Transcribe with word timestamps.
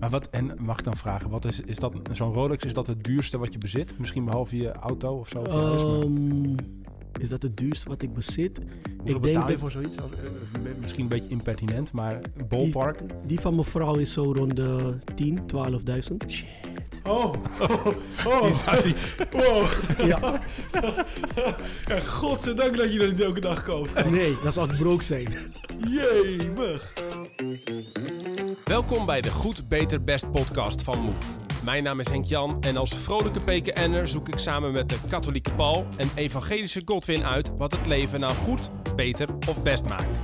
Maar 0.00 0.10
wat, 0.10 0.28
en 0.30 0.52
mag 0.60 0.78
ik 0.78 0.84
dan 0.84 0.96
vragen, 0.96 1.30
wat 1.30 1.44
is, 1.44 1.60
is 1.60 1.76
dat 1.78 1.92
zo'n 2.12 2.32
Rolex, 2.32 2.64
is 2.64 2.74
dat 2.74 2.86
het 2.86 3.04
duurste 3.04 3.38
wat 3.38 3.52
je 3.52 3.58
bezit? 3.58 3.98
Misschien 3.98 4.24
behalve 4.24 4.56
je 4.56 4.72
auto 4.72 5.18
of 5.18 5.28
zo? 5.28 5.38
Of 5.38 5.46
je 5.46 5.52
huis, 5.52 5.82
maar 5.82 5.92
Ehm, 6.00 6.54
is 7.20 7.28
dat 7.28 7.42
het 7.42 7.56
duurste 7.56 7.88
wat 7.88 8.02
ik 8.02 8.14
bezit? 8.14 8.58
hoeveel 8.58 8.94
ik 9.02 9.06
denk 9.06 9.20
betaal 9.22 9.42
je 9.42 9.50
dat- 9.52 9.60
voor 9.60 9.70
zoiets? 9.70 10.00
Als- 10.00 10.10
eh, 10.12 10.18
Misschien 10.80 11.02
een 11.02 11.08
beetje 11.08 11.28
impertinent, 11.28 11.92
maar 11.92 12.20
ballpark? 12.48 13.00
Die 13.26 13.40
van 13.40 13.54
mijn 13.54 13.66
vrouw 13.66 13.94
is 13.94 14.12
zo 14.12 14.32
rond 14.32 14.56
de 14.56 14.98
10, 15.14 15.46
12.000. 15.46 16.24
Shit. 16.30 17.02
Oh. 17.06 17.32
oh. 18.26 18.42
Die 18.42 18.52
zou 18.52 18.82
die- 18.82 18.94
Wow. 19.30 19.64
Ja, 20.06 20.40
Ja, 21.86 22.00
godzijdank 22.00 22.76
dat 22.76 22.92
je 22.92 22.98
dat 22.98 23.08
niet 23.10 23.20
elke 23.20 23.40
dag 23.40 23.62
koopt. 23.62 24.10
nee, 24.10 24.36
dat 24.44 24.52
zal 24.52 24.66
broke 24.66 25.04
zijn. 25.04 25.28
Jemig. 25.88 26.92
Welkom 28.68 29.06
bij 29.06 29.20
de 29.20 29.30
Goed, 29.30 29.68
Beter, 29.68 30.04
Best 30.04 30.30
podcast 30.30 30.82
van 30.82 31.00
Move. 31.00 31.36
Mijn 31.64 31.82
naam 31.82 32.00
is 32.00 32.08
Henk 32.08 32.24
Jan 32.24 32.60
en 32.60 32.76
als 32.76 32.98
vrolijke 32.98 33.40
PKN'er 33.40 34.08
zoek 34.08 34.28
ik 34.28 34.38
samen 34.38 34.72
met 34.72 34.88
de 34.88 34.98
katholieke 35.08 35.54
Paul 35.54 35.86
en 35.96 36.10
evangelische 36.14 36.82
Godwin 36.84 37.24
uit 37.24 37.50
wat 37.56 37.72
het 37.72 37.86
leven 37.86 38.20
nou 38.20 38.34
goed, 38.34 38.70
beter 38.96 39.28
of 39.48 39.62
best 39.62 39.88
maakt. 39.88 40.20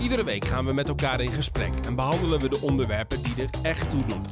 Iedere 0.00 0.24
week 0.24 0.44
gaan 0.44 0.64
we 0.64 0.72
met 0.72 0.88
elkaar 0.88 1.20
in 1.20 1.32
gesprek 1.32 1.74
en 1.86 1.94
behandelen 1.94 2.40
we 2.40 2.48
de 2.48 2.60
onderwerpen 2.60 3.22
die 3.22 3.34
er 3.36 3.50
echt 3.62 3.90
toe 3.90 4.04
doen. 4.06 4.22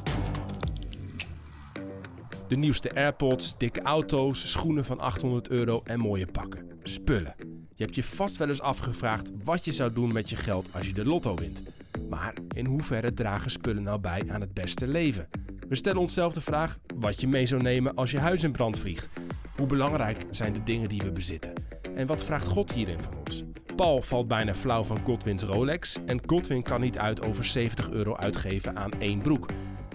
De 2.49 2.57
nieuwste 2.57 2.95
AirPods, 2.95 3.59
dikke 3.59 3.83
auto's, 3.83 4.51
schoenen 4.51 4.85
van 4.85 5.01
800 5.01 5.49
euro 5.49 5.81
en 5.85 6.01
mooie 6.01 6.27
pakken. 6.27 6.71
Spullen. 6.83 7.66
Je 7.77 7.85
hebt 7.85 7.95
je 7.95 8.05
vast 8.05 8.37
wel 8.37 8.49
eens 8.49 8.61
afgevraagd 8.61 9.31
wat 9.45 9.65
je 9.65 9.73
zou 9.73 9.93
doen 9.93 10.13
met 10.13 10.31
je 10.31 10.37
geld 10.37 10.69
als 10.73 10.87
je 10.87 10.93
de 10.93 11.05
lotto 11.05 11.35
wint. 11.35 11.63
Maar 12.09 12.35
in 12.55 12.67
hoeverre 12.67 13.15
dragen 13.15 13.51
spullen 13.51 13.83
nou 13.83 14.01
bij 14.01 14.23
aan 14.29 14.41
het 14.41 14.55
beste 14.55 14.87
leven? 14.87 15.29
We 15.69 15.75
stellen 15.75 16.01
onszelf 16.01 16.33
de 16.33 16.41
vraag 16.41 16.79
wat 16.95 17.21
je 17.21 17.29
mee 17.29 17.47
zou 17.47 17.63
nemen 17.63 17.95
als 17.95 18.11
je 18.11 18.19
huis 18.19 18.43
in 18.43 18.53
brand 18.53 18.79
vliegt. 18.79 19.09
Hoe 19.57 19.67
belangrijk 19.67 20.25
zijn 20.31 20.53
de 20.53 20.63
dingen 20.63 20.89
die 20.89 21.03
we 21.03 21.13
bezitten? 21.13 21.53
En 21.95 22.07
wat 22.07 22.25
vraagt 22.25 22.47
God 22.47 22.73
hierin 22.73 23.03
van 23.03 23.17
ons? 23.27 23.45
Paul 23.77 24.03
valt 24.03 24.29
bijna 24.29 24.55
flauw 24.55 24.85
van 24.85 24.99
Godwins 25.05 25.43
Rolex 25.43 25.97
en 26.07 26.21
Godwin 26.27 26.63
kan 26.63 26.81
niet 26.81 26.99
uit 26.99 27.23
over 27.23 27.45
70 27.45 27.91
euro 27.91 28.17
uitgeven 28.17 28.77
aan 28.77 28.93
één 28.99 29.21
broek. 29.21 29.49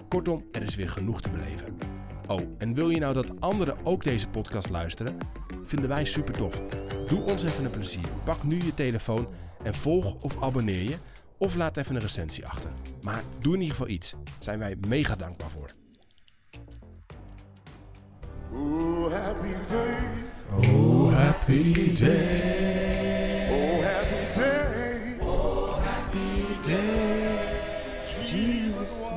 Kortom, 0.08 0.44
er 0.52 0.62
is 0.62 0.74
weer 0.74 0.88
genoeg 0.88 1.20
te 1.20 1.30
beleven. 1.30 1.76
Oh, 2.26 2.40
en 2.58 2.74
wil 2.74 2.90
je 2.90 2.98
nou 2.98 3.14
dat 3.14 3.40
anderen 3.40 3.76
ook 3.84 4.04
deze 4.04 4.28
podcast 4.28 4.70
luisteren? 4.70 5.16
Vinden 5.62 5.88
wij 5.88 6.04
super 6.04 6.34
tof. 6.34 6.62
Doe 7.08 7.22
ons 7.22 7.42
even 7.42 7.64
een 7.64 7.70
plezier. 7.70 8.08
Pak 8.24 8.42
nu 8.42 8.62
je 8.62 8.74
telefoon 8.74 9.28
en 9.62 9.74
volg 9.74 10.14
of 10.22 10.42
abonneer 10.42 10.82
je. 10.82 10.96
Of 11.38 11.54
laat 11.54 11.76
even 11.76 11.94
een 11.94 12.00
recensie 12.00 12.46
achter. 12.46 12.70
Maar 13.02 13.22
doe 13.38 13.54
in 13.54 13.60
ieder 13.60 13.76
geval 13.76 13.92
iets. 13.92 14.14
Zijn 14.40 14.58
wij 14.58 14.76
mega 14.88 15.16
dankbaar 15.16 15.50
voor. 15.50 15.70
Oh, 18.52 19.12
happy 19.12 19.54
day. 19.68 19.94
Oh, 20.54 21.14
happy 21.14 21.94
day. 21.94 23.48
Oh, 23.50 23.84
happy 23.84 24.40
day. 24.40 25.16
Oh, 25.20 25.84
happy 25.84 26.68
day. 26.68 27.50
Jesus. 28.24 29.08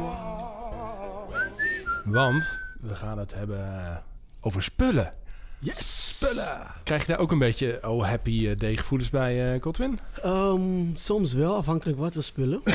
Want 2.04 2.65
we 2.88 2.96
gaan 2.96 3.18
het 3.18 3.34
hebben 3.34 4.04
over 4.42 4.64
spullen. 4.64 5.14
Yes! 5.60 6.18
Spullen! 6.18 6.68
Krijg 6.84 7.02
je 7.02 7.08
daar 7.08 7.20
ook 7.20 7.32
een 7.32 7.40
beetje 7.40 7.88
oh 7.88 8.06
happy 8.06 8.48
eh, 8.48 8.60
day 8.60 8.78
gevoelens 8.78 9.10
bij, 9.10 9.54
eh 9.54 9.62
Godwin? 9.62 10.00
Ehm, 10.24 10.96
soms 10.96 11.34
wel, 11.34 11.56
afhankelijk 11.56 11.98
wat 11.98 12.14
we 12.14 12.22
spullen. 12.22 12.62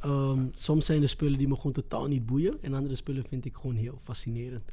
Ehm, 0.00 0.40
soms 0.54 0.86
zijn 0.86 1.02
er 1.02 1.08
spullen 1.08 1.38
die 1.38 1.48
me 1.48 1.56
gewoon 1.56 1.72
totaal 1.72 2.06
niet 2.06 2.26
boeien. 2.26 2.58
En 2.62 2.74
andere 2.74 2.94
spullen 2.94 3.24
vind 3.28 3.44
ik 3.44 3.54
gewoon 3.54 3.76
heel 3.76 3.98
fascinerend. 4.02 4.72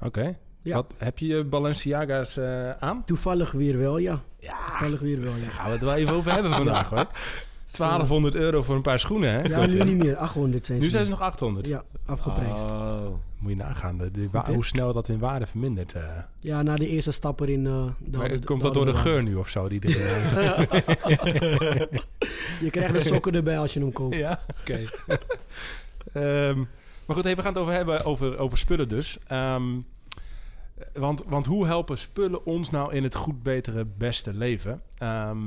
Oké. 0.00 0.38
Ja. 0.62 0.74
Wat, 0.74 0.94
heb 0.96 1.18
je 1.18 1.44
Balenciaga's 1.44 2.36
eh, 2.36 2.70
aan? 2.70 3.04
Toevallig 3.04 3.52
weer 3.52 3.78
wel, 3.78 3.98
ja. 3.98 4.22
Ja, 4.38 4.64
Toevallig 4.64 5.00
weer 5.00 5.20
wel, 5.20 5.34
ja. 5.34 5.40
daar 5.40 5.50
gaan 5.50 5.66
we 5.66 5.72
het 5.72 5.82
wel 5.82 5.94
even 5.94 6.14
over 6.14 6.32
hebben 6.32 6.52
vandaag 6.52 6.88
hoor. 6.88 7.06
1200 7.70 8.34
euro 8.34 8.62
voor 8.62 8.74
een 8.74 8.82
paar 8.82 8.98
schoenen 9.00 9.30
hè? 9.32 9.42
Ja, 9.42 9.66
nu 9.66 9.82
niet 9.82 9.96
meer. 10.04 10.16
800 10.16 10.66
zijn 10.66 10.78
ze. 10.78 10.84
Nu 10.84 10.90
zijn 10.90 11.04
ze 11.04 11.10
nog 11.10 11.20
800. 11.20 11.66
Ja, 11.66 11.82
afgeprijsd. 12.06 12.64
Oh. 12.64 13.06
Moet 13.38 13.50
je 13.50 13.56
nagaan, 13.56 13.98
de, 13.98 14.10
de 14.10 14.28
wa- 14.30 14.38
Goed, 14.38 14.48
hè? 14.48 14.54
hoe 14.54 14.64
snel 14.64 14.92
dat 14.92 15.08
in 15.08 15.18
waarde 15.18 15.46
vermindert. 15.46 15.92
eh. 15.92 16.02
Ja, 16.40 16.62
na 16.62 16.76
de 16.76 16.88
eerste 16.88 17.12
stap 17.12 17.40
erin... 17.40 17.66
eh, 17.66 17.86
de 17.98 18.18
Maar 18.18 18.28
oude- 18.30 18.44
komt 18.44 18.62
dat 18.62 18.74
door 18.74 18.84
de 18.84 18.92
geur 18.94 19.22
nu 19.22 19.34
of 19.34 19.48
zo? 19.48 19.68
Die 19.68 19.80
erin. 19.82 19.96
Je 22.64 22.70
krijgt 22.70 22.92
de 22.92 23.00
sokken 23.00 23.34
erbij 23.34 23.58
als 23.58 23.72
je 23.74 23.80
hem 23.80 23.92
koopt. 23.92 24.16
ja, 24.16 24.40
oké. 24.60 24.78
Ehm, 26.12 26.58
maar 27.06 27.16
goed, 27.16 27.24
hey, 27.24 27.36
we 27.36 27.42
gaan 27.42 27.52
het 27.52 27.62
over 27.62 27.74
hebben 27.74 28.04
over, 28.04 28.38
over 28.38 28.58
spullen 28.58 28.88
dus. 28.88 29.18
Ehm, 29.26 29.64
want, 30.92 31.22
want 31.26 31.46
hoe 31.46 31.66
helpen 31.66 31.98
spullen 31.98 32.44
ons 32.46 32.70
nou 32.70 32.92
in 32.94 33.02
het 33.02 33.14
goed, 33.14 33.42
betere, 33.42 33.86
beste 33.98 34.34
leven? 34.34 34.82
Ehm, 34.98 35.38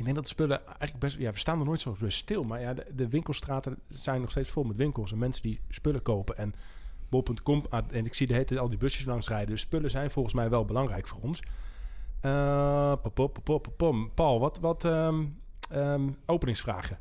ik 0.00 0.06
denk 0.06 0.16
dat 0.16 0.28
spullen 0.28 0.66
eigenlijk 0.66 0.98
best... 0.98 1.16
Ja, 1.18 1.32
we 1.32 1.38
staan 1.38 1.58
er 1.58 1.64
nooit 1.64 1.80
zo 1.80 1.96
stil. 2.06 2.42
Maar 2.42 2.60
ja, 2.60 2.74
de, 2.74 2.86
de 2.94 3.08
winkelstraten 3.08 3.78
zijn 3.88 4.20
nog 4.20 4.30
steeds 4.30 4.50
vol 4.50 4.62
met 4.62 4.76
winkels. 4.76 5.12
En 5.12 5.18
mensen 5.18 5.42
die 5.42 5.60
spullen 5.68 6.02
kopen. 6.02 6.36
En 6.36 6.54
bol.com... 7.08 7.64
ah, 7.68 7.84
En 7.90 8.04
ik 8.04 8.14
zie 8.14 8.26
de 8.26 8.32
hele 8.32 8.44
tijd 8.44 8.60
al 8.60 8.68
die 8.68 8.78
busjes 8.78 9.04
langs 9.04 9.28
rijden. 9.28 9.48
Dus 9.48 9.60
spullen 9.60 9.90
zijn 9.90 10.10
volgens 10.10 10.34
mij 10.34 10.50
wel 10.50 10.64
belangrijk 10.64 11.06
voor 11.06 11.20
ons. 11.20 11.42
Eh, 12.20 12.92
pop, 13.14 13.38
pop, 13.42 13.66
pop. 13.76 14.10
Paul, 14.14 14.40
wat... 14.40 14.58
wat 14.58 14.84
ehm, 14.84 15.24
ehm, 15.70 16.08
openingsvragen. 16.26 16.98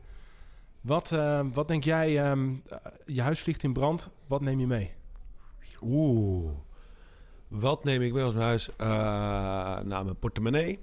Wat, 0.82 1.12
eh, 1.12 1.46
wat 1.54 1.68
denk 1.68 1.84
jij, 1.84 2.24
ehm, 2.24 2.56
eh, 2.68 2.78
je 3.06 3.22
huis 3.22 3.40
vliegt 3.40 3.64
in 3.64 3.74
brand, 3.74 4.10
wat 4.28 4.42
neem 4.42 4.60
je 4.60 4.68
mee? 4.68 4.94
Oeh. 5.82 6.52
Wat 7.48 7.84
neem 7.84 8.02
ik 8.02 8.14
mee 8.14 8.24
als 8.24 8.34
mijn 8.34 8.46
huis? 8.46 8.76
Eh, 8.76 8.88
nou, 9.86 10.04
mijn 10.04 10.20
portemonnee. 10.20 10.80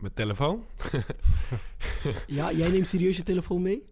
Mijn 0.00 0.14
telefoon. 0.14 0.64
Ja, 2.26 2.52
jij 2.52 2.68
neemt 2.68 2.88
serieus 2.88 3.16
je 3.16 3.22
telefoon 3.22 3.62
mee? 3.62 3.86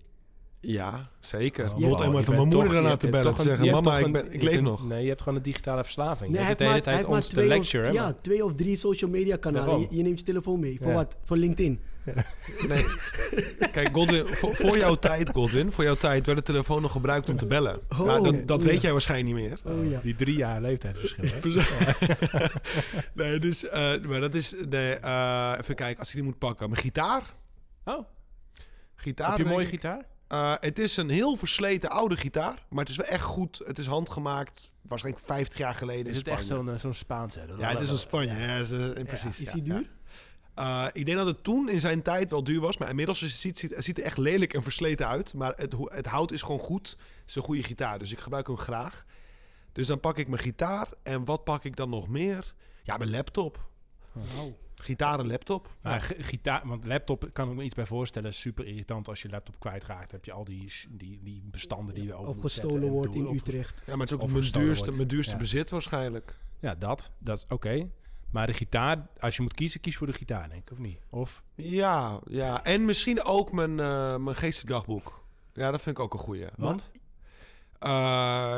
Ja, 0.60 1.10
zeker. 1.20 1.70
Oh, 1.70 1.74
om 1.74 1.80
je 1.80 2.18
even 2.18 2.34
mijn 2.34 2.48
moeder 2.48 2.72
daarna 2.72 2.96
te 2.96 3.08
bellen. 3.10 3.36
zeggen, 3.36 3.70
mama, 3.70 3.98
ik, 3.98 4.12
ben, 4.12 4.32
ik 4.32 4.42
leef 4.42 4.60
nog. 4.60 4.86
Nee, 4.88 5.02
je 5.02 5.08
hebt 5.08 5.22
gewoon 5.22 5.38
een 5.38 5.44
digitale 5.44 5.84
verslaving. 5.84 6.30
Nee, 6.30 6.40
je 6.40 6.46
hij 6.46 6.48
zit 6.48 6.58
de 6.58 6.64
hele 6.64 6.80
tijd 6.80 7.04
ons 7.04 7.26
te 7.26 7.32
twee, 7.34 7.48
lecture. 7.48 7.92
ja, 7.92 8.12
twee 8.12 8.44
of 8.44 8.54
drie 8.54 8.76
social 8.76 9.10
media 9.10 9.36
kanalen. 9.36 9.80
Je, 9.80 9.86
je 9.90 10.02
neemt 10.02 10.18
je 10.18 10.24
telefoon 10.24 10.60
mee. 10.60 10.78
Voor 10.82 10.92
wat? 10.92 11.16
Voor 11.24 11.36
LinkedIn. 11.36 11.80
Nee. 12.68 12.84
Kijk, 13.72 13.88
Godwin, 13.92 14.26
voor, 14.26 14.54
voor 14.54 14.78
jouw 14.78 14.94
tijd, 14.94 15.30
Godwin, 15.30 15.72
voor 15.72 15.84
jouw 15.84 15.94
tijd 15.94 16.26
werd 16.26 16.38
de 16.38 16.44
telefoon 16.44 16.82
nog 16.82 16.92
gebruikt 16.92 17.28
om 17.28 17.36
te 17.36 17.46
bellen. 17.46 17.80
Oh, 17.88 18.06
ja, 18.06 18.20
dat 18.20 18.48
dat 18.48 18.60
ja. 18.60 18.66
weet 18.66 18.80
jij 18.80 18.92
waarschijnlijk 18.92 19.36
niet 19.36 19.48
meer. 19.48 19.58
Oh 19.64 19.90
ja. 19.90 20.00
Die 20.02 20.14
drie 20.14 20.36
jaar 20.36 20.60
leeftijdsverschil. 20.60 21.24
hè? 21.24 22.44
nee, 23.22 23.38
dus, 23.38 23.68
eh, 23.68 24.00
maar 24.00 24.20
dat 24.20 24.34
is, 24.34 24.54
nee, 24.68 24.94
eh, 24.94 25.54
even 25.60 25.74
kijken, 25.74 25.98
als 25.98 26.08
ik 26.08 26.14
die 26.14 26.22
moet 26.22 26.38
pakken. 26.38 26.70
Mijn 26.70 26.82
gitaar. 26.82 27.22
Oh, 27.84 28.06
Gitaar. 28.94 29.28
heb 29.28 29.38
je 29.38 29.44
een 29.44 29.50
mooie 29.50 29.64
ik. 29.64 29.70
gitaar? 29.70 30.04
Eh, 30.28 30.54
het 30.60 30.78
is 30.78 30.96
een 30.96 31.08
heel 31.10 31.36
versleten 31.36 31.90
oude 31.90 32.16
gitaar, 32.16 32.66
maar 32.68 32.80
het 32.80 32.88
is 32.88 32.96
wel 32.96 33.06
echt 33.06 33.24
goed. 33.24 33.62
Het 33.66 33.78
is 33.78 33.86
handgemaakt, 33.86 34.72
waarschijnlijk 34.82 35.24
50 35.24 35.58
jaar 35.58 35.74
geleden 35.74 36.06
Is 36.06 36.12
in 36.12 36.18
het 36.18 36.28
echt 36.28 36.46
zo'n 36.46 36.78
zo'n 36.78 36.94
Spaanse? 36.94 37.40
Ja, 37.58 37.68
het 37.68 37.80
is 37.80 37.90
een 37.90 37.98
Spanje. 37.98 38.34
Ja, 38.34 38.56
is, 38.56 38.68
precies. 39.04 39.40
Is 39.40 39.52
die 39.52 39.64
ja. 39.64 39.74
duur? 39.74 39.90
Eh, 40.58 40.86
ik 40.92 41.04
denk 41.04 41.16
dat 41.16 41.26
het 41.26 41.44
toen 41.44 41.68
in 41.68 41.80
zijn 41.80 42.02
tijd 42.02 42.30
wel 42.30 42.44
duur 42.44 42.60
was, 42.60 42.76
maar 42.76 42.88
inmiddels 42.88 43.22
is 43.22 43.40
ziet, 43.40 43.58
ziet, 43.58 43.74
het 43.74 43.84
ziet 43.84 43.98
er 43.98 44.04
echt 44.04 44.18
lelijk 44.18 44.54
en 44.54 44.62
versleten 44.62 45.06
uit. 45.08 45.34
Maar 45.34 45.52
het, 45.56 45.74
het 45.84 46.06
hout 46.06 46.32
is 46.32 46.42
gewoon 46.42 46.60
goed. 46.60 46.88
Het 46.90 47.28
is 47.28 47.34
een 47.34 47.42
goede 47.42 47.62
gitaar, 47.62 47.98
dus 47.98 48.12
ik 48.12 48.18
gebruik 48.18 48.46
hem 48.46 48.56
graag. 48.56 49.04
Dus 49.72 49.86
dan 49.86 50.00
pak 50.00 50.18
ik 50.18 50.28
mijn 50.28 50.42
gitaar 50.42 50.88
en 51.02 51.24
wat 51.24 51.44
pak 51.44 51.64
ik 51.64 51.76
dan 51.76 51.90
nog 51.90 52.08
meer? 52.08 52.54
Ja, 52.82 52.96
mijn 52.96 53.10
laptop. 53.10 53.68
Gitaar 54.74 55.18
en 55.18 55.26
laptop. 55.26 55.76
Gitaar, 56.18 56.62
want 56.66 56.86
laptop 56.86 57.28
kan 57.32 57.50
ik 57.50 57.56
me 57.56 57.62
iets 57.62 57.74
bij 57.74 57.86
voorstellen. 57.86 58.34
Super 58.34 58.66
irritant 58.66 59.08
als 59.08 59.22
je 59.22 59.28
laptop 59.28 59.58
kwijtraakt. 59.58 60.10
Heb 60.10 60.24
je 60.24 60.32
al 60.32 60.44
die, 60.44 60.72
die, 60.88 61.20
die 61.22 61.42
bestanden 61.50 61.94
die 61.94 62.04
je 62.04 62.14
over 62.14 62.28
Of 62.34 62.40
gestolen 62.40 62.82
en 62.82 62.90
wordt 62.92 63.14
in 63.14 63.26
Utrecht. 63.26 63.82
Ja, 63.86 63.96
maar 63.96 64.06
het 64.06 64.16
is 64.16 64.24
ook 64.24 64.30
mijn 64.30 64.50
duurste, 64.50 64.84
wordt. 64.84 64.96
mijn 64.96 65.08
duurste 65.08 65.32
Ja. 65.32 65.38
bezit 65.38 65.70
waarschijnlijk. 65.70 66.38
Ja, 66.60 66.74
dat. 66.74 67.10
Dat 67.18 67.36
is 67.36 67.44
oké. 67.48 67.88
Maar 68.30 68.46
de 68.46 68.52
gitaar, 68.52 69.06
als 69.18 69.36
je 69.36 69.42
moet 69.42 69.54
kiezen, 69.54 69.80
kies 69.80 69.96
voor 69.96 70.06
de 70.06 70.12
gitaar, 70.12 70.48
denk 70.48 70.62
ik, 70.62 70.70
of 70.72 70.78
niet? 70.78 70.98
Of 71.10 71.42
Ja, 71.54 72.20
ja. 72.26 72.64
En 72.64 72.84
misschien 72.84 73.24
ook 73.24 73.52
mijn, 73.52 73.80
eh 73.80 74.16
mijn 74.16 74.36
geestdagboek. 74.36 75.22
Ja, 75.52 75.70
dat 75.70 75.82
vind 75.82 75.98
ik 75.98 76.02
ook 76.02 76.12
een 76.12 76.18
goeie. 76.18 76.46
want? 76.56 76.90
Eh, 77.78 77.90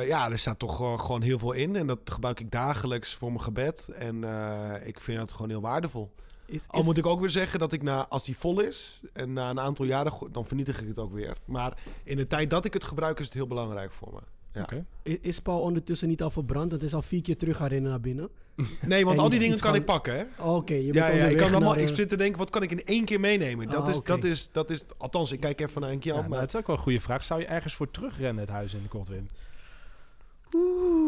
ja, 0.06 0.30
er 0.30 0.38
staat 0.38 0.58
toch 0.58 0.80
eh, 0.80 0.98
gewoon 0.98 1.22
heel 1.22 1.38
veel 1.38 1.52
in. 1.52 1.76
En 1.76 1.86
dat 1.86 1.98
gebruik 2.04 2.40
ik 2.40 2.50
dagelijks 2.50 3.14
voor 3.14 3.28
mijn 3.28 3.42
gebed. 3.42 3.88
En 3.88 4.24
eh, 4.24 4.86
ik 4.86 5.00
vind 5.00 5.18
dat 5.18 5.32
gewoon 5.32 5.50
heel 5.50 5.60
waardevol. 5.60 6.12
Is, 6.46 6.68
Al 6.68 6.82
moet 6.82 6.96
ik 6.96 7.06
ook 7.06 7.20
weer 7.20 7.30
zeggen 7.30 7.58
dat 7.58 7.72
ik 7.72 7.82
na, 7.82 8.08
als 8.08 8.24
die 8.24 8.36
vol 8.36 8.60
is... 8.60 9.00
en 9.12 9.32
na 9.32 9.50
een 9.50 9.60
aantal 9.60 9.84
jaren, 9.84 10.32
dan 10.32 10.46
vernietig 10.46 10.80
ik 10.80 10.88
het 10.88 10.98
ook 10.98 11.12
weer. 11.12 11.36
Maar 11.44 11.78
in 12.04 12.16
de 12.16 12.26
tijd 12.26 12.50
dat 12.50 12.64
ik 12.64 12.72
het 12.72 12.84
gebruik 12.84 13.18
is 13.18 13.24
het 13.24 13.34
heel 13.34 13.46
belangrijk 13.46 13.92
voor 13.92 14.12
me. 14.12 14.20
Ja. 14.52 14.68
Is 15.02 15.40
Paul 15.40 15.60
ondertussen 15.60 16.08
niet 16.08 16.22
al 16.22 16.30
verbrand? 16.30 16.72
Het 16.72 16.82
is 16.82 16.94
al 16.94 17.02
vier 17.02 17.22
keer 17.22 17.36
terug 17.36 17.56
gaan 17.56 17.68
rennen 17.68 17.90
naar 17.90 18.00
binnen. 18.00 18.28
Nee, 18.86 19.04
want 19.04 19.16
En 19.16 19.22
al 19.22 19.30
die 19.30 19.38
dingen 19.38 19.58
kan 19.58 19.68
van- 19.70 19.74
ik 19.80 19.84
pakken, 19.84 20.14
hè? 20.18 20.24
Oké, 20.44 20.74
je 20.74 20.92
bent 20.92 20.94
Ja, 20.94 21.08
ja, 21.08 21.24
ik, 21.24 21.36
kan 21.36 21.50
allemaal, 21.54 21.76
ik 21.76 21.88
eh, 21.88 21.94
zit 21.94 22.08
te 22.08 22.16
denken, 22.16 22.38
wat 22.38 22.50
kan 22.50 22.62
ik 22.62 22.70
in 22.70 22.84
één 22.84 23.04
keer 23.04 23.20
meenemen? 23.20 23.66
Dat, 23.66 23.82
Ah, 23.82 23.88
is, 23.88 23.96
oké. 23.96 24.06
dat, 24.14 24.24
is, 24.24 24.52
dat 24.52 24.70
is, 24.70 24.82
althans, 24.98 25.32
ik 25.32 25.40
kijk 25.40 25.60
even 25.60 25.80
naar 25.80 25.90
een 25.90 25.98
keer 25.98 26.12
Ja, 26.12 26.16
af, 26.18 26.20
maar 26.22 26.30
maar 26.30 26.40
het 26.40 26.54
is 26.54 26.60
ook 26.60 26.66
wel 26.66 26.76
een 26.76 26.82
goede 26.82 27.00
vraag. 27.00 27.24
Zou 27.24 27.40
je 27.40 27.46
ergens 27.46 27.74
voor 27.74 27.90
terugrennen, 27.90 28.40
het 28.44 28.52
huis 28.52 28.74
in 28.74 28.82
de 28.82 28.88
Godwin? 28.88 29.28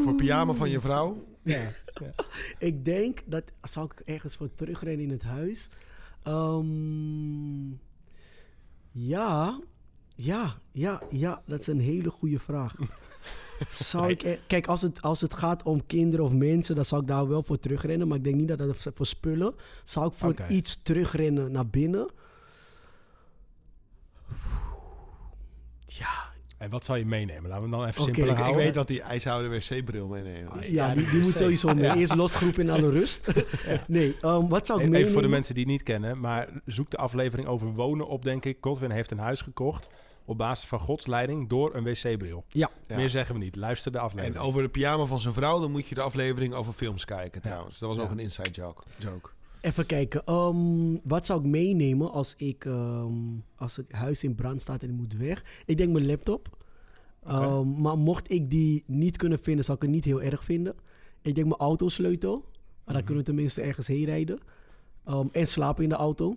voor 0.02 0.14
pyjama 0.16 0.52
van 0.52 0.70
je 0.70 0.80
vrouw. 0.80 1.24
Ja. 1.42 1.72
Ik 2.58 2.84
denk 2.84 3.18
dat... 3.26 3.44
Zal 3.62 3.84
ik 3.84 4.00
ergens 4.04 4.36
voor 4.36 4.54
terugrennen 4.54 5.04
in 5.04 5.10
het 5.10 5.22
huis? 5.22 5.68
Ehm, 6.22 7.70
ja, 8.90 9.60
ja, 10.14 10.58
ja, 10.72 11.02
ja. 11.10 11.42
Dat 11.46 11.60
is 11.60 11.66
een 11.66 11.80
hele 11.80 12.10
goede 12.10 12.38
vraag. 12.38 12.74
Zou 13.68 14.10
ik, 14.10 14.22
er- 14.22 14.38
kijk, 14.46 14.66
als 14.66 14.82
het, 14.82 15.02
als 15.02 15.20
het 15.20 15.34
gaat 15.34 15.62
om 15.62 15.86
kinderen 15.86 16.24
of 16.24 16.32
mensen, 16.32 16.74
dan 16.74 16.84
zou 16.84 17.00
ik 17.02 17.08
daar 17.08 17.28
wel 17.28 17.42
voor 17.42 17.58
terugrennen. 17.58 18.08
Maar 18.08 18.16
ik 18.18 18.24
denk 18.24 18.36
niet 18.36 18.48
dat 18.48 18.58
dat 18.58 18.90
voor 18.94 19.06
spullen. 19.06 19.54
Zou 19.84 20.06
ik 20.06 20.12
voor 20.12 20.34
iets 20.48 20.82
terugrennen 20.82 21.52
naar 21.52 21.68
binnen? 21.68 22.10
Ja, 25.84 26.30
En 26.58 26.70
wat 26.70 26.84
zou 26.84 26.98
je 26.98 27.06
meenemen? 27.06 27.48
Laten 27.50 27.64
we 27.64 27.70
dan 27.70 27.86
even 27.86 27.92
Oké, 28.00 28.02
simpeler 28.02 28.28
Ik, 28.30 28.36
ik 28.36 28.42
houden. 28.42 28.64
weet 28.64 28.74
dat 28.74 28.88
die 28.88 29.00
ijshouden 29.02 29.50
wc-bril 29.50 30.06
meenemen. 30.06 30.50
Ah, 30.52 30.62
ja, 30.62 30.68
Ja, 30.88 30.94
die, 30.94 31.10
die 31.10 31.20
moet 31.20 31.36
sowieso 31.36 31.74
mee. 31.74 31.84
Ja. 31.84 31.94
Eerst 31.96 32.14
losgroeven 32.14 32.62
in 32.62 32.70
alle 32.70 32.90
rust. 32.90 33.26
Nee, 33.86 34.16
ehm, 34.20 34.48
wat 34.48 34.66
zou 34.66 34.78
ik 34.78 34.84
Even 34.84 34.90
meenemen? 34.90 35.12
voor 35.12 35.22
de 35.22 35.28
mensen 35.28 35.54
die 35.54 35.62
het 35.64 35.72
niet 35.72 35.82
kennen, 35.82 36.20
maar 36.20 36.48
zoek 36.64 36.90
de 36.90 36.96
aflevering 36.96 37.48
over 37.48 37.72
wonen 37.74 38.06
op, 38.08 38.22
denk 38.24 38.44
ik. 38.44 38.56
Godwin 38.60 38.90
heeft 38.90 39.10
een 39.10 39.18
huis 39.18 39.40
gekocht 39.40 39.88
op 40.24 40.38
basis 40.38 40.68
van 40.68 40.78
Gods 40.80 41.06
leiding 41.06 41.48
door 41.48 41.74
een 41.74 41.84
wc-bril. 41.84 42.44
Ja, 42.48 42.70
Ja. 42.86 42.96
Meer 42.96 43.08
zeggen 43.08 43.34
we 43.34 43.40
niet. 43.40 43.56
Luister 43.56 43.92
de 43.92 43.98
aflevering. 43.98 44.36
En 44.36 44.42
over 44.42 44.62
de 44.62 44.68
pyjama 44.68 45.04
van 45.04 45.20
zijn 45.20 45.34
vrouw, 45.34 45.60
dan 45.60 45.70
moet 45.70 45.86
je 45.88 45.94
de 45.94 46.00
aflevering 46.02 46.54
over 46.54 46.72
films 46.72 47.04
kijken 47.04 47.40
trouwens. 47.40 47.78
Dat 47.78 47.88
was 47.96 47.98
ook 48.04 48.10
een 48.10 48.18
inside 48.18 48.50
joke. 48.50 48.82
joke. 48.98 49.30
Even 49.60 49.86
kijken. 49.86 50.24
ehm, 50.24 50.96
wat 51.04 51.26
zou 51.26 51.40
ik 51.40 51.46
meenemen 51.46 52.10
als 52.12 52.34
ik 52.36 52.64
ehm, 52.64 53.14
als 53.56 53.76
het 53.76 53.92
huis 53.92 54.24
in 54.24 54.34
brand 54.34 54.60
staat 54.60 54.82
en 54.82 54.88
ik 54.88 54.94
moet 54.96 55.12
weg? 55.16 55.44
Ik 55.66 55.76
denk 55.76 55.92
mijn 55.92 56.06
laptop. 56.06 56.48
Ehm, 57.26 57.80
maar 57.80 57.96
mocht 57.98 58.30
ik 58.30 58.50
die 58.50 58.84
niet 58.86 59.16
kunnen 59.16 59.38
vinden, 59.40 59.64
zou 59.64 59.76
ik 59.76 59.82
het 59.82 59.92
niet 59.92 60.04
heel 60.04 60.22
erg 60.22 60.44
vinden. 60.44 60.74
Ik 61.22 61.34
denk 61.34 61.46
mijn 61.46 61.60
autosleutel. 61.60 62.34
Maar 62.40 62.44
dan 62.84 62.94
Mhm. 62.94 63.04
kunnen 63.04 63.24
we 63.24 63.30
tenminste 63.30 63.60
ergens 63.62 63.86
heen 63.86 64.04
rijden. 64.04 64.38
Ehm, 65.04 65.26
en 65.32 65.46
slapen 65.46 65.82
in 65.82 65.88
de 65.88 65.94
auto. 65.94 66.36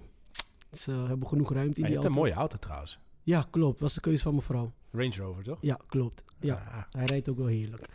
Ze 0.71 0.91
hebben 0.91 1.27
genoeg 1.27 1.53
ruimte 1.53 1.75
in 1.81 1.83
Ja, 1.83 1.89
je 1.89 1.93
die 1.93 2.03
hebt 2.03 2.05
een 2.05 2.05
auto. 2.05 2.19
mooie 2.19 2.33
auto 2.33 2.57
trouwens. 2.57 2.99
Ja, 3.25 3.47
klopt. 3.51 3.79
Was 3.79 3.93
de 3.93 3.99
keuze 3.99 4.23
van 4.23 4.31
mijn 4.33 4.45
vrouw. 4.45 4.73
Range 4.91 5.15
Rover, 5.17 5.43
toch? 5.43 5.57
Ja, 5.61 5.79
klopt. 5.87 6.23
Ja, 6.39 6.53
Ah, 6.71 6.83
hij 6.97 7.05
rijdt 7.05 7.29
ook 7.29 7.37
wel 7.37 7.45
heerlijk. 7.47 7.87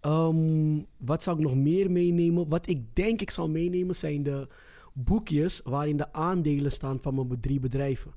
Ehm, 0.00 0.80
wat 0.96 1.22
zou 1.22 1.36
ik 1.38 1.42
nog 1.42 1.54
meer 1.56 1.90
meenemen? 1.90 2.48
Wat 2.48 2.68
ik 2.68 2.94
denk 2.94 3.20
ik 3.20 3.30
zou 3.30 3.48
meenemen 3.50 3.94
zijn 3.96 4.22
de 4.22 4.48
boekjes 4.94 5.60
waarin 5.64 5.96
de 5.96 6.12
aandelen 6.12 6.72
staan 6.72 7.00
van 7.00 7.14
mijn 7.14 7.40
drie 7.40 7.60
bedrijven. 7.60 8.10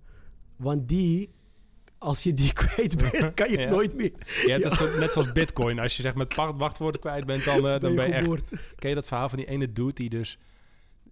Want 0.55 0.89
die, 0.89 1.29
als 1.97 2.23
je 2.23 2.33
die 2.33 2.53
kwijt 2.63 2.97
bent, 3.11 3.33
kan 3.33 3.51
je 3.51 3.57
Ja. 3.65 3.69
nooit 3.69 3.95
meer. 3.95 4.11
Ja, 4.45 4.57
dat 4.57 4.71
is 4.71 4.79
net 4.99 5.13
zoals 5.13 5.31
Bitcoin. 5.31 5.79
Als 5.79 5.95
je 5.95 6.01
zeg 6.01 6.15
met 6.15 6.35
wachtwoorden 6.35 7.01
kwijt 7.01 7.25
bent, 7.25 7.43
dan, 7.45 7.55
eh, 7.67 7.79
dan 7.79 7.95
ben 7.95 8.07
je 8.07 8.13
echt. 8.13 8.17
vermoord. 8.17 8.49
Ken 8.75 8.89
je 8.89 8.95
dat 8.95 9.07
verhaal 9.07 9.29
van 9.29 9.37
die 9.37 9.47
ene 9.47 9.71
dude 9.71 9.93
die 9.93 10.09
dus... 10.09 10.39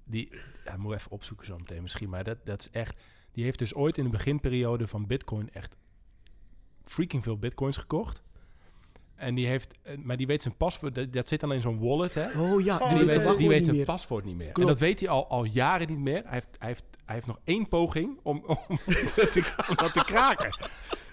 Die, 0.05 0.31
ja, 0.65 0.77
moet 0.77 0.93
even 0.93 1.11
opzoeken 1.11 1.45
zo 1.45 1.57
meteen 1.57 1.81
misschien. 1.81 2.09
Maar 2.09 2.23
dat, 2.23 2.37
dat 2.45 2.59
is 2.59 2.69
echt... 2.69 3.01
Die 3.31 3.43
heeft 3.43 3.59
dus 3.59 3.73
ooit 3.73 3.97
in 3.97 4.03
de 4.03 4.09
beginperiode 4.09 4.87
van 4.87 5.07
Bitcoin 5.07 5.49
echt 5.53 5.77
freaking 6.83 7.23
veel 7.23 7.37
Bitcoins 7.37 7.77
gekocht. 7.77 8.23
En 9.15 9.35
die 9.35 9.47
heeft... 9.47 9.73
eh, 9.81 9.97
Maar 9.97 10.17
die 10.17 10.27
weet 10.27 10.41
zijn 10.41 10.57
paspoort... 10.57 10.95
Dat, 10.95 11.13
dat 11.13 11.27
zit 11.27 11.39
dan 11.39 11.53
in 11.53 11.61
zo'n 11.61 11.79
wallet, 11.79 12.13
hè? 12.13 12.39
Oh 12.39 12.61
ja, 12.63 12.77
die 12.77 12.87
die 12.87 12.97
weet, 12.97 13.11
die 13.11 13.21
zijn 13.21 13.37
weet 13.37 13.49
niet 13.49 13.63
zijn 13.63 13.75
meer. 13.75 13.85
paspoort 13.85 14.25
niet 14.25 14.35
meer. 14.35 14.51
Klopt. 14.51 14.59
En 14.59 14.73
dat 14.75 14.79
weet 14.79 14.99
hij 14.99 15.09
al, 15.09 15.27
al 15.29 15.43
jaren 15.43 15.87
niet 15.87 15.99
meer. 15.99 16.21
Hij 16.23 16.31
heeft, 16.33 16.47
hij, 16.59 16.67
heeft, 16.67 16.83
hij 17.05 17.15
heeft 17.15 17.27
nog 17.27 17.39
één 17.43 17.67
poging 17.67 18.19
om, 18.23 18.43
om, 18.45 18.57
dat 19.15 19.31
te, 19.31 19.53
om 19.69 19.75
dat 19.75 19.93
te 19.93 20.03
kraken. 20.05 20.57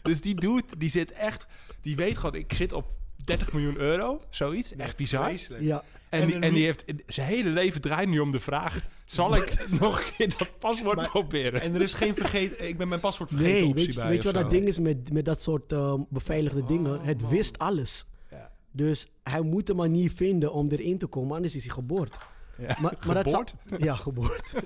Dus 0.03 0.21
die 0.21 0.35
dude, 0.35 0.77
die 0.79 0.91
zit 0.91 1.13
echt... 1.13 1.47
Die 1.81 1.97
weet 1.97 2.17
gewoon, 2.19 2.35
ik 2.35 2.53
zit 2.53 2.73
op 2.73 2.89
30 3.25 3.53
miljoen 3.53 3.77
euro. 3.77 4.23
Zoiets. 4.29 4.75
Echt 4.77 4.97
bizar. 4.97 5.33
Ja, 5.59 5.85
En, 6.11 6.21
En 6.21 6.27
die, 6.27 6.37
een 6.37 6.43
en 6.43 6.49
die 6.53 6.59
wie- 6.59 6.67
heeft 6.67 6.85
zijn 7.07 7.27
hele 7.27 7.49
leven 7.51 7.81
draait 7.81 8.09
nu 8.09 8.19
om 8.19 8.31
de 8.31 8.41
vraag: 8.41 8.81
zal 9.05 9.37
ik 9.37 9.67
nog 9.81 9.99
een 9.99 10.13
keer 10.17 10.35
dat 10.39 10.59
paswoord 10.59 10.97
Maar- 10.97 11.09
proberen? 11.09 11.61
En 11.61 11.75
er 11.75 11.83
is 11.83 11.93
geen 11.93 12.15
vergeten... 12.15 12.69
Ik 12.69 12.79
ben 12.79 12.89
mijn 12.89 13.01
paswoord 13.01 13.31
vergeten 13.31 13.53
nee, 13.53 13.67
optie 13.69 13.87
weet, 13.87 13.95
bij 13.95 14.09
weet 14.09 14.23
je 14.23 14.33
wat 14.33 14.43
dat 14.43 14.51
ding 14.51 14.67
is 14.67 14.79
met, 14.79 15.13
met 15.13 15.25
dat 15.25 15.43
soort 15.43 15.73
ehm, 15.73 16.01
beveiligde 16.09 16.65
dingen? 16.65 17.01
Het 17.01 17.23
man. 17.23 17.31
wist 17.31 17.59
alles. 17.59 18.07
Ja. 18.31 18.51
Dus 18.73 19.07
hij 19.23 19.41
moet 19.41 19.69
hem 19.69 19.77
maar 19.77 19.89
niet 19.89 20.13
vinden 20.13 20.53
om 20.53 20.69
erin 20.69 20.99
te 20.99 21.07
komen, 21.07 21.35
anders 21.37 21.57
is 21.57 21.65
hij 21.65 21.75
geboord. 21.75 22.19
Ja. 22.59 22.77
Maar, 22.81 22.95
maar 23.07 23.15
dat 23.15 23.31
zou, 23.31 23.45
Geboord? 23.63 23.83
ja, 23.83 23.95
geboord. 23.95 24.53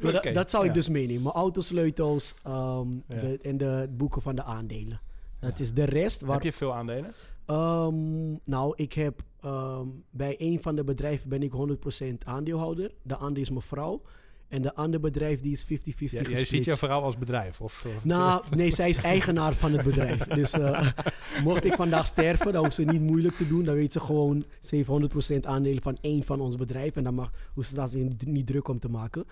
maar 0.00 0.12
dat, 0.12 0.34
dat 0.34 0.50
zou 0.50 0.62
ik 0.64 0.70
ja. 0.70 0.76
dus 0.76 0.88
meenemen. 0.88 1.22
Mijn 1.22 1.34
autosleutels 1.34 2.34
ehm, 2.42 2.88
Ja. 3.08 3.20
de, 3.20 3.38
en 3.42 3.56
de 3.56 3.86
boeken 3.90 4.22
van 4.22 4.34
de 4.36 4.44
aandelen. 4.44 5.00
Dat 5.40 5.60
is 5.60 5.72
de 5.74 5.84
rest. 5.84 6.20
Waar, 6.20 6.34
Heb 6.34 6.42
je 6.44 6.52
veel 6.52 6.74
aandelen? 6.74 7.12
Ehm, 7.50 8.30
nou, 8.44 8.72
ik 8.76 8.92
heb 8.92 9.22
ehm, 9.40 9.86
bij 10.10 10.34
een 10.38 10.62
van 10.62 10.76
de 10.76 10.84
bedrijven 10.84 11.28
ben 11.28 11.42
ik 11.42 11.52
100% 11.52 12.24
aandeelhouder. 12.24 12.90
De 13.02 13.16
ander 13.16 13.42
is 13.42 13.50
mijn 13.50 13.62
vrouw. 13.62 14.02
En 14.48 14.62
de 14.62 14.74
andere 14.74 15.00
bedrijf 15.02 15.40
die 15.40 15.52
is 15.52 15.64
50-50 15.64 15.68
Ja, 16.10 16.22
jij 16.30 16.44
ziet 16.44 16.64
jou 16.64 16.78
vooral 16.78 17.02
als 17.02 17.18
bedrijf. 17.18 17.60
Of, 17.60 17.84
of- 17.86 18.04
Nou, 18.04 18.44
nee, 18.56 18.70
zij 18.70 18.88
is 18.88 18.98
eigenaar 18.98 19.54
van 19.54 19.72
het 19.72 19.82
bedrijf. 19.84 20.18
Dus 20.26 20.52
eh, 20.52 20.88
mocht 21.44 21.64
ik 21.64 21.74
vandaag 21.74 22.06
sterven, 22.06 22.52
dan 22.52 22.62
hoeft 22.64 22.74
ze 22.74 22.84
niet 22.84 23.00
moeilijk 23.00 23.34
te 23.34 23.46
doen. 23.46 23.64
Dan 23.64 23.74
weet 23.74 23.92
ze 23.92 24.00
gewoon, 24.00 24.44
ze 24.60 24.76
heeft 24.76 24.88
100% 25.34 25.40
aandelen 25.40 25.82
van 25.82 25.98
één 26.00 26.22
van 26.24 26.40
ons 26.40 26.56
bedrijf. 26.56 26.96
En 26.96 27.04
dan 27.04 27.14
mag, 27.14 27.30
hoeft 27.54 27.68
ze 27.68 27.74
daar 27.74 27.88
niet- 27.96 28.26
niet 28.26 28.46
druk 28.46 28.68
om 28.68 28.78
te 28.78 28.88
maken. 28.88 29.24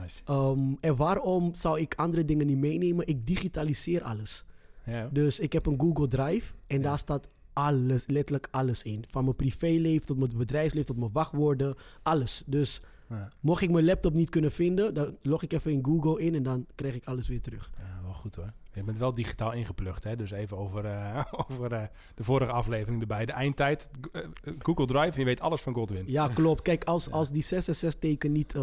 nice. 0.00 0.20
Ehm, 0.24 0.74
en 0.80 0.96
waarom 0.96 1.54
zou 1.54 1.80
ik 1.80 1.94
andere 1.94 2.24
dingen 2.24 2.46
niet 2.46 2.58
meenemen? 2.58 3.06
Ik 3.06 3.26
digitaliseer 3.26 4.02
alles. 4.02 4.44
Ja. 4.84 5.08
Dus 5.12 5.38
ik 5.40 5.52
heb 5.52 5.66
een 5.66 5.80
Google 5.80 6.08
Drive 6.08 6.52
en 6.66 6.82
daar 6.82 6.98
staat 6.98 7.28
alles, 7.52 8.06
letterlijk 8.06 8.48
alles 8.50 8.82
in. 8.82 9.04
Van 9.08 9.24
mijn 9.24 9.36
privéleven 9.36 10.06
tot 10.06 10.18
mijn 10.18 10.36
bedrijfsleven 10.36 10.86
tot 10.88 10.98
mijn 10.98 11.12
wachtwoorden, 11.12 11.74
alles. 12.02 12.42
Dus 12.46 12.82
Ja. 13.08 13.28
mocht 13.40 13.62
ik 13.62 13.70
mijn 13.70 13.84
laptop 13.84 14.12
niet 14.12 14.28
kunnen 14.30 14.52
vinden, 14.52 14.94
dan 14.94 15.16
log 15.22 15.42
ik 15.42 15.52
even 15.52 15.72
in 15.72 15.84
Google 15.84 16.20
in 16.22 16.34
en 16.34 16.42
dan 16.42 16.66
krijg 16.74 16.94
ik 16.94 17.04
alles 17.04 17.28
weer 17.28 17.40
terug. 17.40 17.70
Ja, 17.78 18.02
wel 18.02 18.12
goed 18.12 18.34
hoor. 18.34 18.52
Je 18.72 18.84
bent 18.84 18.98
wel 18.98 19.12
digitaal 19.12 19.52
ingeplucht, 19.52 20.04
hè? 20.04 20.16
Dus 20.16 20.30
even 20.30 20.56
over, 20.56 20.84
eh, 20.84 21.24
over 21.48 21.72
eh, 21.72 21.82
de 22.14 22.24
vorige 22.24 22.52
aflevering 22.52 23.00
erbij. 23.00 23.26
De 23.26 23.32
eindtijd, 23.32 23.90
eh, 24.12 24.22
Google 24.58 24.86
Drive, 24.86 25.12
en 25.12 25.18
je 25.18 25.24
weet 25.24 25.40
alles 25.40 25.60
van 25.60 25.74
Godwin. 25.74 26.04
Ja, 26.06 26.28
klopt. 26.28 26.62
Kijk, 26.62 26.84
als, 26.84 27.10
als 27.10 27.30
die 27.30 27.44
666-teken 27.44 28.32
niet, 28.32 28.54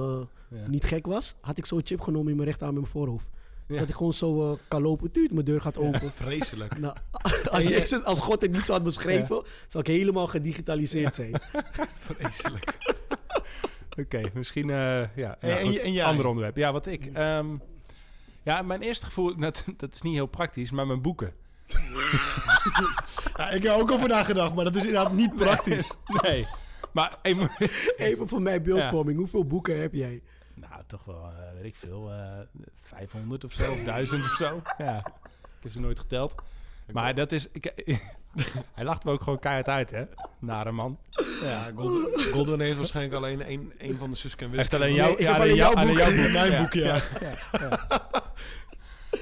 niet 0.68 0.84
gek 0.84 1.06
was, 1.06 1.36
had 1.42 1.58
ik 1.58 1.66
zo'n 1.66 1.82
chip 1.84 2.02
genomen 2.02 2.30
in 2.30 2.36
mijn 2.36 2.48
rechterarm 2.48 2.74
met 2.74 2.84
mijn 2.84 2.96
voorhoofd. 2.96 3.30
Ja. 3.68 3.80
Dat 3.80 3.90
ik 3.90 3.96
gewoon 3.96 4.14
zo 4.14 4.52
eh, 4.52 4.60
kan 4.68 4.82
lopen, 4.82 5.12
tuut, 5.12 5.34
mijn 5.34 5.46
deur 5.46 5.62
gaat 5.62 5.78
open. 5.78 6.12
Vreselijk. 6.24 6.80
Nou, 6.80 6.96
als, 7.52 7.64
Jezus, 7.64 8.04
als 8.04 8.20
God 8.20 8.42
het 8.42 8.52
niet 8.52 8.66
zo 8.66 8.72
had 8.72 8.84
beschreven, 8.84 9.44
zou 9.68 9.84
ik 9.84 9.88
helemaal 9.88 10.28
gedigitaliseerd 10.28 11.16
zijn. 11.16 11.34
Vreselijk. 12.06 12.78
Oké, 14.00 14.22
misschien 14.34 14.68
uh, 14.68 15.16
ja, 15.16 15.38
Hey, 15.40 15.64
nou 15.64 16.00
ander 16.00 16.26
onderwerp. 16.26 16.58
Ja, 16.58 16.72
wat 16.72 16.86
ik. 16.86 17.06
ehm, 17.06 17.48
ja, 18.44 18.62
mijn 18.62 18.82
eerste 18.82 19.06
gevoel, 19.06 19.38
dat, 19.38 19.64
dat 19.78 19.94
is 19.94 20.02
niet 20.02 20.14
heel 20.14 20.26
praktisch, 20.26 20.72
maar 20.72 20.88
mijn 20.88 21.02
boeken. 21.02 21.34
Ja, 23.38 23.50
ik 23.50 23.64
heb 23.64 23.74
er 23.74 23.80
ook 23.80 23.92
over 23.92 24.08
nagedacht, 24.08 24.54
maar 24.56 24.64
dat 24.64 24.76
is 24.76 24.86
inderdaad 24.86 25.14
niet 25.14 25.36
praktisch. 25.36 25.92
Nee, 26.22 26.48
maar 26.94 27.18
Even 27.98 28.28
voor 28.28 28.42
mijn 28.42 28.64
beeldvorming, 28.64 29.18
hoeveel 29.18 29.46
boeken 29.46 29.82
heb 29.82 29.94
jij? 29.94 30.22
nou, 30.56 30.82
toch 30.88 31.06
wel, 31.06 31.32
eh, 31.38 31.47
weet 31.58 31.66
ik 31.66 31.76
veel, 31.76 32.12
eh 32.12 32.40
500 32.76 33.44
of 33.44 33.54
zo, 33.54 33.72
of 33.72 33.84
1000 33.84 34.24
of 34.24 34.32
zo. 34.36 34.62
Ja, 34.78 34.98
ik 35.58 35.64
heb 35.64 35.72
ze 35.72 35.80
nooit 35.80 36.00
geteld. 36.00 36.36
Maar 36.92 37.16
dat 37.16 37.32
is, 37.32 37.48
ik, 37.52 37.74
hij 38.76 38.84
lacht 38.84 39.04
me 39.04 39.12
ook 39.12 39.22
gewoon 39.22 39.40
keihard 39.40 39.68
uit, 39.68 39.92
hè? 39.92 40.04
Nare 40.40 40.72
man. 40.72 41.00
Ja, 41.42 41.72
Gold- 41.76 42.22
Goldwyn 42.32 42.60
heeft 42.60 42.78
waarschijnlijk 42.78 43.16
alleen 43.16 43.42
één 43.42 43.72
één 43.78 43.98
van 43.98 44.10
de 44.10 44.16
Suske 44.16 44.44
heeft 44.44 44.56
Wiske. 44.56 44.76
alleen 44.76 44.94
jou, 44.94 45.22
ja, 45.22 45.30
alleen 45.36 45.42
alleen 45.42 45.56
jou, 45.56 45.74
jouw 45.76 45.84
alleen 45.84 45.94
boek. 45.96 45.98
jouw 45.98 46.24
boek. 46.24 46.32
Mijn 46.32 46.52
Ja, 46.52 46.62
boek, 46.62 46.74
ja. 46.74 47.02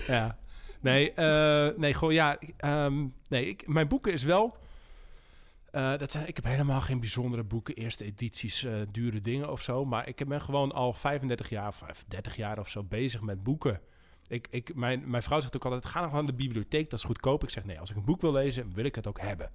Ja. 0.07 0.37
Nee, 0.81 1.13
eh, 1.13 1.77
nee, 1.77 1.93
gewoon 1.93 2.13
ja. 2.13 2.37
ehm, 2.57 3.05
nee, 3.29 3.45
ik, 3.45 3.67
mijn 3.67 3.87
boeken 3.87 4.13
is 4.13 4.23
wel. 4.23 4.57
Eh, 5.75 5.97
dat 5.97 6.17
ik 6.25 6.35
heb 6.35 6.45
helemaal 6.45 6.81
geen 6.81 6.99
bijzondere 6.99 7.43
boeken, 7.43 7.75
eerste 7.75 8.03
edities, 8.03 8.63
eh, 8.63 8.73
dure 8.91 9.21
dingen 9.21 9.51
of 9.51 9.61
zo. 9.61 9.85
Maar 9.85 10.07
ik 10.07 10.27
ben 10.27 10.41
gewoon 10.41 10.71
al 10.71 10.93
35 10.93 11.49
jaar, 11.49 11.67
of 11.67 12.03
30 12.07 12.35
jaar 12.35 12.59
of 12.59 12.69
zo 12.69 12.83
bezig 12.83 13.21
met 13.21 13.43
boeken. 13.43 13.81
Ik, 14.27 14.47
ik, 14.49 14.75
mijn, 14.75 15.09
mijn 15.09 15.23
vrouw 15.23 15.39
zegt 15.39 15.55
ook 15.55 15.65
altijd: 15.65 15.85
ga 15.85 16.01
nog 16.01 16.11
naar 16.11 16.25
de 16.25 16.33
bibliotheek, 16.33 16.89
dat 16.89 16.99
is 16.99 17.05
goedkoop. 17.05 17.43
Ik 17.43 17.49
zeg 17.49 17.65
nee, 17.65 17.79
als 17.79 17.89
ik 17.89 17.95
een 17.95 18.05
boek 18.05 18.21
wil 18.21 18.31
lezen, 18.31 18.73
wil 18.73 18.85
ik 18.85 18.95
het 18.95 19.07
ook 19.07 19.19
hebben. 19.19 19.51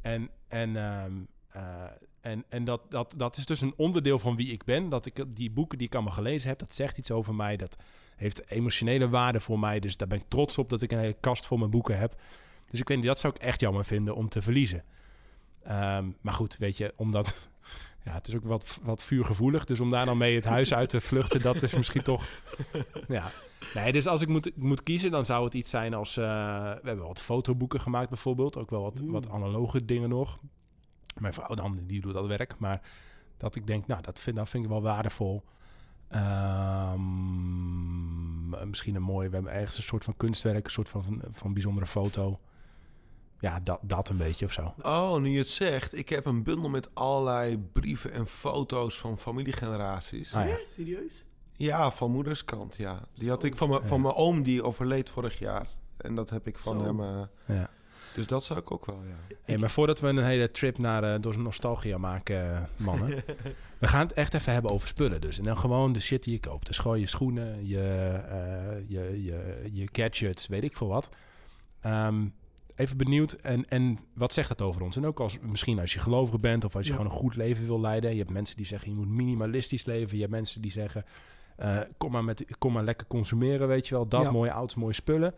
En, 0.00 0.30
en, 0.48 0.76
ehm, 0.76 1.12
eh, 1.48 1.84
en, 2.20 2.44
en 2.48 2.64
dat, 2.64 2.90
dat, 2.90 3.14
dat 3.16 3.36
is 3.36 3.46
dus 3.46 3.60
een 3.60 3.74
onderdeel 3.76 4.18
van 4.18 4.36
wie 4.36 4.52
ik 4.52 4.64
ben. 4.64 4.88
Dat 4.88 5.06
ik 5.06 5.24
die 5.28 5.50
boeken 5.50 5.78
die 5.78 5.86
ik 5.86 5.94
allemaal 5.94 6.12
gelezen 6.12 6.48
heb, 6.48 6.58
dat 6.58 6.74
zegt 6.74 6.98
iets 6.98 7.10
over 7.10 7.34
mij. 7.34 7.56
Dat 7.56 7.76
heeft 8.16 8.50
emotionele 8.50 9.08
waarde 9.08 9.40
voor 9.40 9.58
mij. 9.58 9.80
Dus 9.80 9.96
daar 9.96 10.08
ben 10.08 10.18
ik 10.18 10.28
trots 10.28 10.58
op 10.58 10.70
dat 10.70 10.82
ik 10.82 10.92
een 10.92 10.98
hele 10.98 11.16
kast 11.20 11.46
vol 11.46 11.58
mijn 11.58 11.70
boeken 11.70 11.98
heb. 11.98 12.20
Dus 12.70 12.80
ik 12.80 12.88
weet 12.88 12.96
niet, 12.96 13.06
dat 13.06 13.18
zou 13.18 13.34
ik 13.34 13.42
echt 13.42 13.60
jammer 13.60 13.84
vinden 13.84 14.14
om 14.14 14.28
te 14.28 14.42
verliezen. 14.42 14.84
Ehm, 15.64 16.10
maar 16.20 16.32
goed, 16.32 16.56
weet 16.56 16.76
je, 16.76 16.92
omdat... 16.96 17.34
Ja, 18.04 18.12
het 18.12 18.28
is 18.28 18.34
ook 18.34 18.44
wat, 18.44 18.78
wat 18.82 19.02
vuurgevoelig. 19.02 19.64
Dus 19.64 19.80
om 19.80 19.90
daar 19.90 20.04
dan 20.04 20.18
mee 20.18 20.34
het 20.34 20.44
huis 20.44 20.74
uit 20.74 20.88
te 20.88 21.00
vluchten, 21.00 21.42
dat 21.42 21.62
is 21.62 21.74
misschien 21.74 22.02
toch... 22.02 22.24
Ja. 23.08 23.30
Nee, 23.74 23.92
dus 23.92 24.06
als 24.06 24.22
ik 24.22 24.28
moet, 24.28 24.56
moet 24.56 24.82
kiezen, 24.82 25.10
dan 25.10 25.24
zou 25.24 25.44
het 25.44 25.54
iets 25.54 25.70
zijn 25.70 25.94
als... 25.94 26.16
eh, 26.16 26.24
we 26.62 26.80
hebben 26.88 27.06
wat 27.06 27.20
fotoboeken 27.22 27.80
gemaakt 27.80 28.08
bijvoorbeeld. 28.08 28.56
Ook 28.56 28.70
wel 28.70 28.82
wat, 28.82 29.00
Mm. 29.00 29.10
wat 29.10 29.30
analoge 29.30 29.84
dingen 29.84 30.08
nog. 30.08 30.38
Mijn 31.18 31.34
vrouw 31.34 31.54
dan, 31.54 31.78
die 31.86 32.00
doet 32.00 32.12
dat 32.14 32.26
werk. 32.26 32.54
Maar 32.58 32.80
dat 33.36 33.56
ik 33.56 33.66
denk, 33.66 33.86
nou, 33.86 34.02
dat 34.02 34.20
vind, 34.20 34.36
dat 34.36 34.48
vind 34.48 34.64
ik 34.64 34.70
wel 34.70 34.82
waardevol. 34.82 35.42
Ehm, 36.08 36.98
misschien 38.68 38.94
een 38.94 39.02
mooi, 39.02 39.28
we 39.28 39.34
hebben 39.34 39.52
ergens 39.52 39.76
een 39.76 39.82
soort 39.82 40.04
van 40.04 40.16
kunstwerk, 40.16 40.64
een 40.64 40.70
soort 40.70 40.88
van, 40.88 41.02
van, 41.02 41.22
van 41.30 41.52
bijzondere 41.52 41.86
foto. 41.86 42.40
Ja, 43.42 43.60
dat, 43.60 43.78
dat 43.82 44.08
een 44.08 44.16
beetje 44.16 44.46
of 44.46 44.52
zo. 44.52 44.74
Oh, 44.82 45.16
nu 45.16 45.30
je 45.30 45.38
het 45.38 45.48
zegt. 45.48 45.96
Ik 45.96 46.08
heb 46.08 46.26
een 46.26 46.42
bundel 46.42 46.68
met 46.68 46.94
allerlei 46.94 47.58
brieven 47.72 48.12
en 48.12 48.26
foto's 48.26 48.98
van 48.98 49.18
familiegeneraties. 49.18 50.34
Ah, 50.34 50.42
ja. 50.48 50.48
Ja, 50.50 50.56
serieus? 50.66 51.24
Ja, 51.56 51.90
van 51.90 52.10
moeders 52.10 52.44
kant, 52.44 52.76
ja. 52.76 53.00
Die 53.14 53.28
had 53.28 53.44
ik 53.44 53.56
van, 53.56 53.68
mijn- 53.68 53.84
van 53.84 53.96
Ja. 53.96 54.02
mijn 54.02 54.14
oom, 54.14 54.42
die 54.42 54.62
overleed 54.62 55.10
vorig 55.10 55.38
jaar. 55.38 55.66
En 55.96 56.14
dat 56.14 56.30
heb 56.30 56.46
ik 56.46 56.58
van 56.58 56.80
Zo. 56.80 56.84
hem... 56.84 57.00
eh, 57.00 57.56
Ja. 57.56 57.70
dus 58.14 58.26
dat 58.26 58.44
zou 58.44 58.58
ik 58.58 58.70
ook 58.70 58.86
wel, 58.86 59.02
ja. 59.08 59.34
Hey, 59.42 59.58
maar 59.58 59.70
voordat 59.70 60.00
we 60.00 60.08
een 60.08 60.24
hele 60.24 60.50
trip 60.50 60.78
naar 60.78 61.04
eh, 61.14 61.20
door 61.20 61.38
nostalgia 61.38 61.98
maken, 61.98 62.54
eh, 62.56 62.62
mannen. 62.76 63.24
we 63.78 63.88
gaan 63.88 64.06
het 64.06 64.12
echt 64.12 64.34
even 64.34 64.52
hebben 64.52 64.70
over 64.70 64.88
spullen 64.88 65.20
dus. 65.20 65.38
En 65.38 65.44
dan 65.44 65.56
gewoon 65.56 65.92
de 65.92 66.00
shit 66.00 66.22
die 66.22 66.32
je 66.32 66.40
koopt. 66.40 66.66
Dus 66.66 66.78
gewoon 66.78 67.00
je 67.00 67.06
schoenen, 67.06 67.66
je, 67.66 67.80
eh, 68.28 68.88
je, 68.88 69.22
je, 69.24 69.68
je 69.72 69.88
gadgets, 69.92 70.46
weet 70.46 70.62
ik 70.64 70.76
veel 70.76 70.88
wat. 70.88 71.08
Ehm, 71.80 72.24
even 72.82 72.96
benieuwd. 72.96 73.32
En, 73.32 73.68
en 73.68 73.98
wat 74.14 74.32
zegt 74.32 74.48
het 74.48 74.62
over 74.62 74.82
ons? 74.82 74.96
En 74.96 75.06
ook 75.06 75.20
als, 75.20 75.38
misschien 75.40 75.78
als 75.78 75.92
je 75.92 75.98
gelovig 75.98 76.40
bent 76.40 76.64
of 76.64 76.76
als 76.76 76.86
je 76.86 76.92
Ja. 76.92 76.98
gewoon 76.98 77.12
een 77.12 77.18
goed 77.18 77.36
leven 77.36 77.66
wil 77.66 77.80
leiden. 77.80 78.10
Je 78.12 78.18
hebt 78.18 78.30
mensen 78.30 78.56
die 78.56 78.66
zeggen 78.66 78.90
je 78.90 78.96
moet 78.96 79.08
minimalistisch 79.08 79.84
leven. 79.84 80.14
Je 80.14 80.20
hebt 80.20 80.32
mensen 80.34 80.62
die 80.62 80.70
zeggen 80.70 81.04
eh, 81.56 81.80
kom, 81.98 82.12
maar 82.12 82.24
met, 82.24 82.44
kom 82.58 82.72
maar 82.72 82.84
lekker 82.84 83.06
consumeren, 83.06 83.68
weet 83.68 83.88
je 83.88 83.94
wel. 83.94 84.08
Dat, 84.08 84.22
Ja. 84.22 84.30
mooie 84.30 84.50
auto's, 84.50 84.74
mooie 84.76 84.92
spullen. 84.94 85.34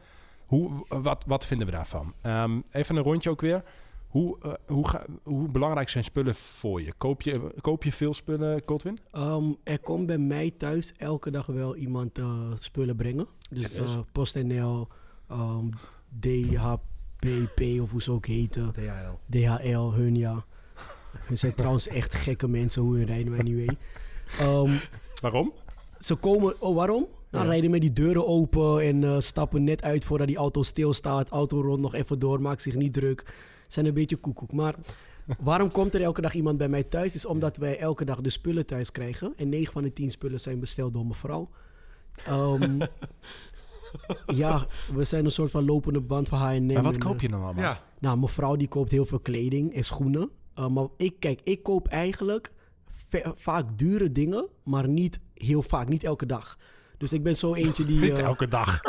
Hoe, 0.47 0.85
wat, 0.89 1.25
wat 1.27 1.47
vinden 1.47 1.67
we 1.67 1.73
daarvan? 1.73 2.15
Ehm, 2.21 2.61
even 2.71 2.97
een 2.97 3.03
rondje 3.03 3.31
ook 3.31 3.41
weer. 3.41 3.63
Hoe, 4.07 4.39
eh, 4.41 4.53
hoe, 4.67 4.89
ga, 4.89 5.05
hoe 5.23 5.51
belangrijk 5.51 5.89
zijn 5.89 6.05
spullen 6.05 6.35
voor 6.35 6.83
je? 6.83 6.93
Koop 6.99 7.23
je, 7.23 7.55
koop 7.61 7.85
je 7.85 7.93
veel 7.93 8.15
spullen, 8.15 8.63
Godwin? 8.67 8.99
Ehm, 9.13 9.53
er 9.65 9.81
komt 9.81 10.07
bij 10.07 10.19
mij 10.19 10.51
thuis 10.51 10.93
elke 10.97 11.31
dag 11.31 11.47
wel 11.47 11.77
iemand 11.77 12.19
eh, 12.19 12.53
spullen 12.59 12.97
brengen. 12.97 13.27
Dus 13.51 13.75
eh 13.75 13.99
PostNL, 14.13 14.89
ehm 15.29 15.67
DHBP 17.25 17.81
of 17.81 17.91
hoe 17.91 18.03
ze 18.03 18.11
ook 18.13 18.27
heten. 18.27 18.71
DHL. 18.73 19.39
DHL, 19.39 19.93
hun 19.93 20.15
ja. 20.17 20.45
Hun 21.19 21.39
zijn 21.39 21.55
trouwens 21.55 21.89
echt 21.89 22.15
gekke 22.15 22.49
mensen, 22.49 22.83
hoe 22.83 22.97
hun 22.97 23.07
rijden, 23.07 23.31
maar 23.31 23.41
anyway. 23.41 23.77
Ehm, 24.41 24.71
Waarom? 25.21 25.53
ze 25.99 26.15
komen, 26.15 26.61
oh 26.61 26.75
waarom? 26.77 27.07
Nou, 27.31 27.45
Ja. 27.45 27.51
rijden 27.51 27.71
met 27.71 27.81
die 27.81 27.93
deuren 27.93 28.27
open 28.27 28.81
en 28.83 29.05
eh, 29.05 29.21
stappen 29.21 29.65
net 29.65 29.83
uit 29.83 30.05
voordat 30.05 30.27
die 30.27 30.37
auto 30.37 30.63
stilstaat. 30.63 31.29
Auto 31.29 31.61
rond 31.61 31.81
nog 31.81 31.95
even 31.95 32.19
door, 32.19 32.41
maakt 32.41 32.63
zich 32.63 32.75
niet 32.75 32.93
druk. 32.93 33.35
Zijn 33.69 33.87
een 33.87 33.95
beetje 33.95 34.17
koekoek. 34.17 34.53
Maar 34.53 34.75
waarom 35.39 35.71
komt 35.71 35.95
er 35.95 36.03
elke 36.03 36.21
dag 36.21 36.35
iemand 36.35 36.59
bij 36.59 36.69
mij 36.69 36.83
thuis? 36.83 37.15
Is 37.15 37.27
omdat 37.27 37.57
wij 37.57 37.79
elke 37.79 38.05
dag 38.05 38.21
de 38.21 38.31
spullen 38.31 38.67
thuis 38.67 38.91
krijgen. 38.93 39.33
En 39.37 39.49
9 39.49 39.73
van 39.73 39.83
de 39.83 39.93
10 39.93 40.11
spullen 40.11 40.41
zijn 40.41 40.61
besteld 40.61 40.93
door 40.93 41.07
mevrouw. 41.07 41.49
Ehm, 42.27 42.79
ja, 44.27 44.67
we 44.95 45.05
zijn 45.05 45.25
een 45.25 45.31
soort 45.31 45.51
van 45.51 45.65
lopende 45.65 46.01
band 46.01 46.29
van 46.29 46.39
H&M. 46.39 46.67
Maar 46.67 46.83
wat 46.83 46.95
en, 46.95 47.01
koop 47.01 47.15
eh, 47.15 47.21
je 47.21 47.29
dan 47.29 47.43
allemaal? 47.43 47.63
Ja, 47.65 47.83
nou, 47.99 48.19
mevrouw 48.19 48.57
die 48.57 48.69
koopt 48.69 48.91
heel 48.91 49.07
veel 49.07 49.21
kleding 49.21 49.75
en 49.75 49.85
schoenen. 49.85 50.31
Uh, 50.59 50.69
maar 50.69 50.87
ik, 50.97 51.15
kijk, 51.19 51.41
ik 51.45 51.63
koop 51.63 51.89
eigenlijk 51.89 52.53
ve- 52.89 53.33
vaak 53.37 53.79
dure 53.79 54.13
dingen, 54.13 54.49
maar 54.65 54.89
niet 54.89 55.21
heel 55.35 55.63
vaak, 55.63 55.89
niet 55.89 56.05
elke 56.05 56.27
dag. 56.27 56.59
Dus 56.99 57.13
ik 57.13 57.23
ben 57.23 57.37
zo 57.37 57.55
eentje 57.55 57.85
die... 57.85 58.01
Niet 58.11 58.19
eh, 58.19 58.25
elke 58.25 58.49
dag. 58.49 58.81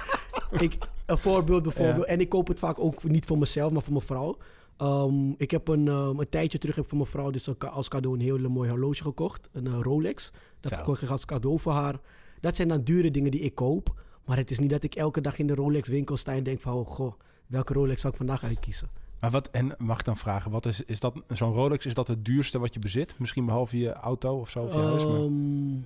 ik, 0.66 0.78
een 1.06 1.18
voorbeeld 1.18 1.62
bijvoorbeeld. 1.62 2.06
En 2.06 2.20
ik 2.20 2.28
koop 2.28 2.48
het 2.48 2.58
vaak 2.58 2.78
ook 2.78 3.04
niet 3.04 3.24
voor 3.24 3.38
mezelf, 3.38 3.72
maar 3.72 3.82
voor 3.82 3.92
mijn 3.92 4.04
vrouw. 4.04 4.36
Ehm, 4.76 5.30
ik 5.36 5.50
heb 5.50 5.68
een, 5.68 5.88
ehm, 5.88 6.18
een 6.18 6.28
tijdje 6.28 6.58
terug 6.58 6.74
heb 6.74 6.84
ik 6.84 6.90
voor 6.90 6.98
mijn 6.98 7.10
vrouw 7.10 7.30
dus 7.30 7.58
als 7.58 7.88
cadeau 7.88 8.16
een 8.16 8.22
heel 8.22 8.38
mooi 8.38 8.70
horloge 8.70 9.02
gekocht. 9.02 9.48
Een 9.52 9.66
eh, 9.66 9.78
Rolex. 9.82 10.32
Dat 10.60 10.80
kocht 10.82 11.02
ik 11.02 11.10
als 11.10 11.24
cadeau 11.24 11.58
voor 11.58 11.72
haar. 11.72 12.00
Dat 12.40 12.56
zijn 12.56 12.68
dan 12.68 12.82
dure 12.82 13.10
dingen 13.10 13.30
die 13.30 13.40
ik 13.40 13.54
koop. 13.54 14.02
Maar 14.24 14.36
het 14.36 14.50
is 14.50 14.58
niet 14.58 14.70
dat 14.70 14.82
ik 14.82 14.94
elke 14.94 15.20
dag 15.20 15.38
in 15.38 15.46
de 15.46 15.54
Rolex 15.54 15.88
winkel 15.88 16.16
sta 16.16 16.32
en 16.34 16.42
denk 16.44 16.60
van... 16.60 16.74
Oh, 16.74 16.86
goh, 16.86 17.12
welke 17.46 17.72
Rolex 17.72 18.00
zou 18.00 18.12
ik 18.12 18.18
vandaag 18.18 18.44
uitkiezen? 18.44 18.88
Maar 19.20 19.30
wat, 19.30 19.50
en 19.50 19.74
mag 19.78 19.98
ik 19.98 20.04
dan 20.04 20.16
vragen, 20.16 20.50
wat 20.50 20.66
is, 20.66 20.80
is 20.82 21.00
dat, 21.00 21.14
zo'n 21.28 21.52
Rolex, 21.52 21.86
is 21.86 21.94
dat 21.94 22.08
het 22.08 22.24
duurste 22.24 22.58
wat 22.58 22.74
je 22.74 22.80
bezit? 22.80 23.18
Misschien 23.18 23.44
behalve 23.46 23.78
je 23.78 23.92
auto 23.92 24.38
of 24.38 24.50
zo, 24.50 24.64
of 24.64 24.72
je 24.72 24.78
huis? 24.78 25.04
Maar 25.06 25.14
Ehm, 25.14 25.76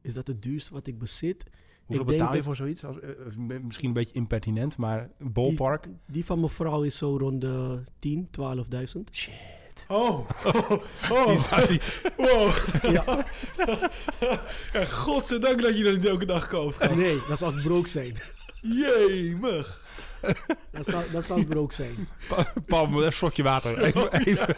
is 0.00 0.14
dat 0.14 0.26
het 0.26 0.42
duurste 0.42 0.72
wat 0.72 0.86
ik 0.86 0.98
bezit? 0.98 1.44
hoeveel 1.84 2.04
ik 2.04 2.08
denk 2.08 2.18
betaal 2.20 2.28
je 2.28 2.36
dat- 2.36 2.44
voor 2.46 2.56
zoiets? 2.56 2.84
Als, 2.84 3.00
eh, 3.00 3.10
eh, 3.10 3.62
misschien 3.62 3.88
een 3.88 3.94
beetje 3.94 4.14
impertinent, 4.14 4.76
maar 4.76 5.10
ballpark? 5.18 5.88
Die 6.06 6.24
van 6.24 6.38
mijn 6.40 6.52
vrouw 6.52 6.82
is 6.82 6.96
zo 6.96 7.16
rond 7.16 7.40
de 7.40 7.80
10, 7.98 8.28
12.000. 8.30 9.10
Shit. 9.12 9.32
Oh. 9.96 10.28
Die 11.26 11.38
zou 11.38 11.66
die- 11.66 11.80
Wow. 12.16 12.50
Ja, 12.96 13.04
Ja, 14.72 14.84
godzijdank 14.84 15.62
dat 15.62 15.78
je 15.78 15.84
dat 15.84 15.92
niet 15.94 16.04
elke 16.06 16.26
dag 16.26 16.48
koopt. 16.48 16.76
gast. 16.76 16.94
nee, 16.94 17.20
dat 17.28 17.38
zou 17.38 17.56
ik 17.56 17.62
broke 17.62 17.88
zijn. 17.88 18.16
Jemig. 18.62 19.82
Dat 20.70 20.86
zou, 20.86 21.04
dat 21.12 21.24
zou 21.24 21.40
ik 21.40 21.48
broke 21.48 21.74
zijn. 21.74 22.08
Paul, 22.66 22.86
even 22.86 23.06
een 23.06 23.12
slokje 23.12 23.42
water. 23.42 23.78
Even, 23.82 24.12
even. 24.12 24.54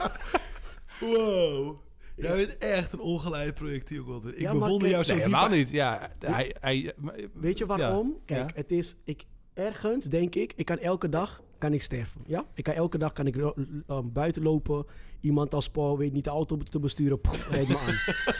Wow. 1.00 1.76
Jij 2.16 2.36
bent 2.36 2.58
echt 2.58 2.92
een 2.92 3.00
ongeleid 3.00 3.54
projectiel, 3.54 4.04
Godwin. 4.04 4.32
Ik 4.34 4.40
Ja, 4.40 4.52
bewonder 4.52 4.88
jou 4.88 5.04
zo 5.04 5.14
Nee, 5.14 5.22
diep. 5.22 5.32
helemaal 5.32 5.56
niet. 5.56 5.70
Ja, 5.70 6.10
hij, 6.18 6.56
hij, 6.60 6.92
Weet 7.34 7.58
je 7.58 7.66
waarom? 7.66 8.08
Ja. 8.08 8.20
Kijk, 8.36 8.50
Ja. 8.50 8.56
het 8.56 8.70
is... 8.70 8.96
Ik, 9.04 9.24
ergens 9.60 10.04
denk 10.04 10.34
ik, 10.34 10.52
ik 10.56 10.64
kan 10.64 10.78
elke 10.78 11.08
dag 11.08 11.42
kan 11.58 11.72
ik 11.72 11.82
sterven. 11.82 12.20
Ja? 12.26 12.46
Ik 12.54 12.64
kan 12.64 12.74
elke 12.74 12.98
dag 12.98 13.12
kan 13.12 13.26
ik 13.26 13.36
um, 13.36 14.12
buiten 14.12 14.42
lopen. 14.42 14.86
Iemand 15.20 15.54
als 15.54 15.70
Paul 15.70 15.98
weet 15.98 16.12
niet 16.12 16.24
de 16.24 16.30
auto 16.30 16.56
te 16.56 16.80
besturen. 16.80 17.20
Pff, 17.20 17.50
me 17.68 17.78
aan. 17.78 17.94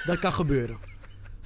Dat 0.07 0.19
kan 0.19 0.33
gebeuren. 0.33 0.79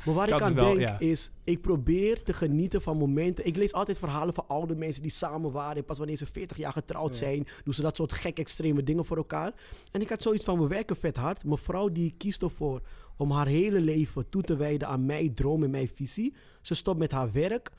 Maar 0.05 0.15
waar 0.15 0.27
Dat 0.27 0.41
ik 0.41 0.47
aan 0.47 0.55
wel, 0.55 0.65
denk 0.65 0.81
ja. 0.81 0.99
is, 0.99 1.33
ik 1.45 1.61
probeer 1.61 2.23
te 2.23 2.33
genieten 2.33 2.83
van 2.83 2.97
momenten. 2.97 3.47
Ik 3.47 3.57
lees 3.57 3.73
altijd 3.73 3.99
verhalen 3.99 4.35
van 4.35 4.45
oude 4.49 4.75
mensen 4.75 5.03
die 5.03 5.11
samen 5.11 5.53
waren. 5.53 5.77
En 5.77 5.85
pas 5.85 5.99
wanneer 5.99 6.17
ze 6.17 6.27
40 6.27 6.57
jaar 6.57 6.73
getrouwd 6.73 7.17
zijn, 7.17 7.47
doen 7.65 7.75
ze 7.75 7.83
dat 7.83 7.97
soort 7.97 8.13
gek 8.13 8.39
extreme 8.39 8.83
dingen 8.83 9.05
voor 9.05 9.17
elkaar. 9.17 9.53
En 9.91 10.01
ik 10.01 10.09
had 10.09 10.23
zoiets 10.23 10.45
van, 10.45 10.61
we 10.61 10.67
werken 10.67 10.97
vet 10.97 11.17
hard. 11.17 11.45
Mijn 11.45 11.59
vrouw 11.59 11.89
die 11.93 12.15
kiest 12.17 12.43
ervoor 12.43 12.81
om 13.17 13.31
haar 13.31 13.47
hele 13.47 13.81
leven 13.81 14.29
toe 14.29 14.43
te 14.43 14.57
wijden 14.57 14.89
aan 14.89 15.07
mijn 15.07 15.35
droom 15.35 15.63
en 15.63 15.71
mijn 15.71 15.89
visie. 15.95 16.35
Ze 16.61 16.75
stopt 16.75 16.99
met 16.99 17.11
haar 17.11 17.33
werk 17.33 17.73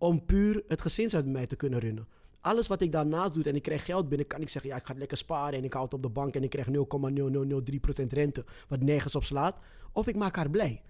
om 0.00 0.24
puur 0.24 0.62
het 0.68 0.80
gezinsuit 0.80 1.24
met 1.24 1.32
mij 1.34 1.46
te 1.46 1.56
kunnen 1.56 1.78
runnen. 1.78 2.08
Alles 2.40 2.66
wat 2.66 2.80
ik 2.80 2.92
daarnaast 2.92 3.34
doe 3.34 3.44
en 3.44 3.54
ik 3.54 3.62
krijg 3.62 3.84
geld 3.84 4.08
binnen, 4.08 4.26
kan 4.26 4.40
ik 4.40 4.48
zeggen: 4.48 4.70
ja, 4.70 4.76
ik 4.76 4.82
ga 4.84 4.88
het 4.90 4.98
lekker 4.98 5.16
sparen 5.16 5.58
en 5.58 5.64
ik 5.64 5.72
hou 5.72 5.84
het 5.84 5.94
op 5.94 6.02
de 6.02 6.08
bank 6.08 6.34
en 6.34 6.42
ik 6.42 6.50
krijg 6.50 6.66
0,0003% 6.66 8.06
rente, 8.08 8.44
wat 8.68 8.82
nergens 8.82 9.14
op 9.14 9.24
slaat. 9.24 9.58
Of 9.92 10.06
ik 10.06 10.16
maak 10.16 10.36
haar 10.36 10.50
blij. 10.50 10.82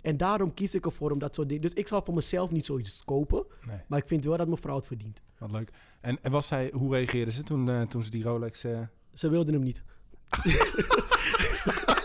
En 0.00 0.16
daarom 0.16 0.54
kies 0.54 0.74
ik 0.74 0.84
ervoor 0.86 1.10
om 1.10 1.18
dat 1.18 1.34
soort 1.34 1.48
dingen. 1.48 1.62
Dus 1.62 1.72
ik 1.72 1.88
zal 1.88 2.02
voor 2.04 2.14
mezelf 2.14 2.50
niet 2.50 2.66
zoiets 2.66 3.02
kopen, 3.04 3.46
Nee, 3.66 3.78
maar 3.88 3.98
ik 3.98 4.06
vind 4.06 4.24
wel 4.24 4.36
dat 4.36 4.46
mijn 4.46 4.60
vrouw 4.60 4.76
het 4.76 4.86
verdient. 4.86 5.22
wat 5.38 5.50
leuk. 5.50 5.70
En, 6.00 6.18
en 6.22 6.30
was 6.30 6.46
zij, 6.46 6.70
hoe 6.74 6.94
reageerde 6.94 7.30
ze 7.32 7.42
toen, 7.42 7.70
eh, 7.70 7.82
toen 7.82 8.02
ze 8.04 8.10
die 8.10 8.22
Rolex... 8.22 8.64
eh, 8.64 8.80
Ze 9.12 9.28
wilde 9.28 9.52
hem 9.52 9.62
niet. 9.62 9.82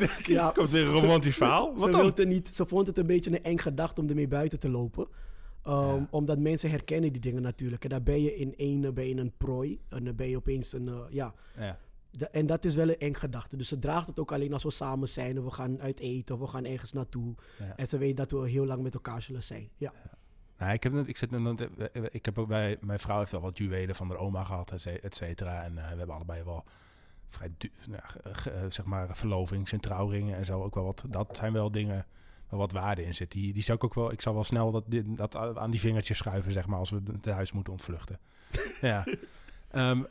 ja, 0.36 0.50
Komt 0.50 0.70
weer 0.70 0.86
een 0.86 0.92
romantisch 0.92 1.36
verhaal? 1.36 1.72
ze, 1.74 1.80
Wat 1.80 1.92
dan? 1.92 2.00
wilde 2.00 2.26
niet, 2.26 2.48
ze 2.54 2.66
vond 2.66 2.86
het 2.86 2.98
een 2.98 3.06
beetje 3.06 3.30
een 3.30 3.42
eng 3.42 3.58
gedachte 3.58 4.00
om 4.00 4.08
ermee 4.08 4.28
buiten 4.28 4.58
te 4.58 4.68
lopen. 4.70 5.08
Um, 5.66 5.72
Ja. 5.74 6.06
Omdat 6.10 6.38
mensen 6.38 6.70
herkennen 6.70 7.12
die 7.12 7.20
dingen 7.20 7.42
natuurlijk. 7.42 7.82
En 7.84 7.90
daar 7.90 8.02
ben 8.02 8.22
je 8.22 8.34
in 8.36 8.54
één 8.56 8.94
ben 8.94 9.08
je 9.08 9.16
een 9.16 9.32
prooi. 9.36 9.80
En 9.88 10.04
dan 10.04 10.16
ben 10.16 10.28
je 10.28 10.36
opeens 10.36 10.72
een, 10.72 10.88
eh, 10.88 10.98
ja. 11.10 11.34
Ja. 11.58 11.78
En 12.30 12.46
dat 12.46 12.64
is 12.64 12.74
wel 12.74 12.88
een 12.88 12.98
eng 12.98 13.14
gedachte. 13.14 13.56
Dus 13.56 13.68
ze 13.68 13.78
draagt 13.78 14.06
het 14.06 14.18
ook 14.18 14.32
alleen 14.32 14.52
als 14.52 14.62
we 14.62 14.70
samen 14.70 15.08
zijn. 15.08 15.38
Of 15.38 15.44
we 15.44 15.50
gaan 15.50 15.80
uit 15.80 16.00
eten. 16.00 16.34
Of 16.34 16.40
we 16.40 16.46
gaan 16.46 16.64
ergens 16.64 16.92
naartoe. 16.92 17.34
Ja. 17.58 17.76
En 17.76 17.86
ze 17.88 17.98
weet 17.98 18.16
dat 18.16 18.30
we 18.30 18.48
heel 18.48 18.66
lang 18.66 18.82
met 18.82 18.94
elkaar 18.94 19.22
zullen 19.22 19.42
zijn. 19.42 19.68
Ja. 19.76 19.92
Nou, 20.58 20.72
ik 20.72 20.82
heb, 20.82 20.92
net- 20.92 21.08
ik, 21.08 21.16
zit, 21.16 21.30
net- 21.30 21.68
ik 22.10 22.24
heb 22.24 22.38
ook 22.38 22.48
bij 22.48 22.76
mijn 22.80 22.98
vrouw 22.98 23.18
heeft 23.18 23.30
wel 23.32 23.40
wat 23.40 23.58
juwelen 23.58 23.94
van 23.94 24.08
haar 24.08 24.18
oma 24.18 24.44
gehad, 24.44 24.70
et 25.02 25.14
cetera. 25.14 25.62
En 25.64 25.78
eh, 25.78 25.90
we 25.90 25.96
hebben 25.96 26.14
allebei 26.16 26.42
wel 26.42 26.64
vrij, 27.30 27.48
du- 27.58 27.70
nou, 27.88 28.02
ge- 28.32 28.50
eh, 28.50 28.62
zeg 28.68 28.84
maar, 28.84 29.16
verlovings- 29.16 29.72
en 29.72 29.80
trouwringen 29.80 30.36
en 30.36 30.44
zo. 30.44 30.62
Ook 30.62 30.74
wel 30.74 30.84
wat, 30.84 31.04
dat 31.08 31.36
zijn 31.36 31.52
wel 31.52 31.70
dingen 31.70 32.06
waar 32.48 32.58
wat 32.60 32.72
waarde 32.72 33.04
in 33.04 33.14
zit. 33.14 33.32
Die, 33.32 33.52
die 33.52 33.62
zou 33.62 33.78
ik 33.78 33.84
ook 33.84 33.94
wel, 33.94 34.12
ik 34.12 34.20
zou 34.20 34.34
wel 34.34 34.44
snel 34.44 34.70
dat, 34.70 34.84
dat 35.16 35.34
aan 35.56 35.70
die 35.70 35.80
vingertjes 35.80 36.16
schuiven, 36.18 36.52
zeg 36.52 36.66
maar, 36.66 36.78
als 36.78 36.90
we 36.90 37.00
het 37.12 37.24
huis 37.34 37.52
moeten 37.52 37.72
ontvluchten. 37.72 38.18
ja. 38.80 39.06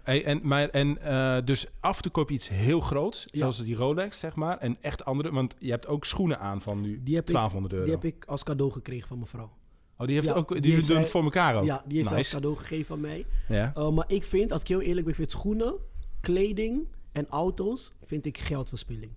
Hey, 0.03 0.25
en, 0.25 0.39
maar, 0.43 0.69
en 0.69 1.01
eh, 1.01 1.37
dus 1.45 1.65
af 1.79 1.95
en 1.95 2.01
toe 2.01 2.11
koop 2.11 2.29
je 2.29 2.35
iets 2.35 2.49
heel 2.49 2.79
groots, 2.79 3.27
Ja. 3.31 3.39
zoals 3.39 3.63
die 3.63 3.75
Rolex, 3.75 4.19
zeg 4.19 4.35
maar. 4.35 4.57
En 4.57 4.77
echt 4.81 5.05
andere, 5.05 5.31
want 5.31 5.55
je 5.59 5.69
hebt 5.71 5.87
ook 5.87 6.05
schoenen 6.05 6.39
aan 6.39 6.61
van 6.61 6.81
nu 6.81 7.01
Die 7.03 7.15
heb 7.15 7.27
ik- 7.27 7.33
1200 7.33 7.73
euro. 7.73 7.85
Die 7.85 7.93
heb 7.95 8.03
ik 8.03 8.25
als 8.25 8.43
cadeau 8.43 8.71
gekregen 8.71 9.07
van 9.07 9.17
mijn 9.17 9.29
vrouw. 9.29 9.51
Oh, 9.97 10.05
die 10.07 10.15
heeft 10.15 10.27
Ja, 10.27 10.33
ook, 10.33 10.51
die 10.51 10.61
die, 10.61 10.73
heeft 10.73 10.85
zij- 10.85 11.05
voor 11.05 11.23
elkaar 11.23 11.55
ook. 11.57 11.65
Ja, 11.65 11.83
die 11.87 11.97
heeft 11.97 12.09
nice. 12.09 12.33
cadeau 12.35 12.55
gegeven 12.57 12.85
van 12.85 12.99
mij. 12.99 13.25
Ja. 13.47 13.73
Uh, 13.77 13.89
maar 13.89 14.05
ik 14.07 14.23
vind, 14.23 14.51
als 14.51 14.61
ik 14.61 14.67
heel 14.67 14.81
eerlijk 14.81 15.05
ben, 15.05 15.15
vind 15.15 15.31
schoenen, 15.31 15.75
kleding 16.21 16.87
en 17.11 17.27
auto's, 17.29 17.93
vind 18.03 18.25
ik 18.25 18.37
geldverspilling. 18.37 19.11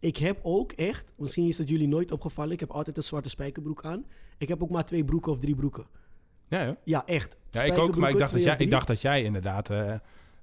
Ik 0.00 0.16
heb 0.16 0.38
ook 0.42 0.72
echt, 0.72 1.12
misschien 1.16 1.48
is 1.48 1.58
het 1.58 1.68
jullie 1.68 1.88
nooit 1.88 2.12
opgevallen, 2.12 2.52
ik 2.52 2.60
heb 2.60 2.70
altijd 2.70 2.96
een 2.96 3.02
zwarte 3.02 3.28
spijkerbroek 3.28 3.84
aan. 3.84 4.04
Ik 4.38 4.48
heb 4.48 4.62
ook 4.62 4.70
maar 4.70 4.84
twee 4.84 5.04
broeken 5.04 5.32
of 5.32 5.38
drie 5.38 5.54
broeken. 5.54 5.86
Ja. 6.48 6.76
Ja, 6.84 7.06
echt. 7.06 7.36
ja, 7.50 7.62
ik 7.62 7.78
ook. 7.78 7.96
Maar 7.96 8.10
ik 8.10 8.18
dacht, 8.18 8.32
dat 8.32 8.42
jij, 8.42 8.56
ik 8.58 8.70
dacht 8.70 8.86
dat 8.86 9.00
jij 9.00 9.22
inderdaad 9.22 9.70
eh, 9.70 9.94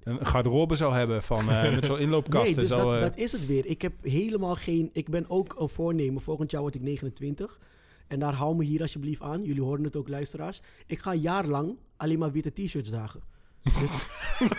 een 0.02 0.26
garderobe 0.26 0.76
zou 0.76 0.94
hebben 0.94 1.22
van, 1.22 1.50
eh, 1.50 1.70
met 1.74 1.84
zo'n 1.84 1.98
inloopkast. 1.98 2.44
Nee, 2.44 2.54
dus 2.54 2.70
zo, 2.70 2.76
dat, 2.76 2.94
eh, 2.94 3.00
dat 3.00 3.16
is 3.16 3.32
het 3.32 3.46
weer. 3.46 3.66
Ik 3.66 3.82
heb 3.82 3.92
helemaal 4.02 4.54
geen... 4.54 4.90
Ik 4.92 5.08
ben 5.08 5.24
ook 5.28 5.54
een 5.58 5.68
voornemen. 5.68 6.22
Volgend 6.22 6.50
jaar 6.50 6.60
word 6.60 6.74
ik 6.74 6.82
29. 6.82 7.60
En 8.06 8.18
daar 8.18 8.34
hou 8.34 8.56
me 8.56 8.64
hier 8.64 8.80
alsjeblieft 8.80 9.22
aan. 9.22 9.44
Jullie 9.44 9.62
horen 9.62 9.84
het 9.84 9.96
ook, 9.96 10.08
luisteraars. 10.08 10.62
Ik 10.86 10.98
ga 10.98 11.12
een 11.12 11.20
jaar 11.20 11.46
lang 11.46 11.76
alleen 11.96 12.18
maar 12.18 12.32
witte 12.32 12.52
t-shirts 12.52 12.90
dragen. 12.90 13.20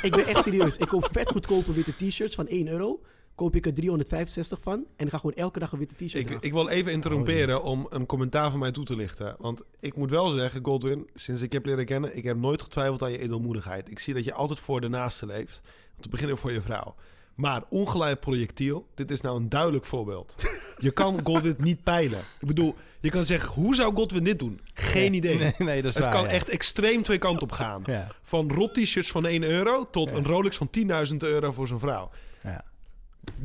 Ik 0.01 0.11
ben 0.11 0.25
echt 0.25 0.43
serieus. 0.43 0.77
Ik 0.77 0.87
koop 0.87 1.07
vet 1.11 1.31
goedkope 1.31 1.73
witte 1.73 1.95
t-shirts 1.95 2.35
van 2.35 2.47
1 2.47 2.67
euro. 2.67 3.01
Koop 3.35 3.55
ik 3.55 3.65
er 3.65 3.73
365 3.73 4.61
van. 4.61 4.85
En 4.95 5.09
ga 5.09 5.17
gewoon 5.17 5.35
elke 5.35 5.59
dag 5.59 5.71
een 5.71 5.79
witte 5.79 6.05
t-shirt 6.05 6.29
Ik, 6.29 6.37
ik 6.41 6.53
wil 6.53 6.69
even 6.69 6.91
interromperen 6.91 7.63
om 7.63 7.87
een 7.89 8.05
commentaar 8.05 8.51
van 8.51 8.59
mij 8.59 8.71
toe 8.71 8.83
te 8.83 8.95
lichten. 8.95 9.35
Want 9.39 9.61
ik 9.79 9.95
moet 9.95 10.09
wel 10.09 10.27
zeggen, 10.27 10.65
Goldwyn, 10.65 11.09
sinds 11.13 11.41
ik 11.41 11.51
je 11.51 11.57
heb 11.57 11.65
leren 11.65 11.85
kennen, 11.85 12.17
ik 12.17 12.23
heb 12.23 12.37
nooit 12.37 12.61
getwijfeld 12.61 13.01
aan 13.01 13.11
je 13.11 13.17
edelmoedigheid. 13.17 13.89
Ik 13.89 13.99
zie 13.99 14.13
dat 14.13 14.23
je 14.23 14.33
altijd 14.33 14.59
voor 14.59 14.81
de 14.81 14.89
naaste 14.89 15.25
leeft. 15.25 15.61
Om 15.95 16.01
te 16.01 16.09
beginnen 16.09 16.37
voor 16.37 16.51
je 16.51 16.61
vrouw. 16.61 16.95
Maar 17.35 17.63
ongeleid 17.69 18.19
projectiel, 18.19 18.87
dit 18.95 19.11
is 19.11 19.21
nou 19.21 19.37
een 19.37 19.49
duidelijk 19.49 19.85
voorbeeld. 19.85 20.35
Je 20.77 20.91
kan 20.91 21.19
Goldwyn 21.23 21.55
niet 21.57 21.83
peilen. 21.83 22.19
Ik 22.39 22.47
bedoel, 22.47 22.75
je 23.01 23.09
kan 23.09 23.25
zeggen, 23.25 23.49
hoe 23.61 23.75
zou 23.75 23.95
Goldwyn 23.95 24.23
dit 24.23 24.39
doen? 24.39 24.61
Geen 24.73 25.13
idee. 25.13 25.37
Nee, 25.37 25.53
nee, 25.57 25.81
dat 25.81 25.89
is 25.91 25.95
Het 25.97 26.03
waar, 26.03 26.13
kan 26.13 26.23
ja. 26.23 26.29
echt 26.29 26.49
extreem 26.49 27.03
twee 27.03 27.17
kanten 27.17 27.41
op 27.41 27.51
gaan. 27.51 27.83
Ja, 27.85 28.07
Van 28.23 28.51
rot 28.51 28.73
t-shirts 28.73 29.11
van 29.11 29.25
1 29.25 29.43
euro 29.43 29.89
tot 29.89 30.09
Ja. 30.09 30.15
een 30.15 30.25
Rolex 30.25 30.57
van 30.57 30.69
10.000 31.09 31.15
euro 31.17 31.51
voor 31.51 31.67
zijn 31.67 31.79
vrouw. 31.79 32.09
ja. 32.43 32.63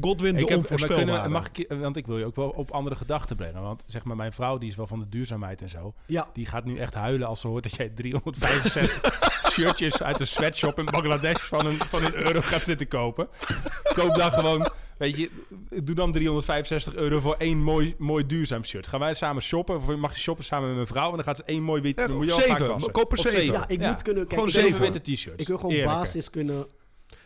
Godwin 0.01 0.35
de 0.35 0.41
Ik 0.41 0.49
heb, 0.49 0.59
we 0.63 0.63
onvoorspelbare. 0.71 1.29
mag 1.29 1.49
ik, 1.53 1.73
want 1.81 1.97
ik 1.97 2.07
wil 2.07 2.19
je 2.19 2.25
ook 2.25 2.37
wel 2.37 2.49
op 2.49 2.71
andere 2.71 2.97
gedachten 2.97 3.37
brengen. 3.37 3.63
Want 3.63 3.83
zeg 3.87 4.05
maar, 4.05 4.17
mijn 4.17 4.33
vrouw 4.33 4.59
die 4.59 4.69
is 4.71 4.77
wel 4.77 4.87
van 4.87 4.99
de 4.99 5.09
duurzaamheid 5.09 5.63
en 5.63 5.69
zo. 5.69 5.95
Ja, 6.07 6.27
Die 6.33 6.47
gaat 6.47 6.65
nu 6.65 6.77
echt 6.79 6.95
huilen 6.95 7.29
als 7.29 7.41
ze 7.41 7.49
hoort 7.49 7.63
dat 7.63 7.77
jij 7.77 7.89
365 7.89 9.31
shirtjes 9.53 10.03
uit 10.03 10.21
een 10.21 10.27
sweatshop 10.27 10.79
in 10.79 10.85
Bangladesh 10.85 11.41
van 11.43 11.67
een, 11.67 11.77
van 11.79 12.05
een 12.05 12.15
euro 12.15 12.41
gaat 12.41 12.65
zitten 12.65 12.89
kopen. 12.89 13.29
Koop 13.95 14.15
dan 14.17 14.33
gewoon, 14.33 14.69
weet 14.99 15.17
je, 15.17 15.31
doe 15.85 15.95
dan 15.95 16.13
365 16.13 16.95
euro 16.95 17.21
voor 17.21 17.35
één 17.39 17.59
mooi, 17.59 17.95
mooi 17.99 18.27
duurzaam 18.27 18.65
shirt. 18.65 18.87
Gaan 18.87 19.01
wij 19.01 19.15
samen 19.15 19.43
shoppen? 19.43 19.77
Of 19.77 19.97
mag 19.97 20.13
je 20.15 20.21
shoppen 20.21 20.45
samen 20.45 20.67
met 20.67 20.75
mijn 20.75 20.87
vrouw? 20.87 21.09
En 21.11 21.15
dan 21.15 21.25
gaat 21.25 21.37
ze 21.37 21.43
één 21.47 21.63
mooi 21.63 21.83
wit. 21.83 21.99
Ja, 22.01 22.07
dan 22.07 22.17
moet 22.17 22.25
je 22.25 22.33
zeven. 22.33 22.91
Koop 22.93 23.13
er 23.13 23.19
zeven. 23.19 23.45
ja 23.45 23.69
ik 23.69 23.81
moet 23.81 24.03
kunnen... 24.03 24.23
Kijk, 24.23 24.35
Gewoon 24.35 24.51
zeven. 24.51 24.81
wil, 24.81 24.91
witte 24.93 25.13
t-shirts. 25.15 25.41
ik 25.43 25.47
wil 25.49 25.57
gewoon 25.59 25.73
Eerlijke. 25.75 25.95
basis 25.99 26.31
kunnen... 26.31 26.67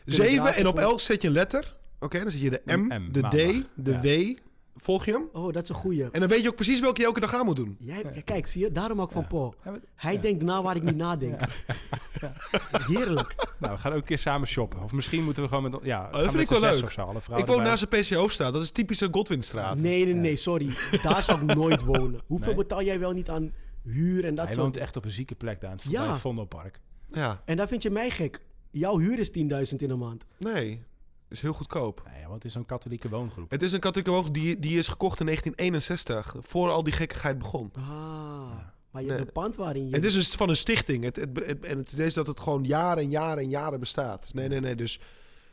Zeven 0.05 0.55
en 0.55 0.67
op 0.67 0.79
elk 0.79 1.01
zet 1.01 1.23
je 1.23 1.29
een 1.29 1.35
letter. 1.35 1.77
Oké, 2.01 2.19
dan 2.21 2.31
zet 2.31 2.41
je 2.41 2.51
de 2.51 2.63
M, 2.65 2.81
M, 2.87 3.13
de 3.13 3.21
D, 3.21 3.65
de 3.85 3.91
Ja. 3.91 4.01
W. 4.01 4.37
Volg 4.77 5.05
je 5.05 5.13
hem? 5.13 5.29
Oh, 5.33 5.53
dat 5.53 5.63
is 5.63 5.69
een 5.69 5.75
goeie. 5.75 6.11
En 6.11 6.21
dan 6.21 6.29
weet 6.29 6.43
je 6.43 6.49
ook 6.49 6.55
precies 6.55 6.81
welke 6.81 7.01
je 7.01 7.07
elke 7.07 7.21
dag 7.21 7.35
aan 7.35 7.45
moet 7.45 7.57
doen. 7.57 7.77
Jij, 7.81 8.05
ja, 8.15 8.21
kijk, 8.25 8.47
zie 8.47 8.61
je? 8.63 8.73
Daarom 8.73 9.01
ook 9.01 9.13
van 9.13 9.27
Paul. 9.27 9.55
Hij 9.97 10.13
ja. 10.13 10.21
denkt 10.21 10.43
na 10.43 10.63
waar 10.63 10.77
ik 10.77 10.83
niet 10.83 10.97
nadenk. 11.07 11.41
Heerlijk. 12.87 13.35
Nou, 13.59 13.75
we 13.75 13.81
gaan 13.81 13.93
ook 13.93 13.99
een 13.99 14.05
keer 14.05 14.19
samen 14.19 14.49
shoppen. 14.49 14.83
Of 14.83 14.93
misschien 14.93 15.25
moeten 15.25 15.43
we 15.43 15.49
gewoon 15.49 15.71
met, 15.71 15.81
ja, 15.83 16.03
gaan 16.05 16.21
vind 16.21 16.33
met 16.33 16.43
ik 16.43 16.49
wel 16.49 16.61
leuk. 16.73 16.83
of 16.85 16.93
zo. 16.93 17.01
Alle 17.01 17.19
ik 17.19 17.27
woon 17.27 17.39
erbij. 17.57 17.57
naast 17.57 17.91
de 17.91 17.97
PCO-straat. 17.99 18.53
Dat 18.53 18.63
is 18.63 18.71
typische 18.71 19.09
Godwinstraat. 19.11 19.79
Nee, 19.81 20.05
nee, 20.05 20.15
nee, 20.15 20.37
sorry. 20.37 20.75
Daar 21.03 21.23
zou 21.23 21.43
ik 21.47 21.55
nooit 21.55 21.83
wonen. 21.83 22.21
Hoeveel 22.27 22.47
Nee. 22.47 22.57
betaal 22.57 22.83
jij 22.83 22.99
wel 22.99 23.13
niet 23.13 23.29
aan 23.31 23.53
huur 23.85 24.25
en 24.25 24.35
dat 24.35 24.45
Hij 24.45 24.55
soort 24.55 24.65
woont 24.67 24.77
echt 24.77 24.97
op 24.97 25.05
een 25.05 25.11
zieke 25.11 25.35
plek 25.35 25.61
daar 25.61 25.71
in 25.71 25.77
het, 25.77 25.87
Ja. 25.91 26.01
bij 26.01 26.11
het 26.11 26.21
Vondelpark. 26.21 26.81
Ja, 27.13 27.43
En 27.45 27.57
daar 27.57 27.69
vind 27.69 27.83
je 27.83 27.91
mij 27.91 28.11
gek. 28.11 28.41
Jouw 28.71 28.99
huur 28.99 29.19
is 29.19 29.31
10.000 29.31 29.83
in 29.83 29.91
een 29.91 29.99
maand. 29.99 30.25
nee. 30.39 30.83
Is 31.31 31.41
heel 31.43 31.53
goedkoop. 31.53 32.03
Nee, 32.13 32.23
want 32.23 32.35
het 32.35 32.45
is 32.45 32.53
zo'n 32.53 32.67
katholieke 32.67 33.09
woongroep. 33.09 33.51
Het 33.51 33.63
is 33.63 33.73
een 33.73 33.81
katholieke 33.81 34.11
woog 34.13 34.31
die, 34.31 34.59
die 34.59 34.79
is 34.79 34.89
gekocht 34.89 35.21
in 35.21 35.27
1961. 35.27 36.35
Voor 36.41 36.71
al 36.71 36.83
die 36.83 36.93
gekkigheid 36.93 37.39
begon. 37.39 37.71
Ah, 37.77 37.83
maar 38.91 39.03
je 39.03 39.09
Nee. 39.11 39.19
een 39.19 39.33
pand 39.33 39.57
waarin 39.57 39.89
je... 39.89 39.95
Het 39.95 40.05
is 40.05 40.15
dus 40.15 40.31
van 40.35 40.49
een 40.49 40.57
stichting. 40.57 41.05
Het, 41.05 41.17
het, 41.17 41.29
het- 41.47 41.67
en 41.67 41.79
het 41.79 41.99
is 41.99 42.15
dat 42.15 42.27
het 42.27 42.41
gewoon 42.41 42.65
jaren 42.65 43.03
en 43.03 43.11
jaren 43.11 43.43
en 43.43 43.51
jaren 43.51 43.81
bestaat. 43.81 44.31
Nee, 44.35 44.49
nee, 44.49 44.61
nee. 44.61 44.75
Dus... 44.75 44.95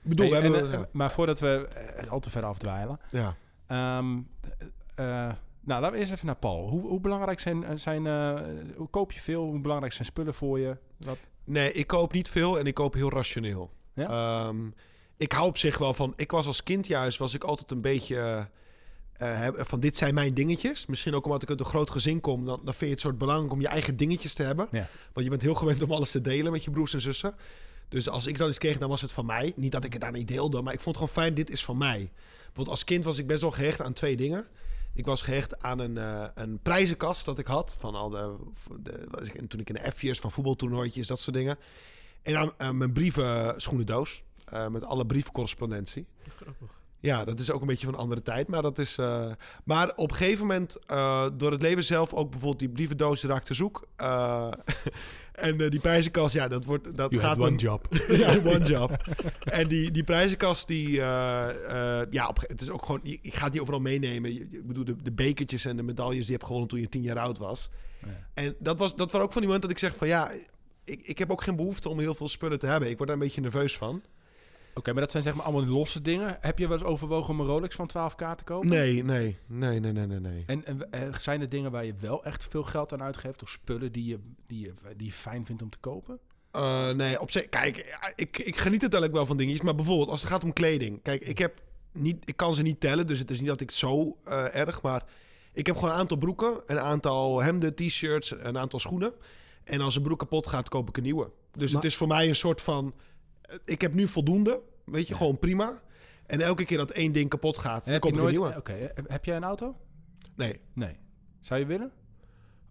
Ik 0.03 0.09
bedoel, 0.09 0.31
Hey, 0.31 0.39
we 0.41 0.47
en, 0.47 0.53
hebben... 0.53 0.73
eh, 0.79 0.85
maar 0.91 1.11
voordat 1.11 1.39
we 1.39 1.67
eh, 1.67 2.11
al 2.11 2.19
te 2.19 2.29
ver 2.29 2.45
afdwalen. 2.45 2.99
ja. 3.11 3.35
ehm, 3.67 4.17
eh, 4.95 5.05
nou, 5.61 5.81
laten 5.81 5.91
we 5.91 5.97
eerst 5.97 6.11
even 6.11 6.25
naar 6.25 6.35
Paul. 6.35 6.67
Hoe, 6.69 6.81
hoe 6.81 6.99
belangrijk 7.01 7.39
zijn, 7.39 7.63
eh, 7.63 7.75
zijn 7.77 8.07
eh, 8.07 8.41
hoe 8.75 8.89
koop 8.89 9.11
je 9.11 9.19
veel? 9.19 9.43
Hoe 9.43 9.59
belangrijk 9.59 9.93
zijn 9.93 10.05
spullen 10.07 10.33
voor 10.33 10.59
je? 10.59 10.77
Wat? 10.97 11.17
Nee, 11.43 11.71
ik 11.71 11.87
koop 11.87 12.13
niet 12.13 12.29
veel 12.29 12.59
en 12.59 12.65
ik 12.65 12.73
koop 12.73 12.93
heel 12.93 13.09
rationeel. 13.09 13.71
Ehm, 13.95 14.57
ik 15.17 15.31
hou 15.31 15.47
op 15.47 15.57
zich 15.57 15.77
wel 15.77 15.93
van... 15.93 16.13
Ik 16.15 16.31
was 16.31 16.45
als 16.45 16.63
kind 16.63 16.87
juist, 16.87 17.17
was 17.17 17.33
ik 17.33 17.43
altijd 17.43 17.71
een 17.71 17.81
beetje... 17.81 18.47
heb- 19.17 19.55
van 19.57 19.79
dit 19.79 19.97
zijn 19.97 20.13
mijn 20.13 20.33
dingetjes. 20.33 20.85
Misschien 20.85 21.13
ook 21.13 21.25
omdat 21.25 21.41
ik 21.43 21.49
uit 21.49 21.59
een 21.59 21.65
groot 21.65 21.89
gezin 21.89 22.21
kom. 22.21 22.45
Dan, 22.45 22.59
dan 22.63 22.73
vind 22.73 22.79
je 22.79 22.89
het 22.89 22.99
soort 22.99 23.17
belangrijk 23.17 23.51
om 23.51 23.61
je 23.61 23.67
eigen 23.67 23.95
dingetjes 23.97 24.33
te 24.33 24.43
hebben. 24.43 24.67
Ja. 24.71 24.87
Want 25.13 25.25
je 25.25 25.29
bent 25.29 25.41
heel 25.41 25.55
gewend 25.55 25.81
om 25.81 25.91
alles 25.91 26.11
te 26.11 26.21
delen 26.21 26.51
met 26.51 26.63
je 26.63 26.71
broers 26.71 26.93
en 26.93 27.01
zussen. 27.01 27.35
Dus 27.89 28.09
als 28.09 28.25
ik 28.25 28.37
dan 28.37 28.49
iets 28.49 28.57
kreeg, 28.57 28.77
dan 28.77 28.89
was 28.89 29.01
het 29.01 29.11
van 29.11 29.25
mij. 29.25 29.53
Niet 29.55 29.71
dat 29.71 29.83
ik 29.83 29.93
het 29.93 30.01
daar 30.01 30.11
niet 30.11 30.27
deelde, 30.27 30.61
maar 30.61 30.73
ik 30.73 30.79
vond 30.79 30.95
het 30.95 31.05
gewoon 31.05 31.23
fijn, 31.23 31.35
dit 31.35 31.49
is 31.49 31.63
van 31.65 31.77
mij. 31.77 32.11
Bijvoorbeeld 32.35 32.69
als 32.69 32.83
kind 32.83 33.03
was 33.03 33.17
ik 33.17 33.27
best 33.27 33.41
wel 33.41 33.51
gehecht 33.51 33.81
aan 33.81 33.93
twee 33.93 34.15
dingen. 34.15 34.47
Ik 34.93 35.05
was 35.05 35.21
gehecht 35.21 35.61
aan 35.61 35.79
een, 35.79 35.97
eh, 35.97 36.27
een 36.35 36.59
prijzenkast 36.59 37.25
dat 37.25 37.39
ik 37.39 37.47
had. 37.47 37.75
Van 37.79 37.95
al 37.95 38.09
de, 38.09 38.35
de, 38.79 39.47
toen 39.47 39.59
ik 39.59 39.69
in 39.69 39.75
de 39.83 39.91
F'jes 39.91 40.19
van 40.19 40.31
voetbaltoernooitjes, 40.31 41.07
dat 41.07 41.19
soort 41.19 41.35
dingen. 41.35 41.57
En 42.21 42.53
aan 42.57 42.77
mijn 42.77 42.91
brieven 42.91 43.53
schoenendoos. 43.61 44.23
Eh, 44.51 44.67
met 44.67 44.83
alle 44.83 45.05
briefcorrespondentie. 45.05 46.05
Grappig. 46.27 46.75
Ja, 46.99 47.25
dat 47.25 47.39
is 47.39 47.51
ook 47.51 47.61
een 47.61 47.67
beetje 47.67 47.85
van 47.85 47.93
een 47.95 47.99
andere 47.99 48.21
tijd. 48.21 48.47
Maar, 48.47 48.61
dat 48.61 48.77
is, 48.79 48.97
eh, 48.97 49.31
maar 49.63 49.91
op 49.95 50.09
een 50.11 50.15
gegeven 50.15 50.47
moment, 50.47 50.85
eh, 50.85 51.25
door 51.37 51.51
het 51.51 51.61
leven 51.61 51.83
zelf, 51.83 52.13
ook 52.13 52.29
bijvoorbeeld 52.29 52.59
die 52.59 52.69
brievendoos 52.69 53.23
raakte 53.23 53.53
zoek. 53.53 53.87
Eh, 53.95 54.51
en 55.31 55.59
eh, 55.61 55.69
die 55.69 55.79
prijzenkast, 55.79 56.33
ja, 56.33 56.47
dat, 56.47 56.65
wordt, 56.65 56.97
dat 56.97 57.15
gaat... 57.15 57.39
een- 57.39 57.55
job. 57.55 57.87
ja, 58.09 58.37
one 58.37 58.65
job. 58.65 58.91
en 59.43 59.67
die, 59.67 59.91
die 59.91 60.03
prijzenkast, 60.03 60.67
die, 60.67 61.01
eh, 61.01 61.99
eh, 62.01 62.07
ja, 62.11 62.27
op, 62.27 62.39
het 62.47 62.61
is 62.61 62.69
ook 62.69 62.85
gewoon, 62.85 62.99
je, 63.03 63.19
je 63.21 63.31
gaat 63.31 63.51
die 63.51 63.61
overal 63.61 63.79
meenemen. 63.81 64.33
Je, 64.33 64.39
ik 64.39 64.67
bedoel, 64.67 64.83
de, 64.85 64.95
de 65.03 65.11
bekertjes 65.11 65.65
en 65.65 65.75
de 65.75 65.83
medailles 65.83 66.17
die 66.17 66.25
je 66.25 66.31
hebt 66.31 66.45
gewonnen 66.45 66.69
toen 66.69 66.79
je 66.79 66.89
tien 66.89 67.01
jaar 67.01 67.19
oud 67.19 67.37
was. 67.37 67.69
En 68.33 68.55
dat 68.59 68.79
was, 68.79 68.95
dat 68.95 69.11
was 69.11 69.21
ook 69.21 69.31
van 69.31 69.41
die 69.41 69.49
moment 69.51 69.61
dat 69.61 69.71
ik 69.71 69.77
zeg 69.77 69.95
van, 69.95 70.07
ja, 70.07 70.31
ik, 70.83 71.01
ik 71.01 71.17
heb 71.17 71.31
ook 71.31 71.43
geen 71.43 71.55
behoefte 71.55 71.89
om 71.89 71.99
heel 71.99 72.13
veel 72.15 72.27
spullen 72.29 72.59
te 72.59 72.67
hebben. 72.67 72.89
Ik 72.89 72.95
word 72.97 73.09
daar 73.09 73.17
een 73.17 73.23
beetje 73.23 73.41
nerveus 73.41 73.77
van. 73.77 74.01
Oké, 74.77 74.91
maar 74.91 75.01
dat 75.01 75.11
zijn 75.11 75.23
zeg 75.23 75.35
maar 75.35 75.45
allemaal 75.45 75.65
losse 75.65 76.01
dingen. 76.01 76.37
Heb 76.39 76.59
je 76.59 76.67
wel 76.67 76.77
eens 76.77 76.87
overwogen 76.87 77.33
om 77.33 77.39
een 77.39 77.45
Rolex 77.45 77.75
van 77.75 77.89
12k 77.89 78.35
te 78.35 78.43
kopen? 78.43 78.69
Nee, 78.69 79.03
nee, 79.03 79.37
nee, 79.45 79.79
nee, 79.79 79.91
nee, 79.91 80.05
nee, 80.05 80.19
nee. 80.19 80.43
En, 80.45 80.65
en 80.65 80.91
eh, 80.91 81.13
zijn 81.13 81.41
er 81.41 81.49
dingen 81.49 81.71
waar 81.71 81.85
je 81.85 81.93
wel 81.99 82.23
echt 82.23 82.47
veel 82.49 82.63
geld 82.63 82.93
aan 82.93 83.03
uitgeeft? 83.03 83.43
Of 83.43 83.49
spullen 83.49 83.91
die 83.91 84.05
je, 84.05 84.19
die 84.47 84.59
je, 84.59 84.73
die 84.95 85.07
je 85.07 85.13
fijn 85.13 85.45
vindt 85.45 85.61
om 85.61 85.69
te 85.69 85.77
kopen? 85.79 86.19
Eh, 86.51 86.89
nee, 86.91 87.19
op 87.21 87.31
zich, 87.31 87.49
kijk, 87.49 87.77
ja, 87.77 88.11
ik, 88.15 88.37
ik 88.37 88.57
geniet 88.57 88.81
uiteindelijk 88.81 89.13
wel 89.13 89.25
van 89.25 89.37
dingetjes. 89.37 89.63
Maar 89.63 89.75
bijvoorbeeld 89.75 90.09
als 90.09 90.21
het 90.21 90.29
gaat 90.29 90.43
om 90.43 90.53
kleding. 90.53 91.01
Kijk, 91.01 91.23
ik, 91.23 91.37
heb 91.37 91.61
niet, 91.91 92.17
ik 92.25 92.37
kan 92.37 92.55
ze 92.55 92.61
niet 92.61 92.79
tellen, 92.79 93.07
dus 93.07 93.19
het 93.19 93.31
is 93.31 93.39
niet 93.39 93.49
dat 93.49 93.61
ik 93.61 93.71
zo 93.71 94.17
eh, 94.23 94.55
erg. 94.55 94.81
Maar 94.81 95.03
ik 95.53 95.65
heb 95.65 95.75
gewoon 95.75 95.91
een 95.91 95.99
aantal 95.99 96.17
broeken, 96.17 96.61
een 96.65 96.79
aantal 96.79 97.41
hemden, 97.41 97.75
t-shirts, 97.75 98.33
een 98.37 98.57
aantal 98.57 98.79
schoenen. 98.79 99.13
En 99.63 99.81
als 99.81 99.95
een 99.95 100.01
broek 100.01 100.19
kapot 100.19 100.47
gaat, 100.47 100.69
koop 100.69 100.89
ik 100.89 100.97
een 100.97 101.03
nieuwe. 101.03 101.31
Dus 101.51 101.71
Maar- 101.71 101.81
het 101.81 101.91
is 101.91 101.97
voor 101.97 102.07
mij 102.07 102.27
een 102.27 102.35
soort 102.35 102.61
van... 102.61 102.93
eh, 103.47 103.57
Ik 103.65 103.81
heb 103.81 103.93
nu 103.93 104.07
voldoende, 104.07 104.61
weet 104.85 105.07
je, 105.07 105.13
Ja. 105.13 105.19
gewoon 105.19 105.39
prima. 105.39 105.81
En 106.25 106.41
elke 106.41 106.65
keer 106.65 106.77
dat 106.77 106.91
één 106.91 107.11
ding 107.11 107.29
kapot 107.29 107.57
gaat, 107.57 107.85
En 107.85 107.91
dan 107.91 107.93
heb 107.93 108.03
je 108.03 108.19
nooit... 108.21 108.31
nieuwe. 108.31 108.53
Oké, 108.57 108.73
eh, 108.73 109.03
heb 109.07 109.25
jij 109.25 109.35
een 109.35 109.43
auto? 109.43 109.75
Nee, 110.35 110.59
Nee. 110.73 110.97
Zou 111.41 111.59
je 111.59 111.65
willen? 111.65 111.91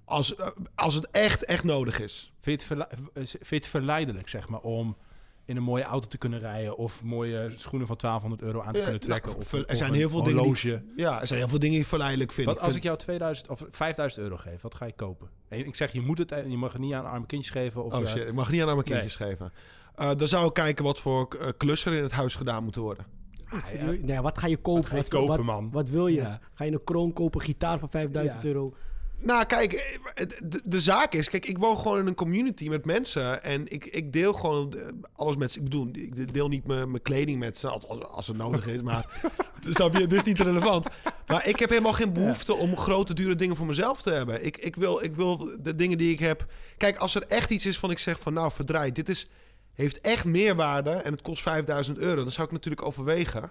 als, 0.04 0.34
eh, 0.36 0.46
als 0.74 0.94
het 0.94 1.10
echt, 1.10 1.44
echt 1.44 1.64
nodig 1.64 2.00
is. 2.00 2.32
Vind 2.40 2.44
je, 2.44 2.50
het 2.50 2.62
verle- 2.62 2.88
eh, 3.14 3.24
vind 3.26 3.48
je 3.48 3.54
het 3.56 3.66
verleidelijk, 3.66 4.28
zeg 4.28 4.48
maar, 4.48 4.60
om 4.60 4.96
in 5.44 5.56
een 5.56 5.62
mooie 5.62 5.82
auto 5.84 6.08
te 6.08 6.18
kunnen 6.18 6.38
rijden... 6.38 6.76
of 6.76 7.02
mooie 7.02 7.52
schoenen 7.56 7.86
van 7.86 7.96
1200 7.96 8.42
euro 8.42 8.60
aan 8.66 8.72
te 8.72 8.78
Ja, 8.78 8.82
kunnen 8.84 9.00
trekken? 9.02 9.30
nou, 9.30 9.42
of, 9.42 9.48
ver- 9.48 9.64
of 9.64 9.70
er 9.70 9.76
zijn 9.76 9.92
heel 9.92 10.10
veel 10.10 10.22
dingen 10.22 10.52
die, 10.54 10.82
Ja, 10.96 11.20
er 11.20 11.26
zijn 11.26 11.38
heel 11.38 11.48
veel 11.48 11.58
dingen 11.58 11.76
die 11.76 11.86
verleidelijk 11.86 12.32
vind. 12.32 12.46
Wat, 12.46 12.56
Ik 12.56 12.62
als 12.62 12.72
vind- 12.72 12.84
ik 12.84 12.90
jou 12.90 12.98
2000 13.02 13.48
of 13.48 13.64
5000 13.70 14.22
euro 14.24 14.36
geef, 14.36 14.60
wat 14.60 14.74
ga 14.74 14.84
je 14.84 14.92
kopen? 14.92 15.28
En 15.48 15.66
ik 15.66 15.74
zeg, 15.74 15.92
je 15.92 16.00
moet 16.00 16.18
het 16.18 16.32
en 16.32 16.50
je 16.50 16.56
mag 16.56 16.72
het 16.72 16.80
niet 16.80 16.92
aan 16.92 17.04
arme 17.06 17.26
kindjes 17.26 17.50
geven. 17.52 17.84
Of, 17.84 17.92
Oh 17.92 18.00
eh, 18.00 18.06
shit, 18.08 18.28
ik 18.28 18.34
mag 18.34 18.50
niet 18.50 18.60
aan 18.60 18.66
mijn 18.66 18.82
kindjes 18.82 19.16
geven. 19.16 19.52
Eh, 19.96 20.10
dan 20.16 20.28
zou 20.28 20.46
ik 20.46 20.54
kijken 20.54 20.84
wat 20.84 20.98
voor 20.98 21.36
eh, 21.40 21.48
klussen 21.56 21.92
er 21.92 21.98
in 21.98 22.04
het 22.04 22.12
huis 22.12 22.34
gedaan 22.34 22.62
moeten 22.62 22.82
worden. 22.82 23.06
Oh, 23.52 23.64
serieus? 23.64 23.98
Nee, 24.02 24.20
wat 24.20 24.38
ga 24.38 24.46
je 24.46 24.56
kopen? 24.56 24.84
ga 24.84 24.96
je 24.96 25.00
wat, 25.02 25.10
kopen, 25.10 25.36
wat, 25.36 25.44
man? 25.44 25.70
Wat 25.70 25.88
wil 25.88 26.06
je? 26.06 26.20
Ja. 26.20 26.40
Ga 26.54 26.64
je 26.64 26.72
een 26.72 26.84
kroon 26.84 27.12
kopen, 27.12 27.40
gitaar 27.40 27.78
van 27.78 27.90
5000 27.90 28.42
Ja. 28.42 28.48
euro? 28.48 28.74
Nou, 29.18 29.44
kijk, 29.44 29.72
eh, 30.14 30.26
de, 30.44 30.60
de 30.64 30.80
zaak 30.80 31.12
is... 31.12 31.28
Kijk, 31.28 31.46
ik 31.46 31.58
woon 31.58 31.78
gewoon 31.78 31.98
in 31.98 32.06
een 32.06 32.14
community 32.14 32.68
met 32.68 32.84
mensen. 32.84 33.44
En 33.44 33.72
ik, 33.72 33.84
ik 33.84 34.12
deel 34.12 34.32
gewoon 34.32 34.74
alles 35.12 35.36
met 35.36 35.52
ze. 35.52 35.58
Ik 35.58 35.64
bedoel, 35.64 35.88
ik 35.92 36.32
deel 36.32 36.48
niet 36.48 36.66
mijn 36.66 36.90
mijn 36.90 37.02
kleding 37.02 37.38
met 37.38 37.58
ze. 37.58 37.68
Als, 37.68 37.88
als, 37.88 38.02
als 38.02 38.26
het 38.26 38.36
nodig 38.36 38.66
is, 38.66 38.82
maar... 38.82 39.20
snap 39.70 39.96
je? 39.96 40.06
Dus 40.06 40.22
niet 40.22 40.40
relevant. 40.40 40.86
Maar 41.26 41.48
ik 41.48 41.58
heb 41.58 41.68
helemaal 41.68 41.92
geen 41.92 42.12
behoefte 42.12 42.54
om 42.54 42.76
grote, 42.76 43.14
dure 43.14 43.34
dingen 43.34 43.56
voor 43.56 43.66
mezelf 43.66 44.02
te 44.02 44.10
hebben. 44.10 44.44
Ik, 44.44 44.56
ik, 44.56 44.76
wil, 44.76 45.04
ik 45.04 45.14
wil 45.14 45.50
de 45.60 45.74
dingen 45.74 45.98
die 45.98 46.12
ik 46.12 46.18
heb... 46.18 46.46
Kijk, 46.76 46.96
als 46.96 47.14
er 47.14 47.22
echt 47.28 47.50
iets 47.50 47.66
is 47.66 47.78
van 47.78 47.90
ik 47.90 47.98
zeg 47.98 48.20
van... 48.20 48.32
Nou, 48.32 48.50
verdraai, 48.52 48.92
dit 48.92 49.08
is, 49.08 49.28
heeft 49.76 50.00
echt 50.00 50.24
meerwaarde 50.24 50.90
en 50.90 51.12
het 51.12 51.22
kost 51.22 51.42
5000 51.42 51.98
euro. 51.98 52.22
Dan 52.22 52.32
zou 52.32 52.46
ik 52.46 52.52
natuurlijk 52.52 52.86
overwegen. 52.86 53.50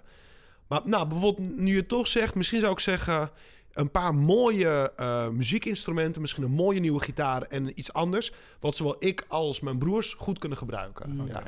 Maar 0.68 0.80
nou, 0.84 1.06
bijvoorbeeld 1.06 1.56
nu 1.56 1.70
je 1.70 1.76
het 1.76 1.88
toch 1.88 2.06
zegt... 2.06 2.34
Misschien 2.34 2.60
zou 2.60 2.72
ik 2.72 2.78
zeggen... 2.78 3.30
Een 3.72 3.90
paar 3.90 4.14
mooie 4.14 4.92
eh, 4.96 5.28
muziekinstrumenten. 5.28 6.20
Misschien 6.20 6.42
een 6.42 6.50
mooie 6.50 6.80
nieuwe 6.80 7.00
gitaar 7.00 7.42
en 7.42 7.78
iets 7.78 7.92
anders. 7.92 8.32
Wat 8.60 8.76
zowel 8.76 8.96
ik 8.98 9.24
als 9.28 9.60
mijn 9.60 9.78
broers 9.78 10.14
goed 10.18 10.38
kunnen 10.38 10.58
gebruiken. 10.58 11.10
Mm. 11.10 11.26
Ja. 11.26 11.42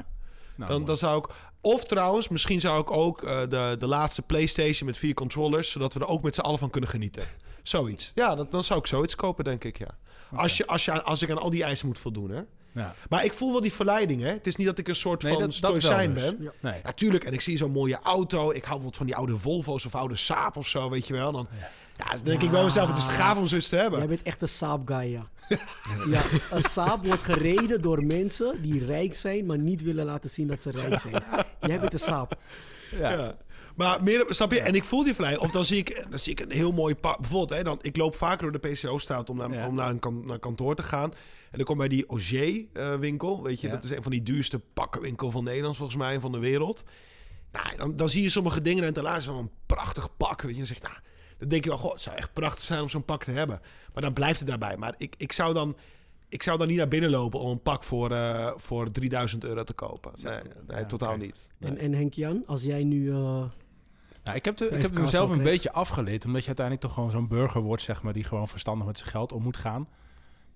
Nou, 0.56 0.70
Dan, 0.70 0.84
dan 0.84 0.96
zou 0.96 1.18
ik... 1.18 1.34
Of 1.60 1.84
trouwens, 1.84 2.28
misschien 2.28 2.60
zou 2.60 2.80
ik 2.80 2.90
ook 2.90 3.22
eh, 3.22 3.40
de, 3.40 3.76
de 3.78 3.86
laatste 3.86 4.22
PlayStation 4.22 4.86
met 4.88 4.98
vier 4.98 5.14
controllers... 5.14 5.70
zodat 5.70 5.94
we 5.94 6.00
er 6.00 6.06
ook 6.06 6.22
met 6.22 6.34
z'n 6.34 6.40
allen 6.40 6.58
van 6.58 6.70
kunnen 6.70 6.90
genieten. 6.90 7.22
Zoiets. 7.62 8.12
Ja, 8.14 8.34
dat, 8.34 8.50
dan 8.50 8.64
zou 8.64 8.78
ik 8.78 8.86
zoiets 8.86 9.14
kopen, 9.14 9.44
denk 9.44 9.64
ik, 9.64 9.78
ja. 9.78 9.98
Als, 10.34 10.56
je, 10.56 10.66
als, 10.66 10.84
je, 10.84 11.02
als 11.02 11.22
ik 11.22 11.30
aan 11.30 11.38
al 11.38 11.50
die 11.50 11.64
eisen 11.64 11.86
moet 11.86 11.98
voldoen, 11.98 12.30
hè. 12.30 12.42
Ja. 12.72 12.94
Maar 13.08 13.24
ik 13.24 13.32
voel 13.32 13.52
wel 13.52 13.60
die 13.60 13.72
verleiding, 13.72 14.20
hè. 14.22 14.28
Het 14.28 14.46
is 14.46 14.56
niet 14.56 14.66
dat 14.66 14.78
ik 14.78 14.88
een 14.88 14.94
soort 14.94 15.22
Nee, 15.22 15.32
van 15.32 15.42
dat- 15.42 15.54
stoïcijn 15.54 16.14
dus. 16.14 16.22
ben. 16.22 16.36
Ja. 16.42 16.52
Nee. 16.70 16.80
Natuurlijk, 16.82 17.24
en 17.24 17.32
ik 17.32 17.40
zie 17.40 17.56
zo'n 17.56 17.70
mooie 17.70 17.98
auto. 18.02 18.38
Ik 18.40 18.46
hou 18.46 18.60
bijvoorbeeld 18.62 18.96
van 18.96 19.06
die 19.06 19.16
oude 19.16 19.36
Volvo's 19.38 19.84
of 19.84 19.94
oude 19.94 20.16
Saab 20.16 20.56
of 20.56 20.66
zo, 20.68 20.90
weet 20.90 21.06
je 21.06 21.12
wel. 21.12 21.32
Dan, 21.32 21.48
ja, 21.96 22.10
dan 22.10 22.20
denk 22.24 22.42
ik 22.42 22.50
wel 22.50 22.64
mezelf, 22.64 22.88
het 22.88 22.96
is 22.96 23.06
gaaf 23.06 23.36
om 23.38 23.46
zoiets 23.46 23.68
te 23.68 23.76
hebben. 23.76 23.98
Jij 23.98 24.08
bent 24.08 24.22
echt 24.22 24.42
een 24.42 24.48
Saab 24.48 24.82
guy, 24.88 25.10
ja. 25.12 25.28
ja. 26.10 26.22
Een 26.50 26.60
Saab 26.60 27.06
wordt 27.06 27.22
gereden 27.22 27.82
door 27.82 28.04
mensen 28.04 28.62
die 28.62 28.84
rijk 28.84 29.14
zijn, 29.14 29.46
maar 29.46 29.58
niet 29.58 29.82
willen 29.82 30.04
laten 30.04 30.30
zien 30.30 30.46
dat 30.46 30.62
ze 30.62 30.70
rijk 30.70 30.98
zijn. 31.00 31.14
Jij 31.60 31.80
bent 31.80 31.92
een 31.92 31.98
Saab. 31.98 32.34
Ja. 32.98 33.34
Maar 33.76 34.02
meer, 34.02 34.24
snap 34.28 34.52
je? 34.52 34.60
En 34.60 34.74
ik 34.74 34.84
voel 34.84 35.04
die 35.04 35.12
verleiding. 35.14 35.46
Of 35.46 35.52
dan 35.52 35.64
zie 35.64 35.78
ik, 35.78 36.04
dan 36.10 36.18
zie 36.18 36.32
ik 36.32 36.40
een 36.40 36.50
heel 36.50 36.72
mooi 36.72 36.94
pak. 36.94 37.18
Bijvoorbeeld, 37.18 37.58
hè, 37.58 37.62
dan, 37.64 37.78
ik 37.82 37.96
loop 37.96 38.14
vaker 38.16 38.50
door 38.52 38.60
de 38.60 38.68
PCO-straat 38.68 39.30
om, 39.30 39.36
naar, 39.36 39.52
Ja. 39.52 39.66
om 39.66 39.74
naar 39.74 39.88
een 39.90 39.98
kan, 39.98 40.22
naar 40.26 40.38
kantoor 40.38 40.74
te 40.74 40.82
gaan. 40.82 41.12
En 41.50 41.56
dan 41.56 41.64
kom 41.64 41.76
bij 41.78 41.88
die 41.88 42.06
Auger-winkel. 42.06 43.42
weet 43.42 43.60
je, 43.60 43.66
Ja. 43.66 43.72
dat 43.72 43.84
is 43.84 43.90
een 43.90 44.02
van 44.02 44.12
die 44.12 44.22
duurste 44.22 44.58
pakkenwinkel 44.58 45.30
van 45.30 45.44
Nederland, 45.44 45.76
volgens 45.76 45.98
mij, 45.98 46.14
en 46.14 46.20
van 46.20 46.32
de 46.32 46.38
wereld. 46.38 46.84
Nou, 47.52 47.76
dan, 47.76 47.96
dan 47.96 48.08
zie 48.08 48.22
je 48.22 48.28
sommige 48.30 48.62
dingen 48.62 48.84
en 48.84 48.92
dan 48.92 49.22
van 49.22 49.36
een 49.36 49.50
prachtig 49.66 50.16
pak. 50.16 50.42
Weet 50.42 50.50
je, 50.50 50.56
dan 50.56 50.66
zeg 50.66 50.76
je, 50.76 50.82
nou, 50.82 50.96
dan 51.38 51.48
denk 51.48 51.64
je 51.64 51.70
wel, 51.70 51.78
goh, 51.78 51.92
het 51.92 52.00
zou 52.00 52.16
echt 52.16 52.32
prachtig 52.32 52.64
zijn 52.64 52.82
om 52.82 52.88
zo'n 52.88 53.04
pak 53.04 53.24
te 53.24 53.30
hebben. 53.30 53.60
Maar 53.92 54.02
dan 54.02 54.12
blijft 54.12 54.38
het 54.38 54.48
daarbij. 54.48 54.76
Maar 54.76 54.94
ik, 54.96 55.14
ik 55.18 55.32
zou 55.32 55.54
dan. 55.54 55.76
Ik 56.30 56.42
zou 56.42 56.58
dan 56.58 56.68
niet 56.68 56.76
naar 56.76 56.88
binnen 56.88 57.10
lopen 57.10 57.40
om 57.40 57.50
een 57.50 57.62
pak 57.62 57.84
voor, 57.84 58.10
eh, 58.10 58.52
voor 58.56 58.90
3000 58.90 59.44
euro 59.44 59.64
te 59.64 59.72
kopen. 59.72 60.12
Nee, 60.22 60.40
nee 60.66 60.78
Ja, 60.80 60.86
totaal 60.86 61.16
niet. 61.16 61.50
Nee. 61.58 61.70
En, 61.70 61.78
en 61.78 61.92
Henk-Jan, 61.94 62.42
als 62.46 62.62
jij 62.62 62.84
nu... 62.84 63.10
eh, 63.10 63.16
Nou, 64.24 64.36
ik 64.36 64.44
heb, 64.44 64.56
de, 64.56 64.68
ik 64.68 64.82
heb 64.82 64.98
mezelf 64.98 65.30
een 65.30 65.42
beetje 65.42 65.72
afgeleerd. 65.72 66.24
Omdat 66.24 66.40
je 66.40 66.46
uiteindelijk 66.46 66.86
toch 66.86 66.94
gewoon 66.94 67.10
zo'n 67.10 67.28
burger 67.28 67.60
wordt, 67.60 67.82
zeg 67.82 68.02
maar, 68.02 68.12
die 68.12 68.24
gewoon 68.24 68.48
verstandig 68.48 68.86
met 68.86 68.98
zijn 68.98 69.10
geld 69.10 69.32
om 69.32 69.42
moet 69.42 69.56
gaan. 69.56 69.88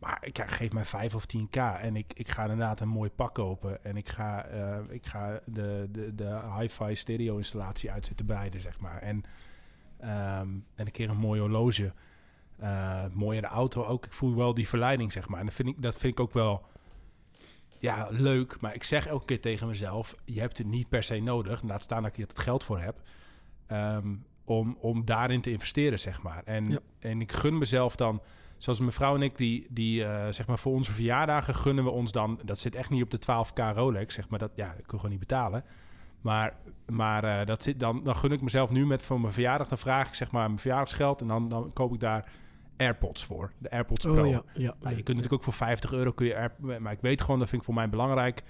Maar 0.02 0.18
ik 0.20 0.38
geef 0.46 0.72
mij 0.72 0.84
5 0.84 1.14
of 1.14 1.24
10k 1.36 1.80
en 1.80 1.96
ik, 1.96 2.12
ik 2.14 2.28
ga 2.28 2.42
inderdaad 2.42 2.80
een 2.80 2.88
mooi 2.88 3.10
pak 3.10 3.34
kopen. 3.34 3.84
En 3.84 3.96
ik 3.96 4.08
ga, 4.08 4.44
eh, 4.44 4.78
ik 4.88 5.06
ga 5.06 5.40
de, 5.46 5.88
de, 5.90 6.14
de 6.14 6.40
hi-fi 6.58 6.94
stereo 6.94 7.36
installatie 7.36 7.90
uitzetten 7.90 8.26
beide, 8.26 8.60
zeg 8.60 8.80
maar. 8.80 8.98
En, 9.02 9.22
ehm, 10.00 10.48
en 10.74 10.86
een 10.86 10.90
keer 10.90 11.10
een 11.10 11.16
mooi 11.16 11.40
horloge. 11.40 11.92
Eh 12.58 13.04
mooiere 13.12 13.46
auto 13.46 13.84
ook. 13.84 14.06
Ik 14.06 14.12
voel 14.12 14.34
wel 14.36 14.54
die 14.54 14.68
verleiding, 14.68 15.12
zeg 15.12 15.28
maar. 15.28 15.40
En 15.40 15.46
dat 15.46 15.54
vind 15.54 15.68
ik, 15.68 15.82
dat 15.82 15.96
vind 15.98 16.12
ik 16.12 16.20
ook 16.20 16.32
wel 16.32 16.64
ja, 17.78 18.06
leuk. 18.10 18.60
Maar 18.60 18.74
ik 18.74 18.84
zeg 18.84 19.06
elke 19.06 19.24
keer 19.24 19.40
tegen 19.40 19.66
mezelf: 19.66 20.14
je 20.24 20.40
hebt 20.40 20.58
het 20.58 20.66
niet 20.66 20.88
per 20.88 21.02
se 21.02 21.20
nodig. 21.20 21.62
Laat 21.62 21.82
staan 21.82 22.02
dat 22.02 22.12
ik 22.12 22.18
er 22.22 22.28
het 22.28 22.38
geld 22.38 22.64
voor 22.64 22.80
heb. 22.80 23.00
ehm, 23.66 24.14
om, 24.44 24.76
om 24.80 25.04
daarin 25.04 25.40
te 25.40 25.50
investeren, 25.50 25.98
zeg 25.98 26.22
maar. 26.22 26.42
En, 26.44 26.68
Ja. 26.68 26.78
en 26.98 27.20
ik 27.20 27.32
gun 27.32 27.58
mezelf 27.58 27.96
dan, 27.96 28.22
zoals 28.62 28.78
mijn 28.78 28.92
vrouw 28.92 29.14
en 29.14 29.22
ik, 29.22 29.36
die, 29.36 29.66
die 29.70 30.04
eh, 30.04 30.32
zeg 30.32 30.46
maar 30.46 30.58
voor 30.58 30.72
onze 30.72 30.92
verjaardagen 30.92 31.54
gunnen 31.54 31.84
we 31.84 31.90
ons 31.90 32.12
dan. 32.12 32.40
Dat 32.44 32.58
zit 32.58 32.74
echt 32.74 32.90
niet 32.90 33.02
op 33.02 33.10
de 33.10 33.20
12k 33.20 33.74
Rolex, 33.74 34.14
zeg 34.14 34.28
maar. 34.28 34.38
Dat, 34.38 34.50
ja, 34.54 34.66
dat 34.66 34.74
kun 34.74 34.84
je 34.86 34.96
gewoon 34.96 35.10
niet 35.10 35.18
betalen. 35.18 35.64
Maar, 36.20 36.56
maar 36.92 37.24
eh, 37.24 37.46
dat 37.46 37.62
zit 37.62 37.80
dan, 37.80 38.04
dan 38.04 38.16
gun 38.16 38.32
ik 38.32 38.40
mezelf 38.40 38.70
nu 38.70 38.86
met 38.86 39.02
voor 39.02 39.20
mijn 39.20 39.32
verjaardag. 39.32 39.68
Dan 39.68 39.78
vraag 39.78 40.08
ik 40.08 40.14
zeg 40.14 40.30
maar 40.30 40.46
mijn 40.46 40.58
verjaardagsgeld. 40.58 41.20
En 41.20 41.26
dan, 41.28 41.46
dan 41.46 41.72
koop 41.72 41.94
ik 41.94 42.00
daar 42.00 42.32
AirPods 42.76 43.24
voor. 43.24 43.52
De 43.58 43.70
AirPods 43.70 44.04
Pro. 44.04 44.24
oh 44.24 44.30
ja, 44.30 44.42
ja. 44.54 44.74
Nou, 44.80 44.96
je 44.96 45.02
kunt 45.02 45.06
natuurlijk 45.16 45.32
ook 45.32 45.42
voor 45.42 45.52
50 45.52 45.92
euro 45.92 46.12
kun 46.12 46.26
je 46.26 46.36
Air- 46.36 46.80
maar 46.80 46.92
ik 46.92 47.00
weet 47.00 47.20
gewoon, 47.20 47.38
dat 47.38 47.48
vind 47.48 47.60
ik 47.60 47.66
voor 47.66 47.76
mij 47.76 47.88
belangrijk. 47.88 48.42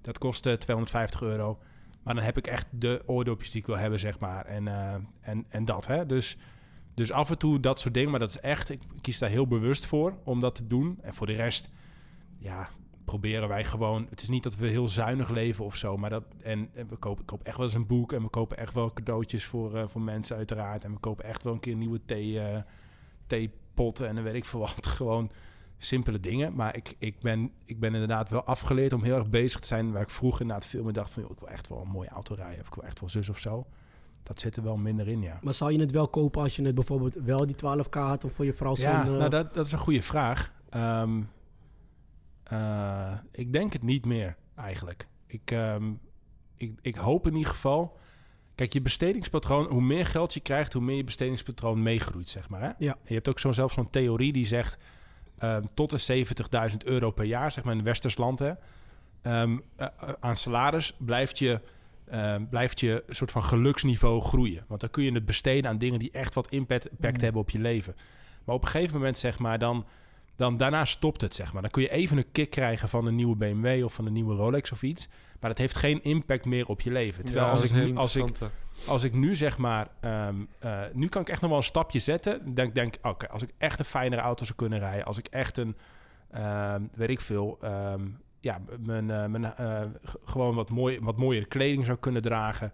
Dat 0.00 0.18
kost 0.18 0.46
eh, 0.46 0.52
250 0.52 1.22
euro. 1.22 1.58
Maar 2.02 2.14
dan 2.14 2.24
heb 2.24 2.36
ik 2.36 2.46
echt 2.46 2.66
de 2.70 3.02
oordopjes 3.06 3.50
die 3.50 3.60
ik 3.60 3.66
wil 3.66 3.78
hebben, 3.78 4.00
zeg 4.00 4.18
maar. 4.18 4.44
En, 4.44 4.68
eh, 4.68 4.94
en, 5.20 5.46
en 5.48 5.64
dat, 5.64 5.86
hè. 5.86 6.06
Dus, 6.06 6.36
dus 6.98 7.12
af 7.12 7.30
en 7.30 7.38
toe 7.38 7.60
dat 7.60 7.80
soort 7.80 7.94
dingen. 7.94 8.10
Maar 8.10 8.20
dat 8.20 8.30
is 8.30 8.40
echt, 8.40 8.70
ik 8.70 8.80
kies 9.00 9.18
daar 9.18 9.30
heel 9.30 9.46
bewust 9.46 9.86
voor 9.86 10.18
om 10.24 10.40
dat 10.40 10.54
te 10.54 10.66
doen. 10.66 10.98
En 11.02 11.14
voor 11.14 11.26
de 11.26 11.32
rest, 11.32 11.68
ja, 12.38 12.68
proberen 13.04 13.48
wij 13.48 13.64
gewoon... 13.64 14.06
Het 14.10 14.22
is 14.22 14.28
niet 14.28 14.42
dat 14.42 14.56
we 14.56 14.66
heel 14.66 14.88
zuinig 14.88 15.28
leven 15.28 15.64
of 15.64 15.76
zo. 15.76 15.96
Maar 15.96 16.10
dat, 16.10 16.24
en, 16.40 16.70
en 16.72 16.88
we 16.88 16.96
kopen, 16.96 17.24
koop 17.24 17.42
echt 17.42 17.56
wel 17.56 17.66
eens 17.66 17.74
een 17.74 17.86
boek. 17.86 18.12
En 18.12 18.22
we 18.22 18.28
kopen 18.28 18.56
echt 18.56 18.74
wel 18.74 18.92
cadeautjes 18.92 19.44
voor, 19.44 19.76
eh, 19.76 19.88
voor 19.88 20.00
mensen 20.00 20.36
uiteraard. 20.36 20.84
En 20.84 20.92
we 20.92 20.98
kopen 20.98 21.24
echt 21.24 21.42
wel 21.42 21.52
een 21.52 21.60
keer 21.60 21.76
nieuwe 21.76 22.04
thee, 22.04 22.40
eh, 22.40 22.62
theepotten. 23.26 24.08
En 24.08 24.14
dan 24.14 24.24
weet 24.24 24.34
ik 24.34 24.44
veel 24.44 24.60
wat. 24.60 24.86
Gewoon 24.98 25.30
simpele 25.78 26.20
dingen. 26.20 26.54
Maar 26.54 26.76
ik, 26.76 26.94
ik, 26.98 27.20
ben, 27.20 27.52
ik 27.64 27.80
ben 27.80 27.92
inderdaad 27.92 28.28
wel 28.28 28.44
afgeleerd 28.44 28.92
om 28.92 29.02
heel 29.02 29.16
erg 29.16 29.28
bezig 29.28 29.60
te 29.60 29.66
zijn... 29.66 29.92
waar 29.92 30.02
ik 30.02 30.10
vroeger 30.10 30.40
inderdaad 30.40 30.66
veel 30.66 30.84
meer 30.84 30.92
dacht 30.92 31.10
van... 31.10 31.22
Joh, 31.22 31.32
ik 31.32 31.38
wil 31.38 31.48
echt 31.48 31.68
wel 31.68 31.80
een 31.80 31.90
mooie 31.90 32.08
auto 32.08 32.34
rijden. 32.34 32.60
Of 32.60 32.66
ik 32.66 32.74
wil 32.74 32.84
echt 32.84 33.00
wel 33.00 33.08
zus 33.08 33.28
of 33.28 33.38
zo. 33.38 33.66
Dat 34.28 34.40
zit 34.40 34.56
er 34.56 34.62
wel 34.62 34.76
minder 34.76 35.08
in, 35.08 35.22
ja. 35.22 35.38
Maar 35.42 35.54
zou 35.54 35.72
je 35.72 35.80
het 35.80 35.90
wel 35.90 36.08
kopen 36.08 36.42
als 36.42 36.56
je 36.56 36.62
het 36.62 36.74
bijvoorbeeld 36.74 37.14
wel 37.14 37.46
die 37.46 37.56
12k 37.56 37.90
had 37.90 38.24
om 38.24 38.30
voor 38.30 38.44
je 38.44 38.52
vrouw 38.52 38.74
zo'n... 38.74 38.90
Ja, 38.90 39.04
nou, 39.04 39.28
dat, 39.28 39.54
dat 39.54 39.66
is 39.66 39.72
een 39.72 39.78
goede 39.78 40.02
vraag. 40.02 40.52
Ehm, 40.70 41.22
eh, 42.42 43.12
ik 43.30 43.52
denk 43.52 43.72
het 43.72 43.82
niet 43.82 44.04
meer, 44.04 44.36
eigenlijk. 44.54 45.08
Ik, 45.26 45.50
ehm, 45.50 45.92
ik, 46.56 46.78
ik 46.80 46.94
hoop 46.94 47.26
in 47.26 47.34
ieder 47.34 47.50
geval... 47.50 47.96
Kijk, 48.54 48.72
je 48.72 48.82
bestedingspatroon, 48.82 49.66
hoe 49.66 49.82
meer 49.82 50.06
geld 50.06 50.34
je 50.34 50.40
krijgt... 50.40 50.72
hoe 50.72 50.82
meer 50.82 50.96
je 50.96 51.04
bestedingspatroon 51.04 51.82
meegroeit, 51.82 52.28
zeg 52.28 52.48
maar. 52.48 52.60
Hè? 52.60 52.70
Ja. 52.78 52.92
En 52.92 52.98
je 53.04 53.14
hebt 53.14 53.28
ook 53.28 53.38
zo, 53.38 53.52
zelfs 53.52 53.74
zo'n 53.74 53.90
theorie 53.90 54.32
die 54.32 54.46
zegt... 54.46 54.78
ehm, 55.38 55.62
tot 55.74 56.06
de 56.06 56.24
70.000 56.70 56.76
euro 56.84 57.10
per 57.10 57.24
jaar, 57.24 57.52
zeg 57.52 57.64
maar 57.64 57.74
in 57.74 57.82
westers 57.82 58.16
land... 58.16 58.38
Hè, 58.38 58.52
eh, 59.22 59.42
eh, 59.76 59.88
aan 60.20 60.36
salaris 60.36 60.96
blijft 60.98 61.38
je, 61.38 61.60
ehm, 62.10 62.44
blijft 62.50 62.80
je 62.80 63.04
soort 63.08 63.30
van 63.30 63.42
geluksniveau 63.42 64.20
groeien. 64.22 64.64
Want 64.68 64.80
dan 64.80 64.90
kun 64.90 65.02
je 65.02 65.12
het 65.12 65.24
besteden 65.24 65.70
aan 65.70 65.78
dingen 65.78 65.98
die 65.98 66.10
echt 66.10 66.34
wat 66.34 66.50
impact, 66.50 66.90
impact 66.90 67.16
Mm. 67.16 67.22
hebben 67.22 67.40
op 67.40 67.50
je 67.50 67.58
leven. 67.58 67.94
Maar 68.44 68.54
op 68.54 68.62
een 68.62 68.68
gegeven 68.68 68.94
moment, 68.96 69.18
zeg 69.18 69.38
maar, 69.38 69.58
dan, 69.58 69.86
dan 70.36 70.56
daarna 70.56 70.84
stopt 70.84 71.20
het, 71.20 71.34
zeg 71.34 71.52
maar. 71.52 71.62
Dan 71.62 71.70
kun 71.70 71.82
je 71.82 71.90
even 71.90 72.16
een 72.16 72.32
kick 72.32 72.50
krijgen 72.50 72.88
van 72.88 73.06
een 73.06 73.14
nieuwe 73.14 73.36
BMW 73.36 73.84
of 73.84 73.94
van 73.94 74.06
een 74.06 74.12
nieuwe 74.12 74.34
Rolex 74.34 74.72
of 74.72 74.82
iets. 74.82 75.08
Maar 75.40 75.50
dat 75.50 75.58
heeft 75.58 75.76
geen 75.76 76.02
impact 76.02 76.44
meer 76.44 76.66
op 76.66 76.80
je 76.80 76.90
leven. 76.90 77.24
Terwijl 77.24 77.46
Ja, 77.46 77.52
als, 77.52 77.62
ik 77.62 77.72
nu, 77.72 77.96
als, 77.96 78.16
ik, 78.16 78.28
als 78.86 79.04
ik 79.04 79.12
nu 79.14 79.36
zeg 79.36 79.58
maar, 79.58 79.88
ehm, 80.00 80.36
eh, 80.58 80.80
nu 80.92 81.08
kan 81.08 81.22
ik 81.22 81.28
echt 81.28 81.40
nog 81.40 81.50
wel 81.50 81.58
een 81.58 81.64
stapje 81.64 81.98
zetten. 81.98 82.54
Denk, 82.54 82.74
denk, 82.74 82.94
oké, 83.02 83.28
als 83.28 83.42
ik 83.42 83.50
echt 83.58 83.78
een 83.78 83.84
fijnere 83.84 84.22
auto 84.22 84.44
zou 84.44 84.56
kunnen 84.56 84.78
rijden, 84.78 85.04
als 85.04 85.18
ik 85.18 85.26
echt 85.26 85.56
een, 85.56 85.76
ehm, 86.30 86.82
weet 86.94 87.10
ik 87.10 87.20
veel, 87.20 87.56
ehm, 87.60 88.06
ja, 88.40 88.60
mijn, 88.80 89.10
eh, 89.10 89.26
mijn, 89.26 89.44
eh, 89.44 89.82
gewoon 90.24 90.54
wat, 90.54 90.70
mooi, 90.70 90.98
wat 91.00 91.16
mooiere 91.16 91.46
kleding 91.46 91.84
zou 91.84 91.98
kunnen 91.98 92.22
dragen. 92.22 92.72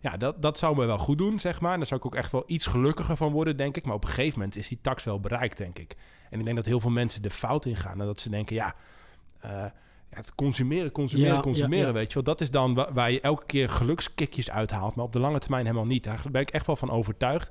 Ja, 0.00 0.16
dat, 0.16 0.42
dat 0.42 0.58
zou 0.58 0.76
me 0.76 0.84
wel 0.86 0.98
goed 0.98 1.18
doen, 1.18 1.40
zeg 1.40 1.60
maar. 1.60 1.72
En 1.72 1.78
daar 1.78 1.86
zou 1.86 2.00
ik 2.00 2.06
ook 2.06 2.14
echt 2.14 2.32
wel 2.32 2.44
iets 2.46 2.66
gelukkiger 2.66 3.16
van 3.16 3.32
worden, 3.32 3.56
denk 3.56 3.76
ik. 3.76 3.84
Maar 3.84 3.94
op 3.94 4.02
een 4.04 4.08
gegeven 4.10 4.38
moment 4.38 4.56
is 4.56 4.68
die 4.68 4.78
tax 4.80 5.04
wel 5.04 5.20
bereikt, 5.20 5.56
denk 5.56 5.78
ik. 5.78 5.96
En 6.30 6.38
ik 6.38 6.44
denk 6.44 6.56
dat 6.56 6.66
heel 6.66 6.80
veel 6.80 6.90
mensen 6.90 7.22
de 7.22 7.30
fout 7.30 7.64
ingaan. 7.64 8.00
En 8.00 8.06
dat 8.06 8.20
ze 8.20 8.30
denken, 8.30 8.56
ja, 8.56 8.74
eh, 9.40 9.50
ja 9.50 10.16
het 10.16 10.34
consumeren, 10.34 10.92
consumeren, 10.92 11.34
Ja, 11.34 11.40
consumeren, 11.40 11.86
ja, 11.86 11.92
weet 11.92 12.08
je 12.08 12.14
wel. 12.14 12.22
Dat 12.22 12.40
is 12.40 12.50
dan 12.50 12.74
wa- 12.74 12.92
waar 12.92 13.10
je 13.10 13.20
elke 13.20 13.46
keer 13.46 13.68
gelukskickjes 13.68 14.50
uithaalt. 14.50 14.94
Maar 14.94 15.04
op 15.04 15.12
de 15.12 15.18
lange 15.20 15.38
termijn 15.38 15.64
helemaal 15.66 15.86
niet. 15.86 16.04
Daar 16.04 16.22
ben 16.30 16.40
ik 16.42 16.50
echt 16.50 16.66
wel 16.66 16.76
van 16.76 16.90
overtuigd. 16.90 17.50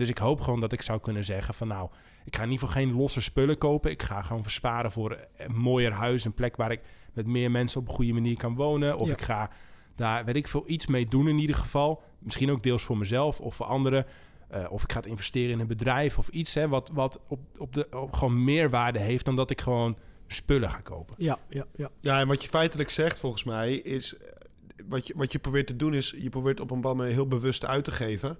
Dus 0.00 0.08
ik 0.08 0.18
hoop 0.18 0.40
gewoon 0.40 0.60
dat 0.60 0.72
ik 0.72 0.82
zou 0.82 1.00
kunnen 1.00 1.24
zeggen 1.24 1.54
van 1.54 1.68
nou, 1.68 1.88
ik 2.24 2.36
ga 2.36 2.42
in 2.42 2.50
ieder 2.50 2.66
geval 2.66 2.82
geen 2.82 2.92
losse 2.94 3.20
spullen 3.20 3.58
kopen. 3.58 3.90
Ik 3.90 4.02
ga 4.02 4.22
gewoon 4.22 4.42
versparen 4.42 4.90
voor 4.92 5.18
een 5.36 5.54
mooier 5.54 5.92
huis, 5.92 6.24
een 6.24 6.34
plek 6.34 6.56
waar 6.56 6.70
ik 6.70 6.80
met 7.12 7.26
meer 7.26 7.50
mensen 7.50 7.80
op 7.80 7.88
een 7.88 7.94
goede 7.94 8.12
manier 8.12 8.36
kan 8.36 8.54
wonen. 8.54 8.98
Of 8.98 9.06
Ja. 9.08 9.12
ik 9.14 9.20
ga 9.20 9.50
daar, 9.94 10.24
weet 10.24 10.36
ik 10.36 10.48
veel, 10.48 10.62
iets 10.66 10.86
mee 10.86 11.06
doen 11.08 11.28
in 11.28 11.38
ieder 11.38 11.56
geval. 11.56 12.02
Misschien 12.18 12.50
ook 12.50 12.62
deels 12.62 12.82
voor 12.82 12.98
mezelf 12.98 13.40
of 13.40 13.54
voor 13.54 13.66
anderen. 13.66 14.04
Eh, 14.48 14.66
of 14.72 14.82
ik 14.82 14.92
ga 14.92 14.96
het 14.96 15.06
investeren 15.06 15.50
in 15.50 15.60
een 15.60 15.66
bedrijf 15.66 16.18
of 16.18 16.28
iets 16.28 16.54
hè, 16.54 16.68
wat, 16.68 16.90
wat 16.92 17.20
op, 17.28 17.40
op 17.58 17.72
de, 17.72 17.86
op 17.90 18.12
gewoon 18.12 18.44
meerwaarde 18.44 18.98
heeft 18.98 19.24
dan 19.24 19.36
dat 19.36 19.50
ik 19.50 19.60
gewoon 19.60 19.96
spullen 20.26 20.70
ga 20.70 20.80
kopen. 20.80 21.14
Ja, 21.18 21.38
ja, 21.48 21.64
ja. 21.74 21.88
Ja, 22.00 22.20
en 22.20 22.26
wat 22.28 22.42
je 22.42 22.48
feitelijk 22.48 22.90
zegt 22.90 23.18
volgens 23.18 23.44
mij 23.44 23.74
is... 23.74 24.16
eh, 24.16 24.28
Wat 24.88 25.06
je, 25.06 25.14
wat 25.16 25.32
je 25.32 25.38
probeert 25.38 25.66
te 25.66 25.76
doen 25.76 25.94
is... 25.94 26.14
Je 26.18 26.28
probeert 26.28 26.60
op 26.60 26.70
een 26.70 26.76
bepaalde 26.76 26.98
manier 26.98 27.14
heel 27.14 27.28
bewust 27.28 27.64
uit 27.64 27.84
te 27.84 27.90
geven. 27.92 28.38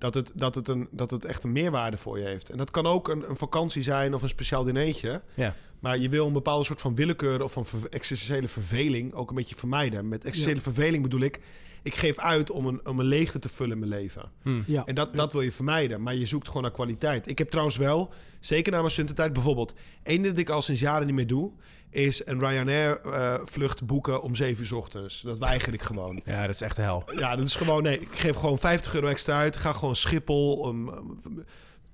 Dat 0.00 0.14
het, 0.14 0.32
dat, 0.34 0.54
het 0.54 0.68
een, 0.68 0.88
dat 0.90 1.10
het 1.10 1.24
echt 1.24 1.44
een 1.44 1.52
meerwaarde 1.52 1.96
voor 1.96 2.18
je 2.18 2.24
heeft. 2.24 2.50
En 2.50 2.58
dat 2.58 2.70
kan 2.70 2.86
ook 2.86 3.08
een, 3.08 3.28
een 3.28 3.36
vakantie 3.36 3.82
zijn 3.82 4.14
of 4.14 4.22
een 4.22 4.28
speciaal 4.28 4.64
dinertje. 4.64 5.20
Ja. 5.34 5.54
Maar 5.80 5.98
je 5.98 6.08
wil 6.08 6.26
een 6.26 6.32
bepaalde 6.32 6.64
soort 6.64 6.80
van 6.80 6.94
willekeur 6.94 7.42
of 7.42 7.52
van 7.52 7.66
ver- 7.66 7.88
existentiële 7.90 8.48
verveling 8.48 9.14
ook 9.14 9.28
een 9.30 9.34
beetje 9.36 9.54
vermijden. 9.54 10.08
Met 10.08 10.24
existentiële 10.24 10.62
verveling 10.62 11.02
bedoel 11.02 11.20
ik, 11.20 11.40
ik 11.82 11.94
geef 11.94 12.18
uit 12.18 12.50
om 12.50 12.66
een, 12.66 12.86
om 12.86 12.98
een 12.98 13.06
leegte 13.06 13.38
te 13.38 13.48
vullen 13.48 13.72
in 13.72 13.78
mijn 13.78 13.90
leven. 14.00 14.30
Ja. 14.66 14.84
En 14.84 14.94
dat, 14.94 15.16
dat 15.16 15.32
wil 15.32 15.40
je 15.40 15.52
vermijden. 15.52 16.02
Maar 16.02 16.14
je 16.14 16.26
zoekt 16.26 16.46
gewoon 16.46 16.62
naar 16.62 16.70
kwaliteit. 16.70 17.28
Ik 17.28 17.38
heb 17.38 17.50
trouwens 17.50 17.76
wel, 17.76 18.12
zeker 18.40 18.72
na 18.72 18.78
mijn 18.78 18.90
studententijd 18.90 19.32
bijvoorbeeld... 19.32 19.74
één 20.02 20.22
dat 20.22 20.38
ik 20.38 20.50
al 20.50 20.62
sinds 20.62 20.80
jaren 20.80 21.06
niet 21.06 21.14
meer 21.14 21.26
doe... 21.26 21.52
is 21.90 22.26
een 22.26 22.38
Ryanair-vlucht 22.38 23.86
boeken 23.86 24.22
om 24.22 24.34
7 24.34 24.60
uur 24.60 24.66
's 24.66 24.72
ochtends. 24.72 25.20
Dat 25.20 25.38
weiger 25.38 25.72
ik 25.72 25.82
gewoon. 25.82 26.20
Ja, 26.24 26.46
dat 26.46 26.54
is 26.54 26.60
echt 26.60 26.76
de 26.76 26.82
hel. 26.82 27.04
Ja, 27.16 27.36
dat 27.36 27.46
is 27.46 27.54
gewoon... 27.54 27.82
Nee, 27.82 28.00
ik 28.00 28.16
geef 28.18 28.36
gewoon 28.36 28.58
50 28.58 28.94
euro 28.94 29.06
extra 29.06 29.38
uit. 29.38 29.56
Ga 29.56 29.72
gewoon 29.72 29.96
Schiphol 29.96 30.56
om 30.56 30.88
um, 30.88 31.44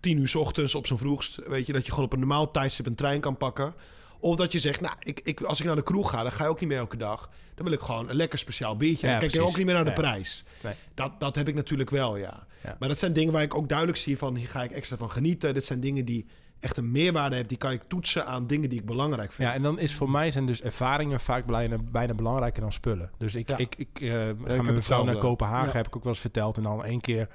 10 0.00 0.18
uur 0.18 0.28
's 0.28 0.34
ochtends 0.34 0.74
op 0.74 0.86
zijn 0.86 0.98
vroegst. 0.98 1.38
Weet 1.46 1.66
je, 1.66 1.72
dat 1.72 1.84
je 1.84 1.90
gewoon 1.90 2.04
op 2.04 2.12
een 2.12 2.18
normaal 2.18 2.50
tijdstip 2.50 2.86
een 2.86 2.94
trein 2.94 3.20
kan 3.20 3.36
pakken. 3.36 3.74
Of 4.18 4.36
dat 4.36 4.52
je 4.52 4.58
zegt, 4.58 4.80
nou, 4.80 4.94
ik, 4.98 5.20
ik, 5.24 5.40
als 5.40 5.60
ik 5.60 5.66
naar 5.66 5.76
de 5.76 5.82
kroeg 5.82 6.10
ga... 6.10 6.22
dan 6.22 6.32
ga 6.32 6.44
je 6.44 6.50
ook 6.50 6.60
niet 6.60 6.68
meer 6.68 6.78
elke 6.78 6.96
dag. 6.96 7.30
Dan 7.54 7.64
wil 7.64 7.74
ik 7.74 7.80
gewoon 7.80 8.08
een 8.08 8.16
lekker 8.16 8.38
speciaal 8.38 8.76
biertje. 8.76 9.06
Ja, 9.06 9.12
dan 9.12 9.20
kijk 9.20 9.32
je 9.32 9.42
ook 9.42 9.56
niet 9.56 9.66
meer 9.66 9.74
naar 9.74 9.84
de 9.84 9.92
prijs. 9.92 10.44
Nee. 10.62 10.74
Dat, 10.94 11.12
dat 11.20 11.36
heb 11.36 11.48
ik 11.48 11.54
natuurlijk 11.54 11.90
wel, 11.90 12.16
ja. 12.16 12.46
Ja. 12.62 12.76
Maar 12.78 12.88
dat 12.88 12.98
zijn 12.98 13.12
dingen 13.12 13.32
waar 13.32 13.42
ik 13.42 13.54
ook 13.54 13.68
duidelijk 13.68 13.98
zie 13.98 14.18
van... 14.18 14.36
hier 14.36 14.48
ga 14.48 14.62
ik 14.62 14.70
extra 14.70 14.96
van 14.96 15.10
genieten. 15.10 15.54
Dit 15.54 15.64
zijn 15.64 15.80
dingen 15.80 16.04
die 16.04 16.26
echt 16.60 16.76
een 16.76 16.90
meerwaarde 16.90 17.30
hebben. 17.34 17.48
Die 17.48 17.58
kan 17.58 17.70
ik 17.70 17.82
toetsen 17.82 18.26
aan 18.26 18.46
dingen 18.46 18.68
die 18.68 18.78
ik 18.80 18.86
belangrijk 18.86 19.32
vind. 19.32 19.48
Ja, 19.48 19.54
en 19.54 19.62
dan 19.62 19.78
is 19.78 19.94
voor 19.94 20.10
mij 20.10 20.30
zijn 20.30 20.46
dus 20.46 20.62
ervaringen 20.62 21.20
vaak 21.20 21.46
bijna, 21.46 21.76
bijna 21.90 22.14
belangrijker 22.14 22.62
dan 22.62 22.72
spullen. 22.72 23.10
Dus 23.18 23.34
ik, 23.34 23.48
Ja. 23.48 23.56
ik, 23.56 23.74
ik 23.76 23.88
eh, 24.00 24.08
ga 24.10 24.16
heb 24.16 24.38
met 24.62 24.88
mijn 24.88 25.04
naar 25.04 25.16
Kopenhagen, 25.16 25.66
Ja. 25.70 25.76
heb 25.76 25.86
ik 25.86 25.96
ook 25.96 26.02
wel 26.02 26.12
eens 26.12 26.20
verteld. 26.20 26.56
En 26.56 26.62
dan 26.62 26.84
één 26.84 27.00
keer 27.00 27.28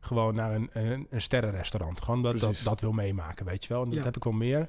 gewoon 0.00 0.34
naar 0.34 0.54
een, 0.54 0.68
een, 0.72 1.06
een 1.10 1.20
sterrenrestaurant. 1.22 2.00
Gewoon 2.02 2.22
dat, 2.22 2.38
dat, 2.40 2.60
dat 2.64 2.80
wil 2.80 2.92
meemaken, 2.92 3.46
weet 3.46 3.62
je 3.64 3.68
wel. 3.72 3.82
En 3.82 3.88
dat 3.88 3.98
Ja. 3.98 4.04
heb 4.04 4.16
ik 4.16 4.24
wel 4.24 4.32
meer. 4.32 4.68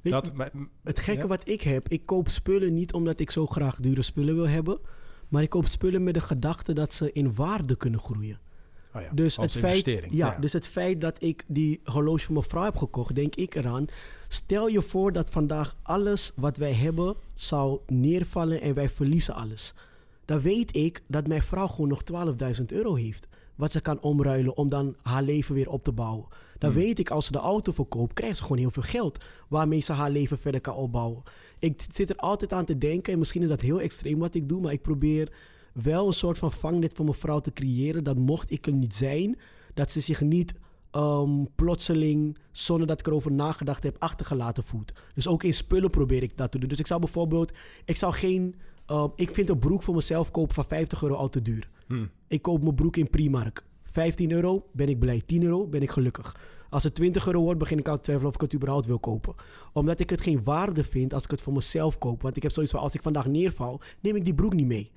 Weet 0.00 0.12
Dat, 0.12 0.32
maar- 0.34 0.50
Het 0.84 0.98
gekke 0.98 1.20
Ja? 1.22 1.26
wat 1.26 1.48
ik 1.48 1.62
heb, 1.62 1.88
ik 1.88 2.06
koop 2.06 2.28
spullen 2.28 2.74
niet 2.74 2.92
omdat 2.92 3.20
ik 3.20 3.30
zo 3.30 3.46
graag 3.46 3.76
dure 3.80 4.02
spullen 4.02 4.34
wil 4.34 4.48
hebben. 4.48 4.78
Maar 5.28 5.42
ik 5.42 5.50
koop 5.50 5.66
spullen 5.66 6.02
met 6.02 6.14
de 6.14 6.20
gedachte 6.20 6.72
dat 6.72 6.92
ze 6.94 7.12
in 7.12 7.34
waarde 7.34 7.76
kunnen 7.76 8.00
groeien. 8.00 8.38
Oh 8.96 9.02
ja, 9.02 9.08
Dus 9.14 9.36
het, 9.36 9.52
feit, 9.52 10.06
ja, 10.10 10.38
dus 10.40 10.52
het 10.52 10.66
feit 10.66 11.00
dat 11.00 11.22
ik 11.22 11.44
die 11.46 11.80
horloge 11.84 12.24
voor 12.24 12.34
mijn 12.34 12.46
vrouw 12.46 12.64
heb 12.64 12.76
gekocht, 12.76 13.14
denk 13.14 13.34
ik 13.34 13.54
eraan. 13.54 13.86
Stel 14.28 14.68
je 14.68 14.82
voor 14.82 15.12
dat 15.12 15.30
vandaag 15.30 15.76
alles 15.82 16.32
wat 16.34 16.56
wij 16.56 16.72
hebben 16.72 17.14
zou 17.34 17.78
neervallen 17.86 18.60
en 18.60 18.74
wij 18.74 18.88
verliezen 18.90 19.34
alles. 19.34 19.74
Dan 20.24 20.40
weet 20.40 20.76
ik 20.76 21.02
dat 21.06 21.26
mijn 21.26 21.42
vrouw 21.42 21.66
gewoon 21.66 21.88
nog 21.88 22.02
12.000 22.58 22.64
euro 22.66 22.94
heeft. 22.94 23.28
Wat 23.54 23.72
ze 23.72 23.80
kan 23.80 24.00
omruilen 24.00 24.56
om 24.56 24.68
dan 24.68 24.96
haar 25.02 25.22
leven 25.22 25.54
weer 25.54 25.68
op 25.68 25.84
te 25.84 25.92
bouwen. 25.92 26.26
Dan 26.58 26.70
Hmm. 26.70 26.78
weet 26.78 26.98
ik 26.98 27.10
als 27.10 27.26
ze 27.26 27.32
de 27.32 27.38
auto 27.38 27.72
verkoopt, 27.72 28.12
krijgt 28.12 28.36
ze 28.36 28.42
gewoon 28.42 28.58
heel 28.58 28.70
veel 28.70 28.82
geld. 28.82 29.18
Waarmee 29.48 29.80
ze 29.80 29.92
haar 29.92 30.10
leven 30.10 30.38
verder 30.38 30.60
kan 30.60 30.74
opbouwen. 30.74 31.22
Ik 31.58 31.84
zit 31.92 32.10
er 32.10 32.16
altijd 32.16 32.52
aan 32.52 32.64
te 32.64 32.78
denken, 32.78 33.12
en 33.12 33.18
misschien 33.18 33.42
is 33.42 33.48
dat 33.48 33.60
heel 33.60 33.80
extreem 33.80 34.18
wat 34.18 34.34
ik 34.34 34.48
doe, 34.48 34.60
maar 34.60 34.72
ik 34.72 34.82
probeer 34.82 35.32
wel 35.82 36.06
een 36.06 36.12
soort 36.12 36.38
van 36.38 36.52
vangnet 36.52 36.94
voor 36.94 37.04
mijn 37.04 37.16
vrouw 37.16 37.40
te 37.40 37.52
creëren. 37.52 38.04
Dat 38.04 38.16
mocht 38.16 38.50
ik 38.50 38.66
er 38.66 38.72
niet 38.72 38.94
zijn, 38.94 39.38
dat 39.74 39.90
ze 39.90 40.00
zich 40.00 40.20
niet 40.20 40.54
ehm, 40.90 41.44
plotseling, 41.54 42.38
zonder 42.52 42.86
dat 42.86 43.00
ik 43.00 43.06
erover 43.06 43.32
nagedacht 43.32 43.82
heb, 43.82 43.96
achtergelaten 43.98 44.64
voelt. 44.64 44.92
Dus 45.14 45.28
ook 45.28 45.42
in 45.42 45.54
spullen 45.54 45.90
probeer 45.90 46.22
ik 46.22 46.36
dat 46.36 46.50
te 46.50 46.58
doen. 46.58 46.68
Dus 46.68 46.78
ik 46.78 46.86
zou 46.86 47.00
bijvoorbeeld, 47.00 47.52
ik 47.84 47.96
zou 47.96 48.12
geen, 48.12 48.54
ehm, 48.86 49.08
ik 49.16 49.34
vind 49.34 49.48
een 49.48 49.58
broek 49.58 49.82
voor 49.82 49.94
mezelf 49.94 50.30
kopen 50.30 50.54
van 50.54 50.64
50 50.64 51.02
euro 51.02 51.14
al 51.14 51.28
te 51.28 51.42
duur. 51.42 51.68
Ik 52.28 52.42
koop 52.42 52.62
mijn 52.62 52.74
broek 52.74 52.96
in 52.96 53.10
Primark. 53.10 53.64
15 53.84 54.32
euro 54.32 54.62
ben 54.72 54.88
ik 54.88 54.98
blij. 54.98 55.22
10 55.26 55.42
euro 55.42 55.66
ben 55.66 55.82
ik 55.82 55.90
gelukkig. 55.90 56.36
Als 56.70 56.82
het 56.82 56.94
20 56.94 57.26
euro 57.26 57.40
wordt, 57.42 57.58
begin 57.58 57.78
ik 57.78 57.88
al 57.88 57.96
te 57.96 58.02
twijfelen 58.02 58.28
of 58.30 58.34
ik 58.34 58.40
het 58.40 58.54
überhaupt 58.54 58.86
wil 58.86 58.98
kopen. 58.98 59.34
Omdat 59.72 60.00
ik 60.00 60.10
het 60.10 60.20
geen 60.20 60.42
waarde 60.44 60.84
vind 60.84 61.14
als 61.14 61.24
ik 61.24 61.30
het 61.30 61.40
voor 61.40 61.52
mezelf 61.52 61.98
koop. 61.98 62.22
Want 62.22 62.36
ik 62.36 62.42
heb 62.42 62.52
zoiets 62.52 62.72
van, 62.72 62.80
als 62.80 62.94
ik 62.94 63.02
vandaag 63.02 63.26
neerval, 63.26 63.80
neem 64.00 64.16
ik 64.16 64.24
die 64.24 64.34
broek 64.34 64.52
niet 64.54 64.66
mee. 64.66 64.90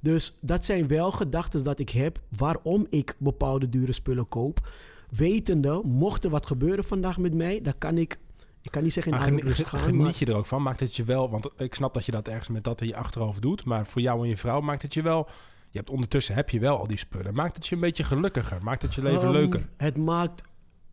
Dus 0.00 0.38
dat 0.40 0.64
zijn 0.64 0.86
wel 0.88 1.12
gedachten 1.12 1.64
dat 1.64 1.78
ik 1.78 1.90
heb 1.90 2.18
waarom 2.36 2.86
ik 2.90 3.14
bepaalde 3.18 3.68
dure 3.68 3.92
spullen 3.92 4.28
koop. 4.28 4.68
Wetende, 5.10 5.80
mocht 5.84 6.24
er 6.24 6.30
wat 6.30 6.46
gebeuren 6.46 6.84
vandaag 6.84 7.18
met 7.18 7.34
mij, 7.34 7.60
dan 7.60 7.74
kan 7.78 7.98
ik, 7.98 8.18
ik 8.62 8.70
kan 8.70 8.82
niet 8.82 8.92
zeggen 8.92 9.12
in 9.12 9.18
Maar 9.18 9.28
eigen 9.28 9.44
geni- 9.46 9.56
rust 9.58 9.68
gaan. 9.70 9.80
geniet 9.80 10.00
maar- 10.02 10.12
je 10.18 10.26
er 10.26 10.34
ook 10.36 10.46
van? 10.46 10.62
Maakt 10.62 10.80
het 10.80 10.96
je 10.96 11.04
wel... 11.04 11.30
Want 11.30 11.48
ik 11.56 11.74
snap 11.74 11.94
dat 11.94 12.04
je 12.06 12.12
dat 12.12 12.28
ergens 12.28 12.48
met 12.48 12.64
dat 12.64 12.80
in 12.80 12.86
je 12.86 12.96
achterhoofd 12.96 13.42
doet. 13.42 13.64
Maar 13.64 13.86
voor 13.86 14.00
jou 14.02 14.22
en 14.22 14.28
je 14.28 14.36
vrouw 14.36 14.60
maakt 14.60 14.82
het 14.82 14.94
je 14.94 15.02
wel... 15.02 15.28
Je 15.70 15.78
hebt 15.82 15.90
ondertussen 15.90 16.34
heb 16.34 16.50
je 16.50 16.60
wel 16.60 16.78
al 16.78 16.86
die 16.86 16.98
spullen. 16.98 17.34
Maakt 17.34 17.56
het 17.56 17.66
je 17.66 17.74
een 17.74 17.80
beetje 17.80 18.04
gelukkiger? 18.04 18.62
Maakt 18.62 18.82
het 18.82 18.94
je 18.94 19.02
leven 19.02 19.22
Ehm, 19.22 19.32
leuker? 19.32 19.68
Het 19.76 19.96
maakt, 19.96 20.42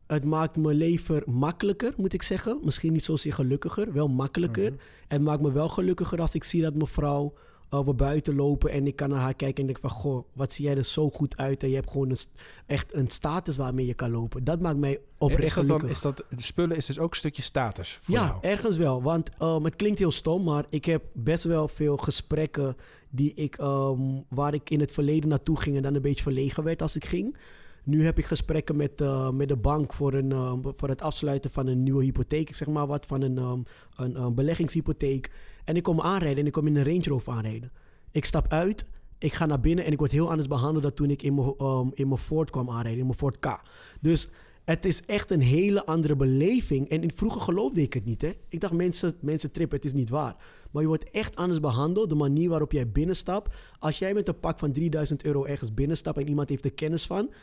het 0.08 0.24
maakt 0.24 0.58
mijn 0.58 0.78
leven 0.78 1.24
makkelijker, 1.26 1.94
moet 1.98 2.13
ik 2.13 2.24
zeggen. 2.24 2.60
Misschien 2.63 2.94
niet 2.94 3.04
zozeer 3.04 3.34
gelukkiger, 3.34 3.94
wel 3.94 4.08
makkelijker. 4.08 4.72
Mhm. 4.72 4.80
Het 5.08 5.22
maakt 5.22 5.42
me 5.42 5.52
wel 5.52 5.70
gelukkiger 5.70 6.22
als 6.22 6.36
ik 6.36 6.44
zie 6.44 6.62
dat 6.62 6.74
mijn 6.74 6.88
vrouw 6.88 7.34
uh, 7.74 7.86
we 7.86 7.94
buiten 7.94 8.36
lopen 8.36 8.72
en 8.72 8.88
ik 8.88 8.96
kan 8.96 9.10
naar 9.10 9.20
haar 9.20 9.34
kijken 9.34 9.60
en 9.60 9.66
denk 9.66 9.80
van, 9.80 9.89
goh, 9.89 10.24
wat 10.34 10.54
zie 10.54 10.66
jij 10.66 10.78
er 10.78 10.86
zo 10.86 11.10
goed 11.10 11.38
uit 11.38 11.63
en 11.63 11.70
je 11.70 11.76
hebt 11.76 11.92
gewoon 11.92 12.10
een, 12.10 12.18
echt 12.66 12.94
een 12.94 13.08
status 13.08 13.58
waarmee 13.58 13.86
je 13.86 13.94
kan 13.94 14.12
lopen. 14.12 14.44
Dat 14.44 14.60
maakt 14.62 14.78
mij 14.78 15.00
oprecht 15.18 15.44
is 15.44 15.54
dat 15.54 15.68
dan, 15.68 15.80
gelukkig. 15.80 15.89
is 15.92 16.02
dat, 16.02 16.24
de 16.30 16.42
spullen 16.44 16.78
is 16.78 16.86
dus 16.86 17.00
ook 17.00 17.10
een 17.10 17.18
stukje 17.18 17.42
status 17.42 18.00
voor 18.02 18.16
Ja, 18.16 18.26
jou? 18.26 18.38
ergens 18.42 18.78
wel. 18.78 19.02
Want 19.02 19.30
um, 19.42 19.63
het 19.63 19.76
klinkt 19.76 20.00
heel 20.00 20.12
stom, 20.12 20.44
maar 20.44 20.66
ik 20.70 20.86
heb 20.86 21.04
best 21.13 21.44
wel 21.44 21.68
veel 21.68 21.98
gesprekken 21.98 22.76
die 23.10 23.34
ik, 23.34 23.58
um, 23.58 24.26
waar 24.30 24.54
ik 24.54 24.70
in 24.70 24.80
het 24.80 24.92
verleden 24.92 25.30
naartoe 25.30 25.60
ging 25.60 25.76
en 25.76 25.82
dan 25.82 25.96
een 25.96 26.02
beetje 26.02 26.24
verlegen 26.24 26.63
werd 26.63 26.82
als 26.82 26.96
ik 26.96 27.06
ging. 27.06 27.38
Nu 27.84 28.06
heb 28.06 28.17
ik 28.17 28.26
gesprekken 28.26 28.76
met, 28.76 29.02
uh, 29.02 29.30
met 29.30 29.48
de 29.48 29.58
bank 29.58 29.93
voor, 29.93 30.13
een, 30.13 30.32
um, 30.32 30.62
voor 30.76 30.89
het 30.89 31.02
afsluiten 31.02 31.52
van 31.52 31.67
een 31.67 31.84
nieuwe 31.84 32.04
hypotheek, 32.04 32.56
zeg 32.56 32.67
maar 32.67 32.88
wat, 32.88 33.06
van 33.06 33.22
een, 33.22 33.38
um, 33.38 33.63
een, 33.96 34.22
een 34.22 34.36
beleggingshypotheek. 34.36 35.32
En 35.63 35.76
ik 35.76 35.84
kom 35.84 36.02
aanrijden 36.02 36.39
en 36.39 36.46
ik 36.46 36.52
kom 36.52 36.67
in 36.67 36.76
een 36.76 36.84
Range 36.84 37.04
Rover 37.04 37.34
aanrijden. 37.34 37.72
Ik 38.12 38.26
stap 38.26 38.48
uit, 38.48 38.86
ik 39.17 39.34
ga 39.34 39.46
naar 39.46 39.60
binnen 39.60 39.86
en 39.86 39.91
ik 39.91 40.00
word 40.00 40.12
heel 40.12 40.30
anders 40.30 40.48
behandeld 40.48 40.84
dan 40.84 40.93
toen 40.93 41.10
ik 41.10 41.22
in 41.24 41.36
mijn, 41.36 41.54
um, 41.96 42.17
Ford 42.17 42.50
kwam 42.50 42.69
aanrijden, 42.69 43.00
in 43.00 43.06
mijn 43.06 43.17
Ford 43.17 43.39
K. 43.39 43.62
Dus 44.02 44.30
het 44.65 44.86
is 44.86 45.06
echt 45.06 45.32
een 45.32 45.41
hele 45.41 45.86
andere 45.86 46.15
beleving. 46.15 46.89
En 46.89 47.02
in- 47.02 47.12
vroeger 47.15 47.41
geloofde 47.41 47.82
ik 47.82 47.93
het 47.93 48.06
niet. 48.06 48.22
Hè? 48.22 48.32
Ik 48.50 48.60
dacht, 48.60 48.74
mensen, 48.74 49.13
mensen 49.22 49.52
trippen, 49.52 49.76
het 49.78 49.86
is 49.86 49.93
niet 49.93 50.10
waar. 50.10 50.36
Maar 50.72 50.82
je 50.82 50.88
wordt 50.88 51.12
echt 51.12 51.36
anders 51.36 51.60
behandeld. 51.60 52.10
De 52.10 52.15
manier 52.15 52.50
waarop 52.50 52.72
jij 52.72 52.91
binnenstapt. 52.91 53.54
Als 53.80 54.00
jij 54.00 54.13
met 54.13 54.28
een 54.28 54.39
pak 54.39 54.60
van 54.60 54.72
3000 54.72 55.24
euro 55.26 55.46
ergens 55.46 55.74
binnenstapt 55.74 56.17
en 56.17 56.28
iemand 56.28 56.50
heeft 56.50 56.65
er 56.65 56.74
kennis 56.74 57.06
van. 57.06 57.34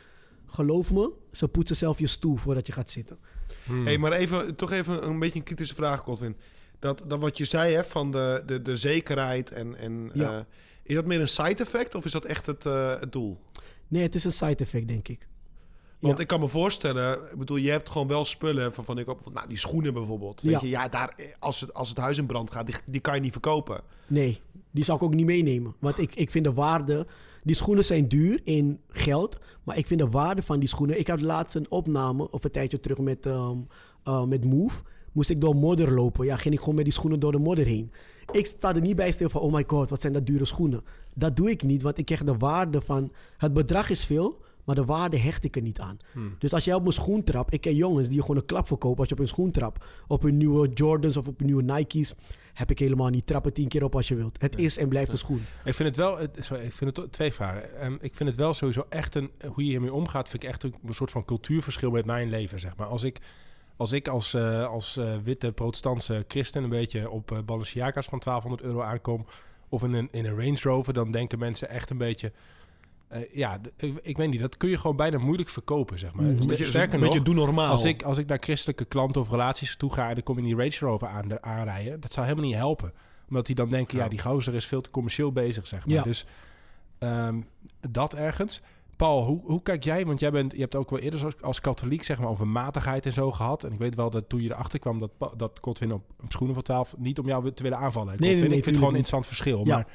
Geloof 0.51 0.91
me, 0.91 1.11
ze 1.31 1.47
poetsen 1.47 1.75
zelf 1.75 1.99
je 1.99 2.07
stoel 2.07 2.35
voordat 2.35 2.67
je 2.67 2.73
gaat 2.73 2.89
zitten. 2.89 3.17
Hey, 3.83 3.97
maar 3.97 4.11
even, 4.11 4.55
toch 4.55 4.71
even 4.71 5.07
een 5.07 5.19
beetje 5.19 5.39
een 5.39 5.45
kritische 5.45 5.75
vraag, 5.75 5.99
Godwin. 5.99 6.35
Dat, 6.79 7.03
dat 7.07 7.19
wat 7.19 7.37
je 7.37 7.45
zei 7.45 7.73
hè, 7.73 7.83
van 7.83 8.11
de, 8.11 8.43
de, 8.45 8.61
de 8.61 8.75
zekerheid 8.75 9.51
en... 9.51 9.75
en 9.77 10.11
Ja. 10.13 10.37
eh, 10.37 10.43
is 10.83 10.95
dat 10.95 11.05
meer 11.05 11.19
een 11.21 11.27
side 11.27 11.55
effect 11.63 11.95
of 11.95 12.05
is 12.05 12.11
dat 12.11 12.25
echt 12.25 12.45
het, 12.45 12.65
eh, 12.65 12.99
het 12.99 13.11
doel? 13.11 13.37
Nee, 13.87 14.03
het 14.03 14.15
is 14.15 14.23
een 14.23 14.31
side 14.33 14.55
effect, 14.55 14.87
denk 14.87 15.07
ik. 15.07 15.27
Want 15.99 16.15
Ja. 16.15 16.21
ik 16.21 16.27
kan 16.27 16.39
me 16.39 16.47
voorstellen, 16.47 17.31
ik 17.31 17.37
bedoel, 17.37 17.57
je 17.57 17.69
hebt 17.71 17.89
gewoon 17.89 18.07
wel 18.07 18.25
spullen 18.25 18.73
van, 18.73 18.85
van 18.85 18.97
ik 18.97 19.07
op, 19.07 19.33
nou, 19.33 19.47
die 19.47 19.57
schoenen 19.57 19.93
bijvoorbeeld. 19.93 20.41
Weet 20.41 20.51
Ja. 20.51 20.59
je, 20.61 20.67
ja, 20.69 20.87
daar, 20.87 21.15
als, 21.39 21.61
het, 21.61 21.73
als 21.73 21.89
het 21.89 21.97
huis 21.97 22.17
in 22.17 22.25
brand 22.25 22.51
gaat, 22.51 22.65
die, 22.65 22.75
die 22.85 23.01
kan 23.01 23.15
je 23.15 23.21
niet 23.21 23.31
verkopen. 23.31 23.81
Nee, 24.07 24.39
die 24.71 24.83
zou 24.83 24.97
ik 24.97 25.03
ook 25.03 25.13
niet 25.13 25.25
meenemen. 25.25 25.75
Want 25.79 25.97
ik, 25.97 26.15
ik 26.15 26.29
vind 26.31 26.45
de 26.45 26.53
waarde... 26.53 27.07
Die 27.43 27.55
schoenen 27.55 27.83
zijn 27.83 28.07
duur 28.07 28.41
in 28.43 28.79
geld. 28.89 29.39
Maar 29.63 29.77
ik 29.77 29.87
vind 29.87 29.99
de 29.99 30.09
waarde 30.09 30.41
van 30.41 30.59
die 30.59 30.69
schoenen... 30.69 30.99
Ik 30.99 31.07
had 31.07 31.21
laatst 31.21 31.55
een 31.55 31.71
opname, 31.71 32.29
of 32.29 32.43
een 32.43 32.51
tijdje 32.51 32.79
terug 32.79 32.97
met, 32.97 33.25
ehm, 33.25 33.57
eh, 34.03 34.25
met 34.25 34.45
Move. 34.45 34.81
Moest 35.11 35.29
ik 35.29 35.41
door 35.41 35.55
modder 35.55 35.93
lopen. 35.93 36.25
Ja, 36.25 36.35
ging 36.35 36.53
ik 36.53 36.59
gewoon 36.59 36.75
met 36.75 36.83
die 36.83 36.93
schoenen 36.93 37.19
door 37.19 37.31
de 37.31 37.39
modder 37.39 37.65
heen. 37.65 37.91
Ik 38.31 38.47
sta 38.47 38.75
er 38.75 38.81
niet 38.81 38.95
bij 38.95 39.11
stil 39.11 39.29
van... 39.29 39.41
Oh 39.41 39.53
my 39.53 39.63
god, 39.67 39.89
wat 39.89 40.01
zijn 40.01 40.13
dat 40.13 40.25
dure 40.25 40.45
schoenen. 40.45 40.83
Dat 41.15 41.35
doe 41.35 41.49
ik 41.49 41.63
niet, 41.63 41.81
want 41.81 41.97
ik 41.97 42.05
krijg 42.05 42.23
de 42.23 42.37
waarde 42.37 42.81
van... 42.81 43.11
Het 43.37 43.53
bedrag 43.53 43.89
is 43.89 44.05
veel... 44.05 44.41
Maar 44.71 44.79
de 44.79 44.91
waarde 44.91 45.19
hecht 45.19 45.43
ik 45.43 45.55
er 45.55 45.61
niet 45.61 45.79
aan. 45.79 45.97
Dus 46.39 46.53
als 46.53 46.65
jij 46.65 46.73
op 46.73 46.81
mijn 46.81 46.93
schoen 46.93 47.23
trapt... 47.23 47.53
Ik 47.53 47.61
ken 47.61 47.75
jongens 47.75 48.09
die 48.09 48.21
gewoon 48.21 48.37
een 48.37 48.45
klap 48.45 48.67
verkopen 48.67 48.99
als 48.99 49.07
je 49.07 49.13
op 49.13 49.19
hun 49.19 49.27
schoen 49.27 49.51
trapt. 49.51 49.85
Op 50.07 50.21
hun 50.21 50.37
nieuwe 50.37 50.69
Jordans 50.69 51.17
of 51.17 51.27
op 51.27 51.37
hun 51.37 51.47
nieuwe 51.47 51.63
Nike's. 51.63 52.15
Heb 52.53 52.71
ik 52.71 52.79
helemaal 52.79 53.09
niet. 53.09 53.25
Trap 53.25 53.43
het 53.43 53.55
tien 53.55 53.67
keer 53.67 53.83
op 53.83 53.95
als 53.95 54.07
je 54.07 54.15
wilt. 54.15 54.41
Het 54.41 54.57
is 54.57 54.77
en 54.77 54.89
blijft 54.89 55.11
een 55.11 55.17
schoen. 55.17 55.45
Ik 55.63 55.73
vind 55.73 55.87
het 55.87 55.97
wel, 55.97 56.27
sorry, 56.39 56.63
ik 56.63 56.73
vind 56.73 56.97
het 56.97 57.11
twee 57.11 57.33
vragen. 57.33 57.79
Ehm, 57.79 57.97
ik 57.99 58.15
vind 58.15 58.29
het 58.29 58.37
wel 58.37 58.53
sowieso 58.53 58.85
echt 58.89 59.15
een, 59.15 59.31
hoe 59.53 59.63
je 59.63 59.69
hiermee 59.69 59.93
omgaat, 59.93 60.29
vind 60.29 60.43
ik 60.43 60.49
echt 60.49 60.63
een, 60.63 60.75
een 60.85 60.93
soort 60.93 61.11
van 61.11 61.25
cultuurverschil 61.25 61.91
met 61.91 62.05
mijn 62.05 62.29
leven, 62.29 62.59
zeg 62.59 62.75
maar. 62.75 62.87
Als 62.87 63.03
ik 63.03 63.19
als, 63.75 63.91
ik 63.91 64.07
als, 64.07 64.33
eh, 64.33 64.67
als 64.67 64.97
eh, 64.97 65.15
witte 65.23 65.51
protestantse 65.51 66.25
christen 66.27 66.63
een 66.63 66.69
beetje 66.69 67.09
op 67.09 67.31
uh, 67.31 67.39
Balenciaga's 67.45 68.05
van 68.05 68.19
1200 68.19 68.73
euro 68.73 68.81
aankom, 68.87 69.25
of 69.69 69.83
in 69.83 69.93
een, 69.93 70.07
in 70.11 70.25
een 70.25 70.35
Range 70.35 70.59
Rover, 70.61 70.93
dan 70.93 71.11
denken 71.11 71.39
mensen 71.39 71.69
echt 71.69 71.89
een 71.89 71.97
beetje... 71.97 72.31
eh, 73.11 73.21
ja, 73.33 73.59
ik, 74.01 74.17
weet 74.17 74.29
niet, 74.29 74.39
dat 74.39 74.57
kun 74.57 74.69
je 74.69 74.77
gewoon 74.77 74.95
bijna 74.95 75.17
moeilijk 75.17 75.49
verkopen, 75.49 75.99
zeg 75.99 76.13
maar. 76.13 76.25
Ster- 76.25 76.41
Een 76.41 76.47
beetje, 76.47 76.65
Sterker 76.65 76.99
nog, 76.99 77.07
beetje 77.07 77.23
doe 77.23 77.33
normaal. 77.35 77.71
als 77.71 77.83
ik, 77.85 78.03
als 78.03 78.17
ik 78.17 78.27
naar 78.27 78.37
christelijke 78.41 78.85
klanten 78.85 79.21
of 79.21 79.29
relaties 79.29 79.75
toe 79.77 79.93
ga 79.93 80.07
en 80.07 80.13
dan 80.13 80.23
kom 80.23 80.37
in 80.37 80.43
die 80.43 80.55
Range 80.55 80.75
Rover 80.79 81.07
aan, 81.07 81.43
aanrijden, 81.43 81.99
dat 81.99 82.13
zou 82.13 82.25
helemaal 82.25 82.47
niet 82.49 82.57
helpen. 82.57 82.93
Omdat 83.29 83.45
die 83.45 83.55
dan 83.55 83.69
denken, 83.69 83.97
ja, 83.97 84.03
Ja. 84.03 84.09
die 84.09 84.19
gozer 84.21 84.55
is 84.55 84.65
veel 84.65 84.81
te 84.81 84.89
commercieel 84.91 85.31
bezig, 85.31 85.67
zeg 85.67 85.85
maar. 85.85 85.95
Ja. 85.95 86.03
Dus 86.03 86.25
ehm, 86.99 87.41
dat 87.89 88.15
ergens. 88.15 88.61
Paul, 88.95 89.25
hoe, 89.25 89.41
hoe 89.43 89.61
kijk 89.61 89.83
jij? 89.83 90.05
Want 90.05 90.19
jij 90.19 90.31
bent, 90.31 90.51
je 90.51 90.59
hebt 90.59 90.75
ook 90.75 90.89
wel 90.89 90.99
eerder 90.99 91.25
als, 91.25 91.41
als 91.41 91.61
katholiek 91.61 92.03
zeg 92.03 92.19
maar, 92.19 92.27
over 92.29 92.47
matigheid 92.47 93.05
en 93.05 93.11
zo 93.11 93.31
gehad. 93.31 93.63
En 93.63 93.71
ik 93.71 93.79
weet 93.79 93.95
wel 93.95 94.09
dat 94.09 94.29
toen 94.29 94.41
je 94.41 94.49
erachter 94.51 94.79
kwam 94.79 94.99
dat, 94.99 95.11
dat 95.37 95.57
Godwin 95.61 95.93
op, 95.93 96.03
op 96.23 96.31
schoenen 96.31 96.55
van 96.55 96.63
12 96.63 96.95
niet 96.97 97.19
om 97.19 97.27
jou 97.27 97.51
te 97.53 97.63
willen 97.63 97.77
aanvallen. 97.77 98.07
Nee, 98.09 98.17
nee, 98.19 98.29
Godwin, 98.29 98.49
nee, 98.49 98.57
ik 98.57 98.63
vind 98.63 98.75
het 98.75 98.83
gewoon 98.85 98.89
een 98.93 98.99
interessant 98.99 99.27
verschil. 99.27 99.65
Ja. 99.65 99.75
Maar 99.75 99.87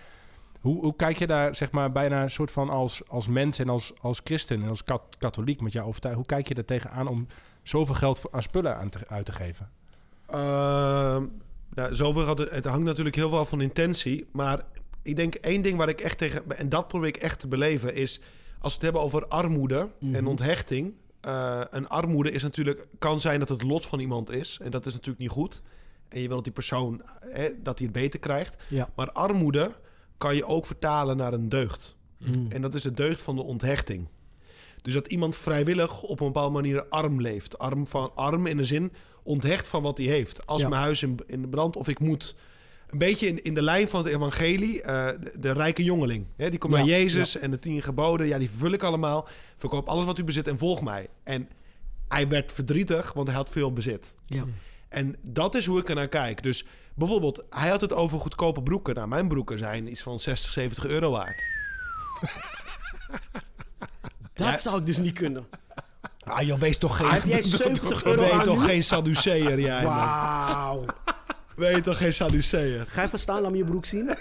hoe, 0.67 0.81
hoe 0.83 0.97
kijk 0.97 1.17
je 1.19 1.27
daar 1.27 1.57
zeg 1.57 1.71
maar, 1.71 1.93
bijna 1.93 2.23
een 2.23 2.31
soort 2.31 2.51
van 2.51 2.69
als, 2.69 3.09
als 3.09 3.29
mens 3.29 3.59
en 3.59 3.69
als, 3.69 3.93
als 4.01 4.21
christen 4.25 4.63
en 4.63 4.69
als 4.69 4.85
kat- 4.85 5.17
katholiek 5.19 5.61
met 5.61 5.73
jouw 5.73 5.87
overtuiging? 5.87 6.27
Hoe 6.29 6.37
kijk 6.37 6.49
je 6.49 6.55
er 6.61 6.65
tegenaan 6.67 7.09
om 7.09 7.27
zoveel 7.63 7.95
geld 7.95 8.19
voor, 8.21 8.31
aan 8.33 8.43
spullen 8.43 8.77
aan 8.77 8.89
te, 8.89 8.99
uit 9.09 9.25
te 9.25 9.33
geven? 9.33 9.71
Ehm, 10.27 11.25
nou, 11.75 11.95
zoveel 11.95 12.27
het, 12.37 12.65
hangt 12.65 12.85
natuurlijk 12.85 13.17
heel 13.17 13.29
veel 13.29 13.39
af 13.39 13.49
van 13.49 13.61
intentie. 13.61 14.27
Maar 14.33 14.63
ik 15.03 15.17
denk 15.17 15.35
één 15.35 15.63
ding 15.63 15.79
waar 15.79 15.89
ik 15.89 16.01
echt 16.01 16.19
tegen... 16.19 16.59
En 16.59 16.69
dat 16.69 16.89
probeer 16.89 17.09
ik 17.09 17.17
echt 17.17 17.39
te 17.41 17.49
beleven 17.49 17.95
is... 17.95 18.21
Als 18.59 18.73
we 18.73 18.75
het 18.75 18.83
hebben 18.83 19.03
over 19.03 19.27
armoede 19.29 19.79
en 20.01 20.09
Mhm. 20.11 20.27
onthechting... 20.27 20.95
eh, 21.21 21.61
een 21.71 21.89
armoede 21.89 22.31
is 22.31 22.43
natuurlijk, 22.43 22.87
kan 22.99 23.21
zijn 23.21 23.39
dat 23.39 23.49
het 23.49 23.63
lot 23.63 23.87
van 23.87 24.01
iemand 24.01 24.31
is. 24.31 24.59
En 24.63 24.71
dat 24.71 24.87
is 24.87 24.93
natuurlijk 24.93 25.19
niet 25.21 25.31
goed. 25.31 25.63
En 26.09 26.21
je 26.21 26.27
wil 26.27 26.35
dat 26.37 26.45
die 26.45 26.53
persoon 26.53 27.03
hè, 27.21 27.49
dat 27.63 27.79
hij 27.79 27.87
het 27.87 27.97
beter 27.97 28.21
krijgt. 28.21 28.57
Ja. 28.69 28.89
Maar 28.97 29.13
armoede 29.13 29.71
kan 30.19 30.35
je 30.37 30.45
ook 30.47 30.67
vertalen 30.67 31.17
naar 31.17 31.33
een 31.33 31.49
deugd. 31.49 31.97
Mm. 32.19 32.47
En 32.49 32.63
dat 32.63 32.75
is 32.75 32.83
de 32.83 32.93
deugd 32.95 33.23
van 33.23 33.37
de 33.37 33.43
onthechting. 33.43 34.09
Dus 34.83 34.95
dat 34.95 35.07
iemand 35.07 35.37
vrijwillig 35.37 36.03
op 36.03 36.21
een 36.21 36.27
bepaalde 36.27 36.53
manier 36.53 36.87
arm 36.89 37.21
leeft. 37.21 37.59
Arm, 37.59 37.87
van, 37.87 38.11
arm 38.15 38.47
in 38.47 38.57
de 38.57 38.65
zin 38.65 38.93
onthecht 39.23 39.69
van 39.69 39.83
wat 39.83 39.99
hij 39.99 40.07
heeft. 40.07 40.47
Als 40.47 40.63
Ja. 40.63 40.69
mijn 40.69 40.83
huis 40.83 41.03
in, 41.03 41.19
in 41.27 41.43
de 41.43 41.49
brand 41.49 41.77
of 41.77 41.89
ik 41.89 41.99
moet... 41.99 42.37
Een 42.87 42.99
beetje 42.99 43.27
in, 43.27 43.43
in 43.43 43.55
de 43.55 43.63
lijn 43.63 43.89
van 43.89 44.05
het 44.05 44.13
evangelie. 44.15 44.83
eh, 44.83 45.07
de, 45.21 45.33
de 45.39 45.53
rijke 45.53 45.85
jongeling. 45.85 46.27
Hè, 46.37 46.51
die 46.51 46.59
komt 46.59 46.73
Ja, 46.73 46.79
naar 46.79 46.89
Jezus 46.89 47.37
en 47.39 47.51
de 47.51 47.59
tien 47.59 47.83
geboden. 47.83 48.27
Ja, 48.27 48.39
die 48.39 48.51
vervul 48.51 48.71
ik 48.73 48.83
allemaal. 48.83 49.29
Verkoop 49.57 49.89
alles 49.89 50.05
wat 50.05 50.19
u 50.19 50.25
bezit 50.25 50.49
en 50.49 50.59
volg 50.59 50.83
mij. 50.83 51.09
En 51.25 51.49
hij 52.09 52.29
werd 52.29 52.53
verdrietig, 52.53 53.13
want 53.13 53.27
hij 53.29 53.37
had 53.37 53.51
veel 53.51 53.73
bezit. 53.73 54.15
Ja. 54.27 54.45
En 54.89 55.17
dat 55.23 55.55
is 55.55 55.67
hoe 55.67 55.81
ik 55.81 55.89
er 55.89 55.95
naar 55.95 56.09
kijk. 56.09 56.43
Dus 56.43 56.65
bijvoorbeeld, 56.97 57.45
hij 57.51 57.69
had 57.69 57.81
het 57.81 57.93
over 57.93 58.19
goedkope 58.21 58.63
broeken. 58.63 58.95
Nou, 58.95 59.09
mijn 59.09 59.29
broeken 59.29 59.59
zijn 59.59 59.91
iets 59.91 60.03
van 60.03 60.21
60, 60.21 60.51
70 60.51 60.85
euro 60.87 61.11
waard. 61.11 61.43
Dat 64.35 64.47
Ja. 64.49 64.59
zou 64.59 64.79
ik 64.79 64.87
dus 64.87 64.97
niet 64.99 65.13
kunnen. 65.15 65.47
Ah, 66.25 66.43
joh, 66.43 66.59
wees 66.59 66.79
toch 66.79 66.97
geen... 66.97 67.09
Heb 67.09 67.25
jij 67.25 67.43
70 67.63 68.05
euro 68.05 68.41
toch 68.43 68.59
nu? 68.59 68.65
geen 68.65 68.85
Sadduceer, 68.85 69.61
jij, 69.61 69.83
man. 69.83 69.95
Wauw. 69.95 70.85
Weet 71.57 71.83
toch 71.85 71.97
geen 71.99 72.13
Sadduceer. 72.13 72.85
Ga 72.89 73.03
even 73.05 73.19
staan, 73.19 73.41
laat 73.43 73.51
me 73.51 73.57
je 73.57 73.65
broek 73.65 73.85
zien. 73.85 74.15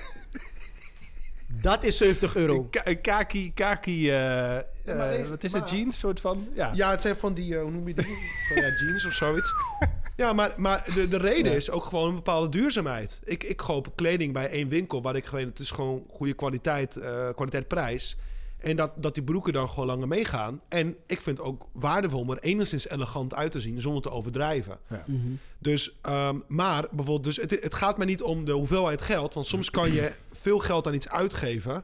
Dat 1.65 1.83
is 1.83 1.97
70 1.97 2.35
euro. 2.35 2.69
Kaki, 3.01 3.53
kaki 3.53 4.09
eh, 4.09 4.57
eh, 4.57 5.29
wat 5.29 5.43
is 5.43 5.53
het, 5.53 5.69
jeans? 5.69 5.99
soort 5.99 6.19
van, 6.19 6.47
ja. 6.53 6.71
Ja, 6.73 6.89
het 6.89 7.01
zijn 7.01 7.15
van 7.15 7.33
die, 7.33 7.55
eh, 7.55 7.61
hoe 7.61 7.71
noem 7.71 7.87
je 7.87 7.93
die? 7.93 8.05
Van 8.47 8.61
ja, 8.63 8.73
jeans 8.73 9.05
of 9.05 9.13
zoiets. 9.13 9.53
Ja, 10.15 10.33
maar, 10.33 10.53
maar 10.57 10.83
de, 10.93 11.07
de 11.07 11.17
reden 11.17 11.55
is 11.55 11.69
ook 11.69 11.85
gewoon 11.85 12.09
een 12.09 12.15
bepaalde 12.15 12.49
duurzaamheid. 12.49 13.19
Ik, 13.23 13.43
ik 13.43 13.57
koop 13.57 13.95
kleding 13.95 14.33
bij 14.33 14.49
één 14.49 14.67
winkel 14.67 15.01
waar 15.01 15.15
ik 15.15 15.25
gewoon, 15.25 15.45
het 15.45 15.59
is 15.59 15.71
gewoon 15.71 16.03
goede 16.09 16.33
kwaliteit, 16.33 16.97
eh, 16.97 17.29
kwaliteit 17.35 17.67
prijs. 17.67 18.17
En 18.57 18.75
dat, 18.75 18.91
dat 18.95 19.13
die 19.13 19.23
broeken 19.23 19.53
dan 19.53 19.69
gewoon 19.69 19.85
langer 19.85 20.07
meegaan. 20.07 20.61
En 20.69 20.95
ik 21.07 21.21
vind 21.21 21.37
het 21.37 21.47
ook 21.47 21.67
waardevol 21.71 22.19
om 22.19 22.31
er 22.31 22.39
enigszins 22.39 22.89
elegant 22.89 23.33
uit 23.33 23.51
te 23.51 23.61
zien 23.61 23.81
zonder 23.81 24.01
te 24.01 24.11
overdrijven. 24.11 24.77
Mhm. 25.05 25.17
Dus, 25.65 25.95
ehm, 26.01 26.39
maar 26.47 26.87
bijvoorbeeld, 26.91 27.23
dus 27.23 27.35
het, 27.35 27.51
het 27.51 27.73
gaat 27.73 27.97
me 27.97 28.05
niet 28.05 28.21
om 28.21 28.45
de 28.45 28.51
hoeveelheid 28.51 29.01
geld. 29.01 29.33
Want 29.33 29.47
soms 29.47 29.69
kan 29.69 29.93
je 29.93 30.13
veel 30.31 30.59
geld 30.59 30.87
aan 30.87 30.93
iets 30.93 31.09
uitgeven. 31.09 31.83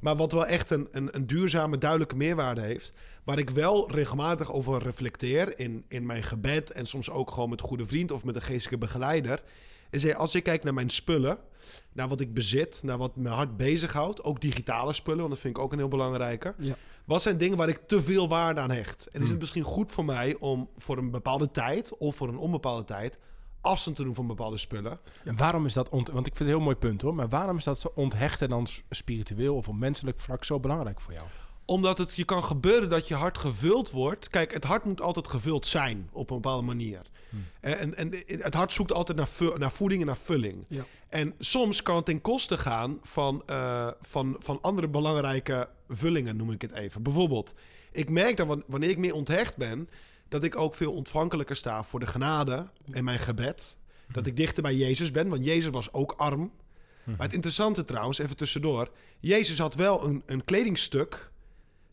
Maar 0.00 0.16
wat 0.16 0.32
wel 0.32 0.46
echt 0.46 0.70
een, 0.70 0.88
een, 0.90 1.08
een 1.14 1.26
duurzame, 1.26 1.78
duidelijke 1.78 2.16
meerwaarde 2.16 2.60
heeft. 2.60 2.92
Waar 3.24 3.38
ik 3.38 3.50
wel 3.50 3.90
regelmatig 3.90 4.52
over 4.52 4.82
reflecteer 4.82 5.58
in, 5.58 5.84
in 5.88 6.06
mijn 6.06 6.22
gebed. 6.22 6.72
En 6.72 6.86
soms 6.86 7.10
ook 7.10 7.30
gewoon 7.30 7.48
met 7.48 7.60
een 7.60 7.66
goede 7.66 7.86
vriend 7.86 8.10
of 8.10 8.24
met 8.24 8.34
een 8.34 8.42
geestelijke 8.42 8.86
begeleider. 8.86 9.42
Is 9.90 10.14
als 10.14 10.34
ik 10.34 10.42
kijk 10.42 10.64
naar 10.64 10.74
mijn 10.74 10.90
spullen. 10.90 11.38
Naar 11.92 12.08
wat 12.08 12.20
ik 12.20 12.34
bezit. 12.34 12.80
Naar 12.82 12.98
wat 12.98 13.16
mijn 13.16 13.34
hart 13.34 13.56
bezighoudt. 13.56 14.24
Ook 14.24 14.40
digitale 14.40 14.92
spullen, 14.92 15.18
want 15.18 15.30
dat 15.30 15.40
vind 15.40 15.56
ik 15.56 15.62
ook 15.62 15.72
een 15.72 15.78
heel 15.78 15.88
belangrijke. 15.88 16.54
Ja. 16.58 16.76
Wat 17.04 17.22
zijn 17.22 17.36
dingen 17.36 17.56
waar 17.56 17.68
ik 17.68 17.78
te 17.86 18.02
veel 18.02 18.28
waarde 18.28 18.60
aan 18.60 18.70
hecht? 18.70 19.06
En 19.06 19.22
is 19.22 19.30
het 19.30 19.38
misschien 19.38 19.62
goed 19.62 19.92
voor 19.92 20.04
mij 20.04 20.36
om 20.38 20.68
voor 20.76 20.98
een 20.98 21.10
bepaalde 21.10 21.50
tijd 21.50 21.96
of 21.96 22.16
voor 22.16 22.28
een 22.28 22.38
onbepaalde 22.38 22.84
tijd 22.84 23.18
afstand 23.60 23.96
te 23.96 24.02
doen 24.04 24.14
van 24.14 24.26
bepaalde 24.26 24.56
spullen? 24.56 24.98
En 25.24 25.36
waarom 25.36 25.66
is 25.66 25.72
dat, 25.72 25.88
ont 25.88 26.08
want 26.08 26.26
ik 26.26 26.36
vind 26.36 26.48
het 26.48 26.48
een 26.48 26.54
heel 26.54 26.64
mooi 26.64 26.76
punt 26.76 27.02
hoor, 27.02 27.14
maar 27.14 27.28
waarom 27.28 27.56
is 27.56 27.64
dat 27.64 27.80
zo 27.80 27.92
onthechten 27.94 28.48
dan 28.48 28.66
spiritueel 28.90 29.56
of 29.56 29.68
op 29.68 29.74
menselijk 29.74 30.20
vlak 30.20 30.44
zo 30.44 30.60
belangrijk 30.60 31.00
voor 31.00 31.12
jou? 31.12 31.26
Omdat 31.66 31.98
het 31.98 32.14
je 32.14 32.24
kan 32.24 32.44
gebeuren 32.44 32.88
dat 32.88 33.08
je 33.08 33.14
hart 33.14 33.38
gevuld 33.38 33.90
wordt. 33.90 34.28
Kijk, 34.28 34.52
het 34.52 34.64
hart 34.64 34.84
moet 34.84 35.00
altijd 35.00 35.28
gevuld 35.28 35.66
zijn 35.66 36.08
op 36.12 36.30
een 36.30 36.36
bepaalde 36.40 36.62
manier. 36.66 37.00
En, 37.60 37.96
en 37.96 38.12
het 38.26 38.54
hart 38.54 38.72
zoekt 38.72 38.92
altijd 38.92 39.18
naar, 39.18 39.58
naar 39.58 39.72
voeding 39.72 40.00
en 40.00 40.06
naar 40.06 40.18
vulling. 40.18 40.64
Ja. 40.68 40.84
En 41.08 41.34
soms 41.38 41.82
kan 41.82 41.96
het 41.96 42.04
ten 42.04 42.20
koste 42.20 42.58
gaan 42.58 42.98
van, 43.02 43.42
eh, 43.46 43.90
van, 44.00 44.36
van 44.38 44.58
andere 44.62 44.88
belangrijke 44.88 45.68
vullingen, 45.88 46.36
noem 46.36 46.50
ik 46.50 46.62
het 46.62 46.72
even. 46.72 47.02
Bijvoorbeeld, 47.02 47.54
ik 47.92 48.10
merk 48.10 48.36
dat 48.36 48.46
wan- 48.46 48.64
wanneer 48.66 48.90
ik 48.90 48.98
meer 48.98 49.14
onthecht 49.14 49.56
ben, 49.56 49.88
dat 50.28 50.44
ik 50.44 50.56
ook 50.56 50.74
veel 50.74 50.92
ontvankelijker 50.92 51.56
sta 51.56 51.82
voor 51.82 52.00
de 52.00 52.06
genade 52.06 52.68
en 52.90 53.04
mijn 53.04 53.18
gebed. 53.18 53.76
Dat 54.12 54.26
ik 54.26 54.36
dichter 54.36 54.62
bij 54.62 54.74
Jezus 54.74 55.10
ben, 55.10 55.28
want 55.28 55.44
Jezus 55.44 55.70
was 55.70 55.92
ook 55.92 56.14
arm. 56.16 56.52
Maar 57.04 57.26
het 57.26 57.32
interessante 57.32 57.84
trouwens, 57.84 58.18
even 58.18 58.36
tussendoor. 58.36 58.88
Jezus 59.20 59.58
had 59.58 59.74
wel 59.74 60.04
een, 60.04 60.22
een 60.26 60.44
kledingstuk 60.44 61.30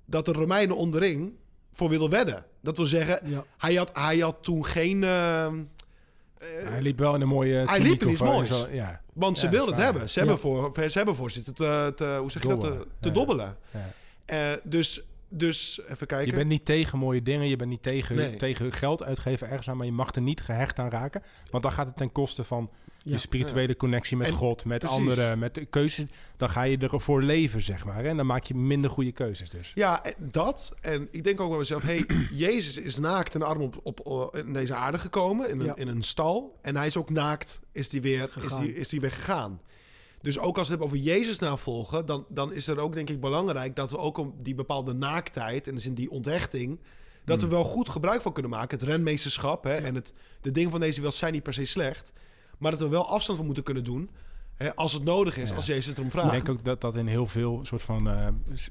dat 0.06 0.26
de 0.26 0.32
Romeinen 0.32 0.76
onderling 0.76 1.34
voor 1.72 1.90
wilden 1.90 2.10
wedden. 2.10 2.46
Dat 2.62 2.78
wil 2.78 2.86
zeggen, 2.86 3.30
Ja. 3.30 3.44
hij, 3.58 3.76
had, 3.76 3.90
hij 3.94 4.18
had 4.18 4.38
toen 4.42 4.66
geen... 4.66 5.04
eh, 5.04 5.46
eh, 5.46 5.54
hij 6.70 6.82
liep 6.82 7.00
wel 7.00 7.16
in 7.16 7.22
een 7.22 7.28
mooie 7.28 7.66
hij 7.66 7.80
liep 7.80 8.02
in 8.02 8.10
iets 8.10 8.18
zo- 8.18 8.26
moois. 8.26 8.48
zo- 8.50 8.68
ja. 8.72 9.02
want 9.14 9.38
ze 9.40 9.46
Ja, 9.46 9.52
wilden 9.52 9.70
het 9.74 9.78
waar. 9.84 9.92
hebben. 9.92 10.10
Ze, 10.10 10.20
hebben 10.20 10.38
voor, 10.40 10.72
ze 10.90 10.98
hebben 10.98 11.16
voor 11.16 11.32
zitten 11.32 11.54
te, 11.56 11.94
te- 11.96 12.18
hoe 12.20 12.32
zeg 12.32 12.42
je 12.42 12.48
dat, 12.48 12.60
te, 12.60 12.68
Dobbelen. 12.68 12.88
te 13.00 13.12
dobbelen. 13.12 13.58
Eh, 14.26 14.52
dus, 14.64 15.02
dus, 15.30 15.82
even 15.90 16.08
kijken. 16.08 16.28
Je 16.28 16.34
bent 16.34 16.48
niet 16.50 16.66
tegen 16.66 16.98
mooie 17.00 17.22
dingen, 17.22 17.48
je 17.48 17.56
bent 17.56 17.70
niet 17.70 17.84
tegen, 17.84 18.16
Nee. 18.16 18.36
tegen 18.36 18.72
geld 18.72 19.04
uitgeven 19.04 19.48
ergens 19.50 19.70
aan, 19.70 19.78
maar 19.78 19.86
je 19.86 19.92
mag 19.92 20.16
er 20.16 20.22
niet 20.22 20.42
gehecht 20.42 20.80
aan 20.80 20.90
raken. 20.90 21.24
Want 21.50 21.64
dan 21.64 21.72
gaat 21.72 21.88
het 21.88 21.98
ten 21.98 22.12
koste 22.12 22.44
van. 22.44 22.70
Je 23.04 23.18
spirituele 23.18 23.76
connectie 23.76 24.18
met 24.18 24.28
En- 24.28 24.34
God, 24.34 24.66
met 24.66 24.80
precies. 24.80 24.98
anderen, 24.98 25.40
met 25.40 25.54
de 25.56 25.66
keuzes. 25.66 26.06
Dan 26.38 26.50
ga 26.50 26.62
je 26.64 26.78
ervoor 26.78 27.24
leven, 27.24 27.62
zeg 27.62 27.86
maar. 27.86 27.96
hè. 27.96 28.04
En 28.10 28.18
dan 28.18 28.26
maak 28.26 28.44
je 28.44 28.56
minder 28.56 28.90
goede 28.90 29.12
keuzes 29.12 29.50
dus. 29.50 29.72
Ja, 29.76 30.04
en 30.04 30.14
dat. 30.18 30.74
En 30.82 31.08
ik 31.12 31.24
denk 31.24 31.42
ook 31.42 31.50
bij 31.50 31.58
mezelf, 31.58 31.82
hey, 31.82 32.06
Jezus 32.32 32.78
is 32.78 32.98
naakt 33.00 33.36
en 33.36 33.42
arm 33.42 33.62
op, 33.84 34.00
op, 34.08 34.36
in 34.38 34.54
deze 34.54 34.76
aarde 34.76 34.98
gekomen, 34.98 35.50
in 35.50 35.60
een, 35.60 35.66
Ja. 35.66 35.76
in 35.76 35.88
een 35.88 36.04
stal. 36.04 36.60
En 36.62 36.76
hij 36.76 36.88
is 36.88 36.98
ook 36.98 37.10
naakt, 37.10 37.60
is 37.72 37.90
die 37.90 38.02
weer, 38.02 38.24
is 38.24 38.32
Gegaan. 38.34 38.62
die, 38.64 38.76
is 38.76 38.90
die 38.90 39.00
weer 39.00 39.12
gegaan. 39.12 39.62
Dus 40.22 40.40
ook 40.40 40.58
als 40.58 40.68
we 40.68 40.74
het 40.74 40.82
hebben 40.82 40.88
over 40.88 41.14
Jezus 41.14 41.40
navolgen, 41.40 42.06
dan, 42.06 42.26
dan 42.30 42.54
is 42.54 42.68
er 42.68 42.80
ook 42.80 42.94
denk 42.94 43.10
ik 43.10 43.20
belangrijk 43.20 43.76
dat 43.76 43.92
we 43.92 43.98
ook 43.98 44.18
om 44.18 44.34
die 44.42 44.56
bepaalde 44.56 44.94
naaktheid, 44.94 45.68
en 45.68 45.76
dus 45.76 45.86
in 45.86 45.94
die 45.94 46.12
onthechting, 46.12 46.80
dat 47.26 47.42
we 47.42 47.48
wel 47.48 47.64
goed 47.64 47.90
gebruik 47.90 48.22
van 48.22 48.34
kunnen 48.34 48.52
maken. 48.52 48.80
Het 48.80 48.88
renmeesterschap 48.88 49.64
hè, 49.64 49.74
en 49.74 49.96
het, 49.96 50.14
de 50.42 50.52
dingen 50.52 50.72
van 50.72 50.80
deze 50.80 50.96
wereld 50.96 51.16
zijn 51.16 51.34
niet 51.34 51.44
per 51.44 51.54
se 51.54 51.66
slecht. 51.66 52.12
Maar 52.58 52.72
dat 52.72 52.80
we 52.80 52.88
wel 52.88 53.10
afstand 53.10 53.38
van 53.38 53.46
moeten 53.46 53.64
kunnen 53.64 53.84
doen 53.84 54.10
hè, 54.56 54.76
als 54.76 54.94
het 54.94 55.04
nodig 55.04 55.38
is, 55.38 55.50
Ja. 55.50 55.56
als 55.56 55.66
Jezus 55.66 55.94
erom 55.94 56.06
Ik 56.06 56.12
vraagt. 56.12 56.32
denk 56.32 56.50
ook 56.50 56.64
dat 56.66 56.82
dat 56.82 56.96
in 56.96 57.08
heel 57.08 57.26
veel 57.26 57.60
soort 57.66 57.82
van, 57.82 58.10
eh, 58.10 58.28
s- 58.54 58.70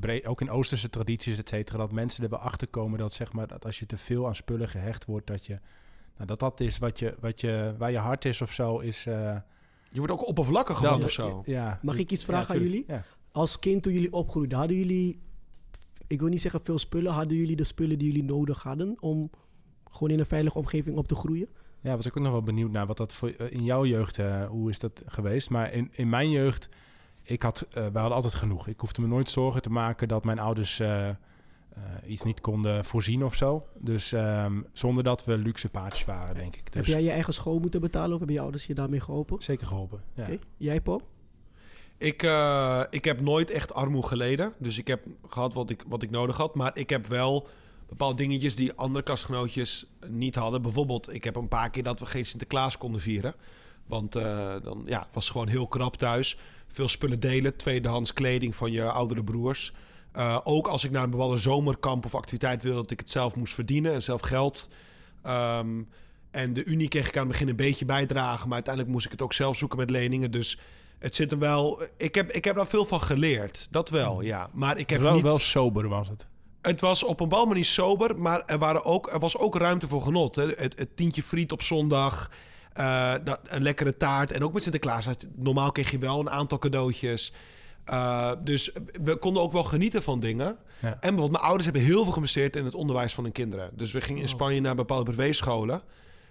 eh, 0.00 0.30
ook 0.30 0.40
in 0.40 0.50
Oosterse 0.50 0.90
tradities, 0.90 1.38
et 1.38 1.48
cetera, 1.48 1.78
dat 1.78 1.92
mensen 1.92 2.24
er 2.24 2.30
wel 2.30 2.38
achter 2.38 2.68
komen 2.68 2.98
dat 2.98 3.12
zeg 3.12 3.32
maar 3.32 3.46
dat 3.46 3.64
als 3.64 3.78
je 3.78 3.86
te 3.86 3.96
veel 3.96 4.26
aan 4.26 4.34
spullen 4.34 4.68
gehecht 4.68 5.04
wordt, 5.04 5.26
dat 5.26 5.46
je, 5.46 5.58
nou, 6.14 6.26
dat 6.26 6.38
dat 6.38 6.60
is 6.60 6.78
wat 6.78 6.98
je, 6.98 7.16
wat 7.20 7.40
je, 7.40 7.74
waar 7.78 7.90
je 7.90 7.98
hart 7.98 8.24
is 8.24 8.42
of 8.42 8.52
zo, 8.52 8.78
is. 8.78 9.06
eh, 9.06 9.36
Je 9.90 9.98
wordt 9.98 10.12
ook 10.12 10.26
oppervlakkig 10.28 10.80
dat- 10.80 11.04
of 11.04 11.10
zo. 11.10 11.42
Ja. 11.46 11.78
Mag 11.82 11.98
ik 11.98 12.10
iets 12.12 12.24
vragen 12.24 12.54
aan 12.54 12.60
jullie? 12.62 12.84
Ja. 12.86 13.04
Als 13.32 13.58
kind 13.58 13.82
toen 13.82 13.92
jullie 13.92 14.12
opgroeiden, 14.12 14.58
hadden 14.58 14.76
jullie, 14.76 15.20
ik 16.06 16.20
wil 16.20 16.28
niet 16.28 16.40
zeggen 16.40 16.64
veel 16.64 16.78
spullen, 16.78 17.12
hadden 17.12 17.36
jullie 17.36 17.56
de 17.56 17.64
spullen 17.64 17.98
die 17.98 18.06
jullie 18.06 18.24
nodig 18.24 18.62
hadden 18.62 18.96
om 19.00 19.30
gewoon 19.90 20.10
in 20.10 20.18
een 20.18 20.26
veilige 20.26 20.58
omgeving 20.58 20.96
op 20.96 21.08
te 21.08 21.14
groeien? 21.14 21.48
Ja, 21.84 21.96
was 21.96 22.06
ik 22.06 22.16
ook 22.16 22.22
nog 22.22 22.32
wel 22.32 22.42
benieuwd 22.42 22.70
naar 22.70 22.86
wat 22.86 22.96
dat 22.96 23.14
voor 23.14 23.28
eh, 23.28 23.52
in 23.52 23.64
jouw 23.64 23.84
jeugd, 23.84 24.18
eh, 24.18 24.46
hoe 24.46 24.70
is 24.70 24.78
dat 24.78 25.02
geweest? 25.06 25.50
Maar 25.50 25.72
in, 25.72 25.88
in 25.92 26.08
mijn 26.08 26.30
jeugd, 26.30 26.68
ik 27.22 27.42
had, 27.42 27.66
we 27.70 27.80
hadden 27.80 28.12
altijd 28.12 28.34
genoeg. 28.34 28.66
Ik 28.66 28.80
hoefde 28.80 29.00
me 29.00 29.06
nooit 29.06 29.30
zorgen 29.30 29.62
te 29.62 29.70
maken 29.70 30.08
dat 30.08 30.24
mijn 30.24 30.38
ouders 30.38 30.82
iets 32.06 32.22
niet 32.22 32.40
konden 32.40 32.84
voorzien 32.84 33.24
of 33.24 33.34
zo. 33.34 33.66
Dus 33.78 34.12
ehm, 34.12 34.62
zonder 34.72 35.04
dat 35.04 35.24
we 35.24 35.38
luxe 35.38 35.68
paardjes 35.68 36.04
waren, 36.04 36.34
denk 36.34 36.56
ik. 36.56 36.64
Dus 36.64 36.74
Heb 36.74 36.84
jij 36.84 37.02
je 37.02 37.10
eigen 37.10 37.34
school 37.34 37.58
moeten 37.58 37.80
betalen 37.80 38.10
of 38.12 38.18
hebben 38.18 38.36
je 38.36 38.42
ouders 38.42 38.66
je 38.66 38.74
daarmee 38.74 39.00
geholpen? 39.00 39.42
zeker 39.42 39.66
geholpen. 39.66 40.02
Ja. 40.14 40.26
Jij, 40.56 40.80
Paul? 40.80 41.00
Ik, 41.98 42.22
eh, 42.22 42.82
ik 42.90 43.04
heb 43.04 43.20
nooit 43.20 43.50
echt 43.50 43.74
armoede 43.74 44.08
geleden. 44.08 44.52
Dus 44.58 44.78
ik 44.78 44.86
heb 44.86 45.06
gehad 45.26 45.54
wat 45.54 45.70
ik, 45.70 45.84
wat 45.86 46.02
ik 46.02 46.10
nodig 46.10 46.36
had. 46.36 46.54
Maar 46.54 46.78
ik 46.78 46.90
heb 46.90 47.06
wel 47.06 47.48
bepaalde 47.96 48.22
dingetjes 48.22 48.56
die 48.56 48.72
andere 48.72 49.04
kastgenootjes 49.04 49.86
niet 50.06 50.34
hadden. 50.34 50.62
Bijvoorbeeld, 50.62 51.14
ik 51.14 51.24
heb 51.24 51.36
een 51.36 51.48
paar 51.48 51.70
keer 51.70 51.82
dat 51.82 52.00
we 52.00 52.06
geen 52.06 52.26
Sinterklaas 52.26 52.78
konden 52.78 53.00
vieren. 53.00 53.34
Want 53.86 54.14
eh, 54.16 54.54
dan 54.62 54.82
ja, 54.86 54.98
het 54.98 55.14
was 55.14 55.30
gewoon 55.30 55.48
heel 55.48 55.66
krap 55.66 55.96
thuis. 55.96 56.36
Veel 56.66 56.88
spullen 56.88 57.20
delen, 57.20 57.56
tweedehands 57.56 58.12
kleding 58.12 58.54
van 58.54 58.72
je 58.72 58.90
oudere 58.90 59.24
broers. 59.24 59.72
Eh, 60.12 60.40
ook 60.44 60.66
als 60.66 60.84
ik 60.84 60.90
naar 60.90 61.02
een 61.02 61.10
bepaalde 61.10 61.36
zomerkamp 61.36 62.04
of 62.04 62.14
activiteit 62.14 62.62
wilde, 62.62 62.80
dat 62.80 62.90
ik 62.90 63.00
het 63.00 63.10
zelf 63.10 63.36
moest 63.36 63.54
verdienen 63.54 63.92
en 63.92 64.02
zelf 64.02 64.20
geld. 64.20 64.68
Ehm, 65.22 65.82
en 66.30 66.52
de 66.52 66.64
Unie 66.64 66.88
kreeg 66.88 67.08
ik 67.08 67.16
aan 67.16 67.22
het 67.22 67.32
begin 67.32 67.48
een 67.48 67.56
beetje 67.56 67.84
bijdragen, 67.84 68.44
maar 68.44 68.54
uiteindelijk 68.54 68.94
moest 68.94 69.06
ik 69.06 69.12
het 69.12 69.22
ook 69.22 69.32
zelf 69.32 69.56
zoeken 69.56 69.78
met 69.78 69.90
leningen. 69.90 70.30
Dus 70.30 70.58
het 70.98 71.14
zit 71.14 71.32
er 71.32 71.38
wel. 71.38 71.82
Ik 71.96 72.14
heb, 72.14 72.32
ik 72.32 72.44
heb 72.44 72.56
daar 72.56 72.66
veel 72.66 72.84
van 72.84 73.00
geleerd. 73.00 73.68
Dat 73.70 73.90
wel, 73.90 74.20
ja. 74.20 74.50
Maar 74.52 74.78
ik 74.78 74.90
heb 74.90 75.00
wel, 75.00 75.14
niet. 75.14 75.22
wel 75.22 75.38
sober 75.38 75.88
was 75.88 76.08
het. 76.08 76.26
Het 76.66 76.80
was 76.80 77.04
op 77.04 77.20
een 77.20 77.28
bepaalde 77.28 77.48
manier 77.48 77.64
sober, 77.64 78.18
maar 78.18 78.42
er, 78.46 78.58
waren 78.58 78.84
ook, 78.84 79.12
er 79.12 79.18
was 79.18 79.38
ook 79.38 79.56
ruimte 79.56 79.88
voor 79.88 80.02
genot. 80.02 80.34
Hè. 80.34 80.46
Het, 80.46 80.78
het 80.78 80.96
tientje 80.96 81.22
friet 81.22 81.52
op 81.52 81.62
zondag, 81.62 82.30
eh, 82.72 83.12
dat, 83.24 83.40
een 83.44 83.62
lekkere 83.62 83.96
taart. 83.96 84.32
En 84.32 84.44
ook 84.44 84.52
met 84.52 84.62
Sinterklaas. 84.62 85.08
Normaal 85.34 85.72
kreeg 85.72 85.90
je 85.90 85.98
wel 85.98 86.20
een 86.20 86.30
aantal 86.30 86.58
cadeautjes. 86.58 87.32
Uh, 87.90 88.32
dus 88.44 88.72
we 89.02 89.16
konden 89.16 89.42
ook 89.42 89.52
wel 89.52 89.62
genieten 89.64 90.02
van 90.02 90.20
dingen. 90.20 90.56
Ja. 90.80 90.88
En 90.88 90.98
bijvoorbeeld 91.00 91.30
mijn 91.30 91.42
ouders 91.42 91.64
hebben 91.64 91.82
heel 91.82 92.02
veel 92.02 92.12
geïnvesteerd 92.12 92.56
in 92.56 92.64
het 92.64 92.74
onderwijs 92.74 93.14
van 93.14 93.24
hun 93.24 93.32
kinderen. 93.32 93.70
Dus 93.72 93.92
we 93.92 94.00
gingen 94.00 94.22
in 94.22 94.28
Oh. 94.28 94.34
Spanje 94.34 94.60
naar 94.60 94.74
bepaalde 94.74 95.04
privé-scholen. 95.04 95.82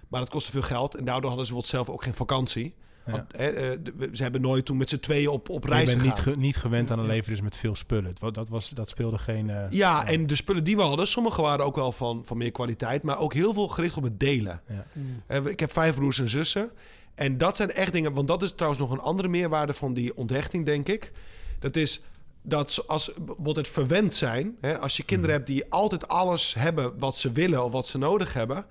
Maar 0.07 0.19
dat 0.19 0.29
kostte 0.29 0.51
veel 0.51 0.61
geld. 0.61 0.95
En 0.95 1.03
daardoor 1.03 1.29
hadden 1.29 1.45
ze 1.45 1.53
bijvoorbeeld 1.53 1.85
zelf 1.85 1.97
ook 1.97 2.03
geen 2.03 2.13
vakantie. 2.13 2.75
Ja. 3.05 3.25
Hè, 3.37 3.47
eh, 3.49 3.77
ze 4.13 4.23
hebben 4.23 4.41
nooit 4.41 4.65
toen 4.65 4.77
met 4.77 4.89
z'n 4.89 4.99
tweeën 4.99 5.27
op, 5.29 5.49
op 5.49 5.63
Je 5.63 5.69
reis 5.69 5.85
bent 5.85 6.01
gegaan. 6.01 6.15
niet, 6.15 6.23
ge- 6.23 6.37
niet 6.39 6.55
gewend 6.57 6.91
aan 6.91 6.99
een 6.99 7.05
leven 7.05 7.29
dus 7.31 7.41
met 7.41 7.55
veel 7.57 7.75
spullen. 7.75 8.15
Dat, 8.31 8.49
was, 8.49 8.69
dat 8.69 8.89
speelde 8.89 9.17
geen... 9.17 9.49
eh, 9.49 9.65
Ja, 9.69 10.05
en 10.07 10.27
de 10.27 10.35
spullen 10.35 10.63
die 10.63 10.75
we 10.75 10.81
hadden, 10.81 11.07
sommige 11.07 11.41
waren 11.41 11.65
ook 11.65 11.75
wel 11.75 11.91
van, 11.91 12.21
van 12.25 12.37
meer 12.37 12.51
kwaliteit, 12.51 13.03
maar 13.03 13.19
ook 13.19 13.33
heel 13.33 13.53
veel 13.53 13.67
gericht 13.67 13.97
op 13.97 14.03
het 14.03 14.19
delen. 14.19 14.61
Ja. 14.67 14.85
Eh, 15.27 15.45
Ik 15.45 15.59
heb 15.59 15.71
vijf 15.71 15.95
broers 15.95 16.19
en 16.19 16.29
zussen. 16.29 16.71
En 17.15 17.37
dat 17.37 17.55
zijn 17.55 17.71
echt 17.71 17.91
dingen, 17.93 18.13
want 18.13 18.27
dat 18.27 18.43
is 18.43 18.51
trouwens 18.51 18.81
nog 18.81 18.91
een 18.91 18.99
andere 18.99 19.27
meerwaarde 19.27 19.73
van 19.73 19.93
die 19.93 20.15
onthechting, 20.17 20.65
denk 20.65 20.87
ik. 20.87 21.11
Dat 21.59 21.75
is 21.75 22.01
dat 22.41 22.83
als 22.87 23.11
bijvoorbeeld 23.17 23.55
het 23.55 23.67
verwend 23.69 24.13
zijn, 24.13 24.55
hè, 24.61 24.79
als 24.79 24.97
je 24.97 25.03
kinderen 25.03 25.35
hebt 25.35 25.47
die 25.47 25.65
altijd 25.69 26.07
alles 26.07 26.53
hebben 26.53 26.93
wat 26.99 27.15
ze 27.17 27.31
willen 27.31 27.63
of 27.63 27.71
wat 27.71 27.87
ze 27.87 27.97
nodig 27.97 28.33
hebben, 28.33 28.65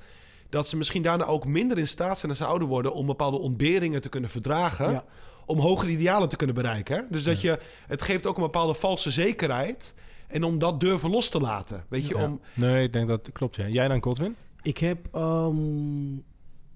dat 0.52 0.68
ze 0.68 0.76
misschien 0.76 1.02
daarna 1.02 1.24
ook 1.24 1.46
minder 1.46 1.78
in 1.78 1.88
staat 1.88 2.18
zijn 2.18 2.30
als 2.30 2.40
ze 2.40 2.46
ouder 2.46 2.68
worden 2.68 2.94
om 2.94 3.06
bepaalde 3.06 3.38
ontberingen 3.38 4.00
te 4.00 4.08
kunnen 4.08 4.30
verdragen. 4.30 4.90
Ja. 4.90 5.04
Om 5.46 5.58
hogere 5.58 5.90
idealen 5.90 6.28
te 6.28 6.36
kunnen 6.36 6.56
bereiken. 6.56 6.96
hè. 6.96 7.02
Dus 7.10 7.24
dat 7.24 7.40
je, 7.40 7.58
het 7.86 8.02
geeft 8.02 8.26
ook 8.26 8.36
een 8.36 8.42
bepaalde 8.42 8.74
valse 8.74 9.10
zekerheid. 9.10 9.94
En 10.28 10.44
om 10.44 10.58
dat 10.58 10.80
durven 10.80 11.10
los 11.10 11.28
te 11.28 11.40
laten. 11.40 11.84
Weet 11.88 12.06
je, 12.08 12.14
Ja. 12.16 12.24
om, 12.24 12.40
Nee, 12.54 12.84
ik 12.84 12.92
denk 12.92 13.08
dat 13.08 13.32
klopt. 13.32 13.56
Ja. 13.56 13.68
Jij 13.68 13.88
dan, 13.88 14.02
Godwin? 14.02 14.36
Ik 14.62 14.78
heb 14.78 15.08
ehm, 15.12 15.56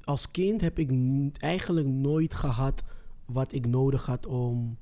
als 0.05 0.31
kind 0.31 0.61
heb 0.61 0.79
ik 0.79 0.91
eigenlijk 1.39 1.87
nooit 1.87 2.35
gehad 2.35 2.85
wat 3.24 3.53
ik 3.53 3.66
nodig 3.66 4.07
had 4.07 4.27
om 4.27 4.79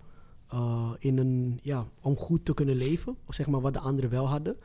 eh, 0.49 0.91
in 0.99 1.19
een 1.19 1.59
ja 1.63 1.87
om 2.01 2.17
goed 2.17 2.45
te 2.45 2.55
kunnen 2.55 2.77
leven, 2.77 3.17
of 3.27 3.35
zeg 3.35 3.47
maar 3.47 3.61
wat 3.61 3.73
de 3.73 3.79
anderen 3.81 4.11
wel 4.11 4.29
hadden. 4.29 4.57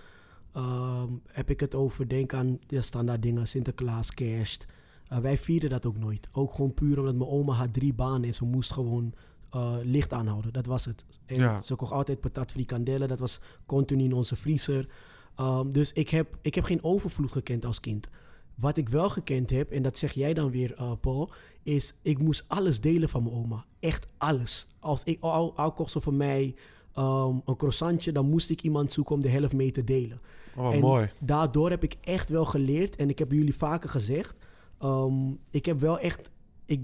Ehm, 0.59 1.13
heb 1.25 1.49
ik 1.49 1.59
het 1.59 1.75
over 1.75 2.07
denk 2.07 2.33
aan 2.33 2.59
de 2.67 2.81
standaard 2.81 3.21
dingen, 3.21 3.47
Sinterklaas, 3.47 4.13
Kerst. 4.13 4.65
Eh, 5.07 5.17
wij 5.17 5.37
vierden 5.37 5.69
dat 5.69 5.85
ook 5.85 5.97
nooit. 5.97 6.27
Ook 6.31 6.53
gewoon 6.53 6.73
puur 6.73 6.99
omdat 6.99 7.15
mijn 7.15 7.29
oma 7.29 7.53
had 7.53 7.73
drie 7.73 7.93
banen 7.93 8.23
en 8.23 8.33
ze 8.33 8.45
moest 8.45 8.71
gewoon 8.73 9.13
eh, 9.49 9.75
licht 9.83 10.13
aanhouden. 10.13 10.53
Dat 10.53 10.65
was 10.65 10.85
het. 10.85 11.05
En 11.25 11.35
Ja. 11.35 11.61
ze 11.61 11.75
kocht 11.75 11.91
altijd 11.91 12.19
patat 12.19 12.51
frikandellen. 12.51 13.07
Dat 13.07 13.19
was 13.19 13.39
continu 13.65 14.03
in 14.03 14.13
onze 14.13 14.35
vriezer. 14.35 14.87
Ehm, 15.35 15.69
dus 15.69 15.93
ik 15.93 16.09
heb, 16.09 16.37
ik 16.41 16.55
heb 16.55 16.63
geen 16.63 16.83
overvloed 16.83 17.31
gekend 17.31 17.65
als 17.65 17.79
kind. 17.79 18.09
Wat 18.55 18.77
ik 18.77 18.89
wel 18.89 19.09
gekend 19.09 19.49
heb, 19.49 19.71
en 19.71 19.81
dat 19.81 19.97
zeg 19.97 20.11
jij 20.11 20.33
dan 20.33 20.51
weer, 20.51 20.73
eh, 20.75 20.91
Paul, 21.01 21.31
is 21.63 21.93
ik 22.01 22.19
moest 22.19 22.45
alles 22.47 22.81
delen 22.81 23.09
van 23.09 23.23
mijn 23.23 23.35
oma. 23.35 23.65
Echt 23.79 24.07
alles. 24.17 24.67
Als 24.79 25.03
ik 25.03 25.21
al, 25.21 25.55
al 25.55 25.71
kocht 25.71 25.91
ze 25.91 26.01
voor 26.01 26.13
mij 26.13 26.55
ehm, 26.99 27.37
een 27.45 27.55
croissantje, 27.55 28.11
dan 28.11 28.29
moest 28.29 28.49
ik 28.49 28.61
iemand 28.61 28.91
zoeken 28.91 29.15
om 29.15 29.21
de 29.21 29.29
helft 29.29 29.53
mee 29.53 29.71
te 29.71 29.83
delen. 29.83 30.21
oh, 30.55 30.73
en 30.73 30.79
mooi. 30.79 31.09
daardoor 31.19 31.69
heb 31.69 31.83
ik 31.83 31.95
echt 32.01 32.29
wel 32.29 32.45
geleerd, 32.45 32.95
en 32.95 33.09
ik 33.09 33.19
heb 33.19 33.31
jullie 33.31 33.55
vaker 33.55 33.89
gezegd, 33.89 34.37
ehm, 34.79 35.31
ik 35.51 35.65
heb 35.65 35.79
wel 35.79 35.99
echt, 35.99 36.31
ik, 36.65 36.81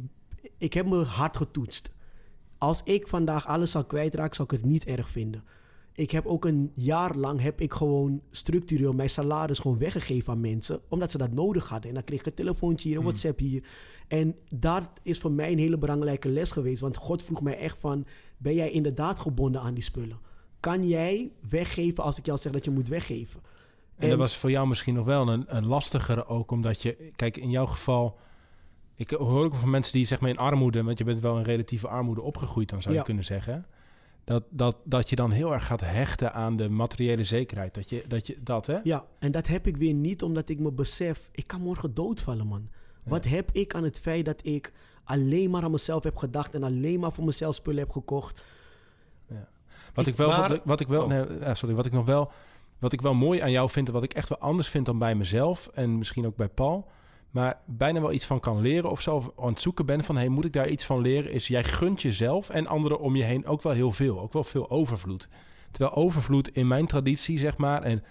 ik 0.58 0.74
heb 0.74 0.86
me 0.86 1.04
hard 1.04 1.38
getoetst. 1.38 1.92
Als 2.58 2.82
ik 2.84 3.08
vandaag 3.08 3.48
alles 3.48 3.72
zou 3.72 3.86
kwijtraken, 3.86 4.36
zou 4.36 4.48
ik 4.54 4.60
het 4.62 4.70
niet 4.70 4.86
erg 4.86 5.10
vinden. 5.10 5.44
Ik 5.94 6.12
heb 6.12 6.26
ook 6.26 6.46
een 6.46 6.72
jaar 6.74 7.16
lang 7.16 7.42
heb 7.42 7.62
ik 7.62 7.74
gewoon 7.74 8.22
structureel 8.32 8.94
mijn 8.94 9.10
salaris 9.10 9.60
gewoon 9.60 9.78
weggegeven 9.78 10.34
aan 10.34 10.40
mensen, 10.40 10.82
omdat 10.90 11.12
ze 11.12 11.18
dat 11.18 11.32
nodig 11.32 11.70
hadden. 11.70 11.90
En 11.90 11.96
dan 11.96 12.04
kreeg 12.04 12.20
ik 12.20 12.26
een 12.26 12.34
telefoontje 12.34 12.88
hier, 12.88 12.98
een 12.98 13.04
WhatsApp 13.04 13.40
hier. 13.40 13.64
En 14.08 14.36
dat 14.56 14.90
is 15.04 15.20
voor 15.20 15.32
mij 15.32 15.52
een 15.52 15.58
hele 15.58 15.78
belangrijke 15.78 16.30
les 16.30 16.52
geweest, 16.52 16.82
want 16.82 16.98
God 16.98 17.24
vroeg 17.24 17.42
mij 17.42 17.58
echt 17.58 17.80
van, 17.80 18.06
ben 18.38 18.56
jij 18.56 18.72
inderdaad 18.72 19.20
gebonden 19.20 19.62
aan 19.62 19.74
die 19.74 19.84
spullen? 19.84 20.20
Kan 20.60 20.88
jij 20.88 21.32
weggeven 21.50 22.04
als 22.04 22.18
ik 22.18 22.26
jou 22.26 22.38
zeg 22.38 22.52
dat 22.52 22.66
je 22.66 22.72
moet 22.72 22.88
weggeven? 22.88 23.42
En, 23.96 24.10
dat 24.10 24.18
was 24.18 24.38
voor 24.38 24.52
jou 24.52 24.68
misschien 24.68 24.94
nog 24.94 25.06
wel 25.06 25.28
een, 25.28 25.46
een 25.48 25.68
lastigere 25.68 26.26
ook, 26.28 26.52
omdat 26.52 26.82
je... 26.82 27.12
Kijk, 27.16 27.38
in 27.38 27.50
jouw 27.50 27.66
geval... 27.66 28.18
Ik 28.96 29.10
hoor 29.10 29.44
ook 29.44 29.56
van 29.56 29.70
mensen 29.70 29.94
die 29.94 30.06
zeg 30.06 30.20
maar 30.20 30.30
in 30.30 30.38
armoede... 30.38 30.84
want 30.84 30.98
je 30.98 31.04
bent 31.04 31.20
wel 31.20 31.38
in 31.38 31.44
relatieve 31.44 31.88
armoede 31.88 32.22
opgegroeid, 32.22 32.70
dan 32.70 32.82
zou 32.82 32.94
je 32.94 33.00
Ja. 33.00 33.06
kunnen 33.06 33.24
zeggen. 33.24 33.66
Dat, 34.24 34.44
dat, 34.50 34.78
dat 34.84 35.10
je 35.10 35.16
dan 35.16 35.32
heel 35.32 35.54
erg 35.54 35.66
gaat 35.66 35.82
hechten 35.82 36.34
aan 36.34 36.56
de 36.56 36.70
materiële 36.70 37.24
zekerheid. 37.24 37.74
Dat 37.74 37.90
je 37.90 38.04
dat, 38.08 38.28
je, 38.28 38.38
dat 38.44 38.66
hè? 38.66 38.80
Ja, 38.84 39.06
en 39.20 39.32
dat 39.32 39.48
heb 39.48 39.68
ik 39.68 39.78
weer 39.78 39.94
niet 39.94 40.24
omdat 40.24 40.50
ik 40.50 40.60
me 40.60 40.72
besef, 40.72 41.30
ik 41.32 41.48
kan 41.48 41.62
morgen 41.62 41.94
doodvallen, 41.94 42.48
man. 42.48 42.70
Wat 43.04 43.26
heb 43.26 43.52
ik 43.52 43.76
aan 43.76 43.84
het 43.84 44.00
feit 44.00 44.26
dat 44.26 44.46
ik 44.46 44.74
alleen 45.06 45.50
maar 45.50 45.64
aan 45.64 45.72
mezelf 45.72 46.04
heb 46.04 46.18
gedacht 46.18 46.56
en 46.56 46.64
alleen 46.64 47.00
maar 47.00 47.12
voor 47.12 47.26
mezelf 47.26 47.56
spullen 47.56 47.80
heb 47.80 47.92
gekocht? 47.92 48.44
Wat 49.94 50.06
Ik- 50.08 50.12
ik 50.12 50.18
wel, 50.18 50.28
maar- 50.28 50.40
wat, 50.48 50.58
ik- 50.58 50.62
wat 50.66 50.80
ik 50.80 50.88
wel, 50.88 51.02
Oh. 51.04 51.08
nee, 51.10 51.26
ja, 51.40 51.54
sorry, 51.54 51.76
wat 51.76 51.86
ik 51.86 51.92
nog 51.92 52.06
wel, 52.06 52.32
wat 52.80 52.94
ik 52.94 53.02
wel 53.02 53.14
mooi 53.14 53.40
aan 53.40 53.52
jou 53.52 53.70
vind 53.70 53.88
en 53.88 53.94
wat 53.94 54.04
ik 54.04 54.14
echt 54.14 54.30
wel 54.30 54.38
anders 54.38 54.68
vind 54.70 54.86
dan 54.86 54.98
bij 55.00 55.16
mezelf 55.16 55.70
en 55.74 55.98
misschien 55.98 56.26
ook 56.26 56.36
bij 56.36 56.50
Paul, 56.50 56.88
maar 57.32 57.58
bijna 57.66 58.02
wel 58.02 58.12
iets 58.12 58.26
van 58.26 58.40
kan 58.40 58.62
leren 58.62 58.90
of 58.92 59.02
zo, 59.02 59.16
of 59.16 59.32
aan 59.40 59.48
het 59.48 59.60
zoeken 59.62 59.86
ben 59.86 60.04
van, 60.04 60.16
hey, 60.18 60.28
moet 60.28 60.46
ik 60.46 60.54
daar 60.54 60.68
iets 60.70 60.86
van 60.86 61.02
leren? 61.02 61.32
Is 61.32 61.48
jij 61.48 61.64
gunt 61.64 62.02
jezelf 62.02 62.50
en 62.50 62.68
anderen 62.68 63.00
om 63.00 63.16
je 63.16 63.24
heen 63.24 63.46
ook 63.46 63.62
wel 63.62 63.74
heel 63.74 63.92
veel, 63.92 64.20
ook 64.20 64.34
wel 64.34 64.44
veel 64.44 64.70
overvloed. 64.70 65.28
Terwijl 65.72 65.96
overvloed 65.96 66.48
in 66.50 66.68
mijn 66.68 66.88
traditie, 66.88 67.40
zeg 67.40 67.58
maar, 67.58 67.82
en 67.84 68.04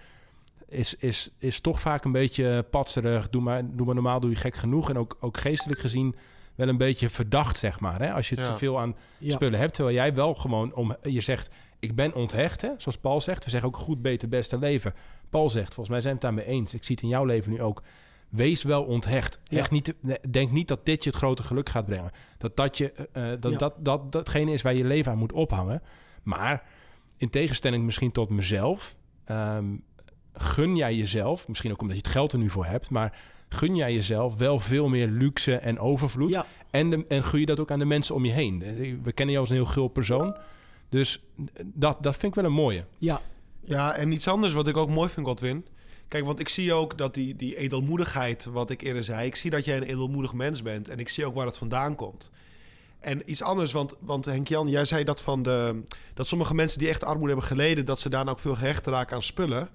is, 0.68 0.94
is, 0.94 1.30
is 1.38 1.60
toch 1.60 1.80
vaak 1.80 2.04
een 2.04 2.12
beetje 2.12 2.66
patserig. 2.70 3.30
Doe 3.30 3.42
maar, 3.42 3.76
doe 3.76 3.86
maar 3.86 3.94
normaal, 3.94 4.20
doe 4.20 4.30
je 4.30 4.36
gek 4.36 4.54
genoeg. 4.54 4.88
En 4.90 4.98
ook, 4.98 5.16
ook 5.20 5.36
geestelijk 5.36 5.80
gezien 5.80 6.14
wel 6.54 6.68
een 6.68 6.76
beetje 6.76 7.08
verdacht, 7.08 7.58
zeg 7.58 7.80
maar. 7.80 8.00
Hè? 8.00 8.12
Als 8.12 8.28
je 8.28 8.36
Ja. 8.36 8.44
te 8.52 8.58
veel 8.58 8.80
aan 8.80 8.96
Ja, 9.18 9.32
spullen 9.32 9.58
hebt. 9.58 9.74
Terwijl 9.74 9.96
jij 9.96 10.14
wel 10.14 10.34
gewoon, 10.34 10.74
om, 10.74 10.96
je 11.02 11.20
zegt, 11.20 11.50
ik 11.78 11.94
ben 11.94 12.14
onthecht, 12.14 12.60
hè? 12.60 12.68
zoals 12.78 12.98
Paul 12.98 13.20
zegt. 13.20 13.44
We 13.44 13.50
zeggen 13.50 13.68
ook 13.68 13.76
goed, 13.76 14.02
beter, 14.02 14.28
beste 14.28 14.58
leven. 14.58 14.94
Paul 15.30 15.50
zegt, 15.50 15.66
volgens 15.74 15.88
mij 15.88 16.00
zijn 16.00 16.18
we 16.18 16.26
het 16.26 16.36
daarmee 16.36 16.54
eens. 16.54 16.74
Ik 16.74 16.84
zie 16.84 16.94
het 16.94 17.04
in 17.04 17.10
jouw 17.10 17.24
leven 17.24 17.50
nu 17.52 17.62
ook. 17.62 17.82
Wees 18.28 18.62
wel 18.62 18.84
onthecht. 18.84 19.38
Ja. 19.44 19.58
Echt 19.58 19.70
niet, 19.70 19.94
denk 20.30 20.50
niet 20.50 20.68
dat 20.68 20.84
dit 20.86 21.04
je 21.04 21.10
het 21.10 21.18
grote 21.18 21.42
geluk 21.42 21.68
gaat 21.68 21.86
brengen. 21.86 22.10
Dat 22.38 22.56
dat, 22.56 22.78
je, 22.78 22.92
eh, 22.92 23.32
eh, 23.32 23.40
dat, 23.40 23.52
Ja. 23.52 23.58
dat, 23.58 23.74
dat 23.78 24.12
datgene 24.12 24.52
is 24.52 24.62
waar 24.62 24.74
je 24.74 24.84
leven 24.84 25.12
aan 25.12 25.18
moet 25.18 25.32
ophangen. 25.32 25.82
Maar 26.22 26.62
in 27.16 27.30
tegenstelling 27.30 27.84
misschien 27.84 28.12
tot 28.12 28.28
mezelf... 28.30 28.96
ehm, 29.24 29.64
gun 30.34 30.76
jij 30.76 30.94
jezelf, 30.94 31.48
misschien 31.48 31.72
ook 31.72 31.80
omdat 31.80 31.96
je 31.96 32.02
het 32.02 32.12
geld 32.12 32.32
er 32.32 32.38
nu 32.38 32.50
voor 32.50 32.66
hebt... 32.66 32.90
maar 32.90 33.18
gun 33.48 33.76
jij 33.76 33.92
jezelf 33.92 34.36
wel 34.36 34.58
veel 34.58 34.88
meer 34.88 35.08
luxe 35.08 35.56
en 35.56 35.78
overvloed... 35.78 36.30
ja, 36.30 36.46
En, 36.70 36.90
de, 36.90 37.04
en 37.08 37.24
gun 37.24 37.40
je 37.40 37.46
dat 37.46 37.60
ook 37.60 37.70
aan 37.70 37.78
de 37.78 37.84
mensen 37.84 38.14
om 38.14 38.24
je 38.24 38.32
heen. 38.32 38.58
We 39.02 39.12
kennen 39.12 39.34
jou 39.34 39.38
als 39.38 39.48
een 39.48 39.62
heel 39.62 39.72
gul 39.72 39.88
persoon. 39.88 40.36
Dus 40.88 41.22
dat, 41.64 42.02
dat 42.02 42.16
vind 42.16 42.24
ik 42.24 42.34
wel 42.34 42.44
een 42.44 42.56
mooie. 42.56 42.84
ja, 42.98 43.20
Ja, 43.64 43.94
en 43.94 44.12
iets 44.12 44.28
anders 44.28 44.52
wat 44.52 44.68
ik 44.68 44.76
ook 44.76 44.90
mooi 44.90 45.08
vind, 45.08 45.26
Godwin. 45.26 45.66
Kijk, 46.08 46.24
want 46.24 46.40
ik 46.40 46.48
zie 46.48 46.72
ook 46.72 46.98
dat 46.98 47.14
die, 47.14 47.36
die 47.36 47.56
edelmoedigheid, 47.56 48.44
wat 48.44 48.70
ik 48.70 48.82
eerder 48.82 49.04
zei... 49.04 49.26
ik 49.26 49.36
zie 49.36 49.50
dat 49.50 49.64
jij 49.64 49.76
een 49.76 49.82
edelmoedig 49.82 50.32
mens 50.32 50.62
bent. 50.62 50.88
En 50.88 50.98
ik 50.98 51.08
zie 51.08 51.26
ook 51.26 51.34
waar 51.34 51.46
het 51.46 51.58
vandaan 51.58 51.94
komt. 51.94 52.30
En 53.00 53.30
iets 53.30 53.42
anders, 53.42 53.72
want, 53.72 53.94
want 54.00 54.24
Henk-Jan, 54.24 54.68
jij 54.68 54.84
zei 54.84 55.04
dat 55.04 55.22
van 55.22 55.42
de... 55.42 55.82
dat 56.14 56.26
sommige 56.26 56.54
mensen 56.54 56.78
die 56.78 56.88
echt 56.88 57.04
armoede 57.04 57.32
hebben 57.32 57.48
geleden... 57.48 57.84
dat 57.84 58.00
ze 58.00 58.08
daarna 58.08 58.30
ook 58.30 58.38
veel 58.38 58.56
gehecht 58.56 58.86
raken 58.86 59.16
aan 59.16 59.22
spullen. 59.22 59.68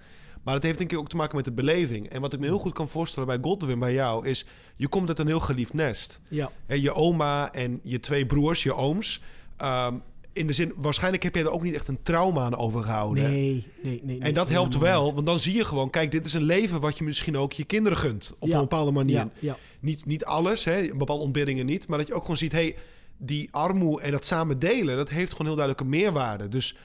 Maar 0.43 0.53
het 0.53 0.63
heeft 0.63 0.77
denk 0.77 0.91
ik 0.91 0.97
ook 0.97 1.09
te 1.09 1.15
maken 1.15 1.35
met 1.35 1.45
de 1.45 1.51
beleving. 1.51 2.09
En 2.09 2.21
wat 2.21 2.33
ik 2.33 2.39
me 2.39 2.45
heel 2.45 2.59
goed 2.59 2.73
kan 2.73 2.87
voorstellen 2.89 3.27
bij 3.27 3.37
Godwin, 3.41 3.79
bij 3.79 3.93
jou... 3.93 4.27
is 4.27 4.45
je 4.75 4.87
komt 4.87 5.07
uit 5.07 5.19
een 5.19 5.27
heel 5.27 5.39
geliefd 5.39 5.73
nest. 5.73 6.19
ja, 6.27 6.51
Hè, 6.65 6.75
je 6.75 6.93
oma 6.93 7.51
en 7.51 7.79
je 7.83 7.99
twee 7.99 8.25
broers, 8.25 8.63
je 8.63 8.75
ooms... 8.75 9.21
Ehm, 9.57 9.95
in 10.33 10.47
de 10.47 10.53
zin, 10.53 10.73
waarschijnlijk 10.75 11.23
heb 11.23 11.35
jij 11.35 11.43
er 11.43 11.51
ook 11.51 11.63
niet 11.63 11.73
echt 11.73 11.87
een 11.87 12.01
trauma 12.01 12.41
aan 12.41 12.55
overgehouden. 12.57 13.23
nee, 13.23 13.67
nee, 13.83 14.01
nee. 14.03 14.19
En 14.19 14.33
dat 14.33 14.45
nee, 14.47 14.55
helpt 14.57 14.77
wel, 14.77 15.03
niet. 15.05 15.13
want 15.13 15.25
dan 15.25 15.39
zie 15.39 15.53
je 15.55 15.65
gewoon... 15.65 15.89
kijk, 15.89 16.11
dit 16.11 16.25
is 16.25 16.33
een 16.33 16.43
leven 16.43 16.79
wat 16.79 16.97
je 16.97 17.03
misschien 17.03 17.37
ook 17.37 17.53
je 17.53 17.63
kinderen 17.63 17.97
gunt. 17.97 18.35
Op 18.39 18.47
Ja. 18.47 18.53
een 18.55 18.61
bepaalde 18.61 18.91
manier. 18.91 19.15
Ja, 19.15 19.29
ja, 19.39 19.57
Niet, 19.79 20.05
niet 20.05 20.25
alles, 20.25 20.63
hè, 20.63 20.95
bepaalde 20.95 21.23
ontberingen 21.23 21.65
niet. 21.65 21.87
Maar 21.87 21.97
dat 21.97 22.07
je 22.07 22.13
ook 22.13 22.21
gewoon 22.21 22.37
ziet... 22.37 22.51
hey, 22.51 22.75
die 23.17 23.47
armoede 23.51 24.03
en 24.03 24.11
dat 24.11 24.25
samen 24.25 24.59
delen... 24.59 24.97
dat 24.97 25.09
heeft 25.09 25.31
gewoon 25.31 25.47
heel 25.47 25.55
duidelijke 25.55 25.89
meerwaarde. 25.89 26.47
Dus 26.47 26.75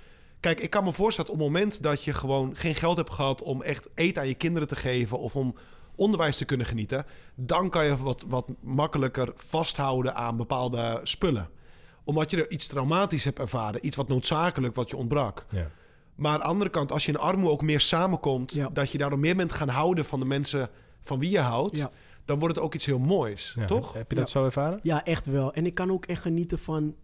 kijk, 0.45 0.61
ik 0.61 0.71
kan 0.71 0.85
me 0.85 0.93
voorstellen... 0.93 1.31
op 1.31 1.37
het 1.39 1.47
moment 1.47 1.83
dat 1.83 2.05
je 2.05 2.13
gewoon 2.13 2.57
geen 2.57 2.75
geld 2.75 2.97
hebt 2.97 3.13
gehad... 3.13 3.43
om 3.43 3.63
echt 3.63 3.91
eten 3.95 4.23
aan 4.23 4.29
je 4.29 4.35
kinderen 4.35 4.69
te 4.69 4.77
geven... 4.77 5.19
of 5.19 5.37
om 5.37 5.55
onderwijs 5.95 6.37
te 6.37 6.45
kunnen 6.45 6.67
genieten... 6.67 7.07
dan 7.35 7.71
kan 7.71 7.85
je 7.85 7.97
wat, 7.97 8.25
wat 8.29 8.53
makkelijker 8.61 9.33
vasthouden 9.35 10.15
aan 10.15 10.37
bepaalde 10.37 11.01
spullen. 11.03 11.49
Omdat 12.05 12.31
je 12.31 12.37
er 12.37 12.51
iets 12.51 12.67
traumatisch 12.67 13.25
hebt 13.25 13.39
ervaren. 13.39 13.87
Iets 13.87 13.97
wat 13.97 14.09
noodzakelijk 14.09 14.75
wat 14.75 14.91
je 14.91 14.97
ontbrak. 14.97 15.47
Ja. 15.51 15.71
Maar 16.15 16.33
aan 16.33 16.39
de 16.39 16.45
andere 16.45 16.71
kant, 16.71 16.93
als 16.93 17.05
je 17.05 17.13
in 17.13 17.19
armoede 17.19 17.51
ook 17.53 17.63
meer 17.63 17.81
samenkomt... 17.81 18.53
Ja. 18.53 18.69
dat 18.73 18.91
je 18.91 18.99
daardoor 18.99 19.19
meer 19.19 19.37
bent 19.37 19.53
gaan 19.53 19.69
houden 19.69 20.05
van 20.05 20.21
de 20.21 20.27
mensen 20.27 20.71
van 21.01 21.19
wie 21.19 21.31
je 21.31 21.41
houdt... 21.41 21.77
Ja. 21.77 21.91
dan 22.25 22.39
wordt 22.39 22.55
het 22.55 22.65
ook 22.65 22.75
iets 22.75 22.87
heel 22.87 22.99
moois, 22.99 23.53
Ja, 23.57 23.67
toch? 23.67 23.93
Heb 23.93 24.11
je 24.11 24.17
dat 24.17 24.33
Ja. 24.33 24.39
zo 24.39 24.45
ervaren? 24.45 24.79
Ja, 24.83 25.05
echt 25.05 25.27
wel. 25.27 25.53
En 25.53 25.67
ik 25.67 25.75
kan 25.75 25.91
ook 25.91 26.05
echt 26.05 26.23
genieten 26.23 26.59
van 26.59 26.95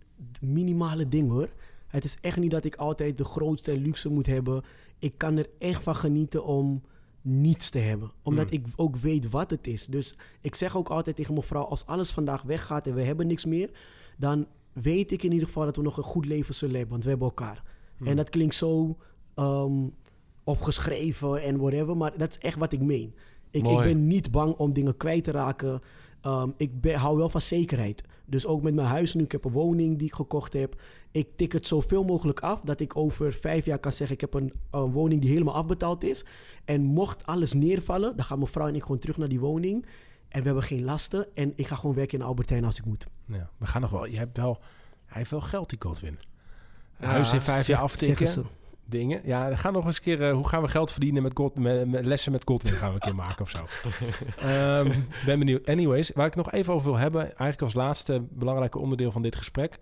minimale 0.40 1.08
dingen 1.08 1.30
hoor. 1.30 1.48
Het 1.90 2.04
is 2.04 2.18
echt 2.20 2.38
niet 2.38 2.50
dat 2.50 2.64
ik 2.64 2.76
altijd 2.76 3.16
de 3.16 3.24
grootste 3.24 3.78
luxe 3.78 4.08
moet 4.08 4.26
hebben. 4.26 4.62
Ik 4.98 5.14
kan 5.16 5.36
er 5.36 5.46
echt 5.58 5.82
van 5.82 5.96
genieten 5.96 6.44
om 6.44 6.82
niets 7.22 7.70
te 7.70 7.78
hebben. 7.78 8.12
Omdat 8.22 8.50
Hmm. 8.50 8.58
ik 8.58 8.66
ook 8.76 8.96
weet 8.96 9.30
wat 9.30 9.50
het 9.50 9.66
is. 9.66 9.86
Dus 9.86 10.14
ik 10.40 10.54
zeg 10.54 10.76
ook 10.76 10.88
altijd 10.88 11.16
tegen 11.16 11.34
mijn 11.34 11.46
vrouw... 11.46 11.64
als 11.64 11.86
alles 11.86 12.10
vandaag 12.10 12.42
weggaat 12.42 12.86
en 12.86 12.94
we 12.94 13.02
hebben 13.02 13.26
niks 13.26 13.44
meer... 13.44 13.70
dan 14.16 14.46
weet 14.72 15.12
ik 15.12 15.22
in 15.22 15.32
ieder 15.32 15.46
geval 15.46 15.64
dat 15.64 15.76
we 15.76 15.82
nog 15.82 15.96
een 15.96 16.02
goed 16.02 16.26
leven 16.26 16.54
zullen 16.54 16.74
hebben. 16.74 16.92
Want 16.92 17.04
we 17.04 17.10
hebben 17.10 17.28
elkaar. 17.28 17.62
Hmm. 17.96 18.06
En 18.06 18.16
dat 18.16 18.28
klinkt 18.28 18.54
zo 18.54 18.96
ehm, 19.34 19.88
opgeschreven 20.44 21.42
en 21.42 21.58
whatever... 21.58 21.96
maar 21.96 22.18
dat 22.18 22.30
is 22.30 22.38
echt 22.38 22.58
wat 22.58 22.72
ik 22.72 22.80
meen. 22.80 23.14
Ik, 23.50 23.66
ik 23.66 23.78
ben 23.78 24.06
niet 24.06 24.30
bang 24.30 24.54
om 24.54 24.72
dingen 24.72 24.96
kwijt 24.96 25.24
te 25.24 25.30
raken. 25.30 25.80
Ehm, 26.20 26.50
ik 26.56 26.80
ben, 26.80 26.98
hou 26.98 27.16
wel 27.16 27.28
van 27.28 27.40
zekerheid. 27.40 28.02
Dus 28.30 28.46
ook 28.46 28.62
met 28.62 28.74
mijn 28.74 28.86
huis 28.86 29.14
nu. 29.14 29.24
Ik 29.24 29.32
heb 29.32 29.44
een 29.44 29.52
woning 29.52 29.98
die 29.98 30.06
ik 30.06 30.14
gekocht 30.14 30.52
heb. 30.52 30.80
Ik 31.10 31.36
tik 31.36 31.52
het 31.52 31.66
zoveel 31.66 32.04
mogelijk 32.04 32.40
af. 32.40 32.60
Dat 32.60 32.80
ik 32.80 32.96
over 32.96 33.32
vijf 33.32 33.64
jaar 33.64 33.78
kan 33.78 33.92
zeggen... 33.92 34.14
ik 34.14 34.20
heb 34.20 34.34
een, 34.34 34.52
een 34.70 34.92
woning 34.92 35.20
die 35.20 35.30
helemaal 35.30 35.54
afbetaald 35.54 36.04
is. 36.04 36.24
En 36.64 36.82
mocht 36.82 37.26
alles 37.26 37.52
neervallen... 37.52 38.16
dan 38.16 38.24
gaan 38.24 38.38
mijn 38.38 38.50
vrouw 38.50 38.68
en 38.68 38.74
ik 38.74 38.82
gewoon 38.82 38.98
terug 38.98 39.16
naar 39.16 39.28
die 39.28 39.40
woning. 39.40 39.86
En 40.28 40.40
we 40.40 40.46
hebben 40.46 40.64
geen 40.64 40.84
lasten. 40.84 41.26
En 41.34 41.52
ik 41.56 41.66
ga 41.66 41.76
gewoon 41.76 41.94
werken 41.96 42.18
in 42.18 42.24
Albertijn 42.24 42.64
als 42.64 42.78
ik 42.78 42.84
moet. 42.84 43.06
Ja, 43.24 43.50
we 43.58 43.66
gaan 43.66 43.80
nog 43.80 43.90
wel. 43.90 44.06
Je 44.06 44.16
hebt 44.16 44.36
wel. 44.36 44.58
Hij 45.06 45.18
heeft 45.18 45.30
wel 45.30 45.40
geld, 45.40 45.68
die 45.68 45.78
Godwin. 45.82 46.18
Ja, 46.98 47.06
Huis 47.06 47.32
in 47.32 47.40
vijf 47.40 47.66
jaar 47.66 47.80
aftikken. 47.80 48.46
Dingen. 48.90 49.20
Ja, 49.24 49.48
we 49.48 49.56
gaan 49.56 49.72
nog 49.72 49.86
eens 49.86 49.96
een 49.96 50.02
keer. 50.02 50.28
eh, 50.28 50.32
hoe 50.32 50.48
gaan 50.48 50.62
we 50.62 50.68
geld 50.68 50.92
verdienen 50.92 51.22
met, 51.22 51.32
God, 51.34 51.58
met, 51.58 51.88
met 51.88 52.04
lessen 52.04 52.32
met 52.32 52.42
Godwin? 52.44 52.72
Gaan 52.72 52.88
we 52.88 52.94
een 52.94 53.00
keer 53.00 53.14
maken 53.14 53.42
of 53.42 53.50
zo. 53.50 53.66
Ehm, 54.38 54.90
ben 55.26 55.38
benieuwd. 55.38 55.66
Anyways, 55.66 56.10
waar 56.14 56.26
ik 56.26 56.34
nog 56.34 56.52
even 56.52 56.72
over 56.72 56.90
wil 56.90 56.98
hebben, 56.98 57.20
eigenlijk 57.22 57.62
als 57.62 57.74
laatste 57.74 58.22
belangrijke 58.30 58.78
onderdeel 58.78 59.12
van 59.12 59.22
dit 59.22 59.36
gesprek, 59.36 59.78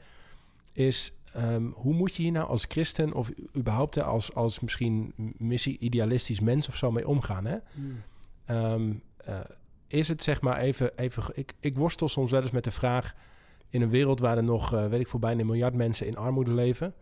is 0.72 1.12
ehm, 1.32 1.66
hoe 1.72 1.94
moet 1.94 2.14
je 2.14 2.22
hier 2.22 2.32
nou 2.32 2.48
als 2.48 2.64
christen 2.68 3.12
of 3.12 3.30
überhaupt 3.56 4.02
als, 4.02 4.34
als 4.34 4.61
misschien 4.61 5.12
missie-idealistisch 5.36 6.40
mens 6.40 6.68
of 6.68 6.76
zo 6.76 6.90
mee 6.90 7.09
omgaan? 7.09 7.46
Hè? 7.46 7.56
Ehm, 8.44 8.92
eh, 9.16 9.34
is 9.86 10.09
het 10.09 10.22
zeg 10.22 10.40
maar 10.40 10.59
even... 10.59 10.98
even 10.98 11.22
ik, 11.34 11.52
ik 11.61 11.76
worstel 11.76 12.09
soms 12.09 12.30
wel 12.30 12.42
eens 12.42 12.50
met 12.50 12.64
de 12.64 12.70
vraag... 12.70 13.14
in 13.68 13.82
een 13.82 13.90
wereld 13.90 14.20
waar 14.20 14.36
er 14.36 14.44
nog, 14.44 14.74
eh, 14.74 14.86
weet 14.86 15.00
ik 15.00 15.09
voor 15.09 15.20
bijna 15.20 15.40
een 15.40 15.46
miljard 15.46 15.74
mensen 15.74 16.06
in 16.06 16.16
armoede 16.16 16.52
leven... 16.52 16.94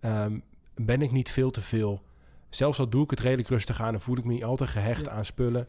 ehm, 0.00 0.38
ben 0.80 1.02
ik 1.02 1.10
niet 1.10 1.30
veel 1.30 1.50
te 1.50 1.60
veel... 1.60 2.02
Zelfs 2.48 2.78
al 2.78 2.88
doe 2.88 3.04
ik 3.04 3.10
het 3.10 3.20
redelijk 3.20 3.48
rustig 3.48 3.80
aan... 3.80 3.94
en 3.94 4.00
voel 4.00 4.16
ik 4.16 4.24
me 4.24 4.32
niet 4.32 4.44
altijd 4.44 4.70
gehecht 4.70 5.04
Ja. 5.04 5.10
aan 5.10 5.24
spullen... 5.24 5.68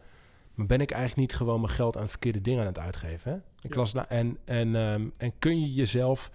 maar 0.54 0.66
ben 0.66 0.82
ik 0.82 0.92
eigenlijk 0.92 1.22
niet 1.22 1.38
gewoon 1.38 1.62
mijn 1.62 1.74
geld 1.74 1.98
aan 1.98 2.10
verkeerde 2.10 2.42
dingen 2.42 2.60
aan 2.62 2.68
het 2.68 2.80
uitgeven? 2.80 3.32
Hè? 3.32 3.38
Ik 3.62 3.76
las 3.76 3.94
en, 3.94 4.38
en, 4.46 4.76
ehm, 4.76 5.10
en 5.18 5.34
kun 5.40 5.60
je 5.60 5.74
jezelf 5.74 6.32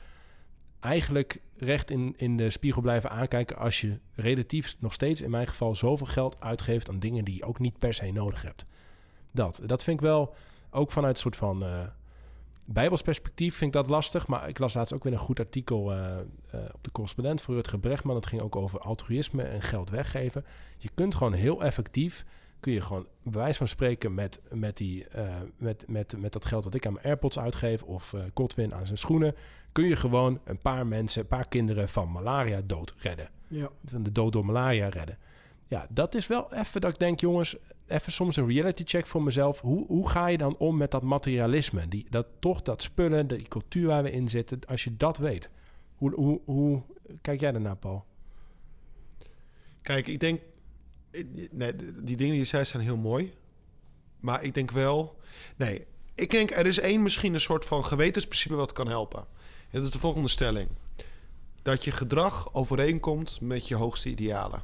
eigenlijk 0.80 1.40
recht 1.56 1.90
in, 1.90 2.14
in 2.16 2.36
de 2.36 2.50
spiegel 2.50 2.82
blijven 2.82 3.10
aankijken... 3.10 3.56
als 3.56 3.80
je 3.80 3.98
relatief 4.14 4.76
nog 4.78 4.92
steeds 4.92 5.20
in 5.20 5.30
mijn 5.30 5.46
geval 5.46 5.74
zoveel 5.74 6.06
geld 6.06 6.40
uitgeeft... 6.40 6.88
aan 6.88 6.98
dingen 6.98 7.24
die 7.24 7.34
je 7.34 7.44
ook 7.44 7.58
niet 7.58 7.78
per 7.78 7.94
se 7.94 8.10
nodig 8.12 8.42
hebt? 8.42 8.64
Dat, 9.30 9.60
dat 9.66 9.82
vind 9.82 10.00
ik 10.00 10.06
wel 10.06 10.34
ook 10.70 10.92
vanuit 10.92 11.14
een 11.14 11.20
soort 11.20 11.36
van 11.36 11.64
eh 11.64 11.80
bijbels 12.64 13.02
perspectief 13.02 13.56
vind 13.56 13.74
ik 13.74 13.80
dat 13.82 13.90
lastig. 13.90 14.26
Maar 14.26 14.48
ik 14.48 14.58
las 14.58 14.74
laatst 14.74 14.92
ook 14.92 15.04
weer 15.04 15.12
een 15.12 15.18
goed 15.18 15.38
artikel 15.38 15.92
eh, 15.92 16.18
eh, 16.18 16.60
op 16.74 16.84
de 16.84 16.92
correspondent 16.92 17.40
voor 17.40 17.54
Rutger 17.54 17.78
Brechtman. 17.78 18.14
Dat 18.14 18.26
ging 18.26 18.42
ook 18.42 18.56
over 18.56 18.80
altruïsme 18.80 19.42
en 19.42 19.62
geld 19.62 19.90
weggeven. 19.90 20.44
Je 20.78 20.88
kunt 20.94 21.14
gewoon 21.14 21.32
heel 21.32 21.62
effectief, 21.62 22.24
kun 22.60 22.72
je 22.72 22.80
gewoon 22.80 23.06
bij 23.22 23.40
wijze 23.40 23.58
van 23.58 23.68
spreken 23.68 24.14
met, 24.14 24.40
met, 24.50 24.76
die, 24.76 25.08
eh, 25.08 25.34
met, 25.58 25.84
met, 25.88 26.14
met 26.18 26.32
dat 26.32 26.44
geld 26.44 26.64
dat 26.64 26.74
ik 26.74 26.86
aan 26.86 26.92
mijn 26.92 27.04
AirPods 27.04 27.38
uitgeef 27.38 27.82
of 27.82 28.14
Godwin 28.34 28.74
aan 28.74 28.86
zijn 28.86 28.98
schoenen, 28.98 29.34
kun 29.72 29.84
je 29.84 29.96
gewoon 29.96 30.40
een 30.44 30.58
paar 30.58 30.86
mensen, 30.86 31.20
een 31.20 31.26
paar 31.26 31.48
kinderen 31.48 31.88
van 31.88 32.10
malaria 32.10 32.60
dood 32.64 32.94
redden 32.98 33.28
Ja. 33.48 33.68
van 33.84 34.02
de 34.02 34.12
dood 34.12 34.32
door 34.32 34.44
malaria 34.44 34.88
redden. 34.88 35.18
Ja, 35.66 35.86
dat 35.90 36.14
is 36.14 36.26
wel 36.26 36.52
even 36.54 36.80
dat 36.80 36.92
ik 36.92 36.98
denk, 36.98 37.20
jongens, 37.20 37.56
even 37.86 38.12
soms 38.12 38.36
een 38.36 38.48
reality 38.48 38.82
check 38.86 39.06
voor 39.06 39.22
mezelf. 39.22 39.60
Hoe, 39.60 39.86
hoe 39.86 40.08
ga 40.08 40.26
je 40.26 40.38
dan 40.38 40.56
om 40.56 40.76
met 40.76 40.90
dat 40.90 41.02
materialisme? 41.02 41.88
Die, 41.88 42.06
dat 42.10 42.26
toch 42.38 42.62
dat 42.62 42.82
spullen, 42.82 43.26
die 43.26 43.48
cultuur 43.48 43.86
waar 43.86 44.02
we 44.02 44.10
in 44.10 44.28
zitten, 44.28 44.58
als 44.66 44.84
je 44.84 44.96
dat 44.96 45.18
weet. 45.18 45.50
Hoe, 45.94 46.14
hoe, 46.14 46.40
hoe 46.44 46.82
kijk 47.20 47.40
jij 47.40 47.52
daarnaar, 47.52 47.76
Paul? 47.76 48.04
Kijk, 49.82 50.06
ik 50.06 50.20
denk... 50.20 50.40
Nee, 51.50 51.74
die 51.76 52.16
dingen 52.16 52.32
die 52.32 52.38
je 52.38 52.44
zei 52.44 52.64
zijn 52.64 52.82
heel 52.82 52.96
mooi. 52.96 53.32
Maar 54.20 54.42
ik 54.42 54.54
denk 54.54 54.70
wel... 54.70 55.16
Nee, 55.56 55.86
ik 56.14 56.30
denk 56.30 56.50
er 56.50 56.66
is 56.66 56.78
één 56.78 57.02
misschien 57.02 57.34
een 57.34 57.40
soort 57.40 57.64
van 57.64 57.84
gewetensprincipe 57.84 58.54
wat 58.54 58.72
kan 58.72 58.88
helpen. 58.88 59.20
En 59.20 59.70
dat 59.70 59.82
is 59.82 59.90
de 59.90 59.98
volgende 59.98 60.28
stelling. 60.28 60.68
Dat 61.62 61.84
je 61.84 61.90
gedrag 61.90 62.54
overeenkomt 62.54 63.40
met 63.40 63.68
je 63.68 63.74
hoogste 63.74 64.08
idealen. 64.08 64.62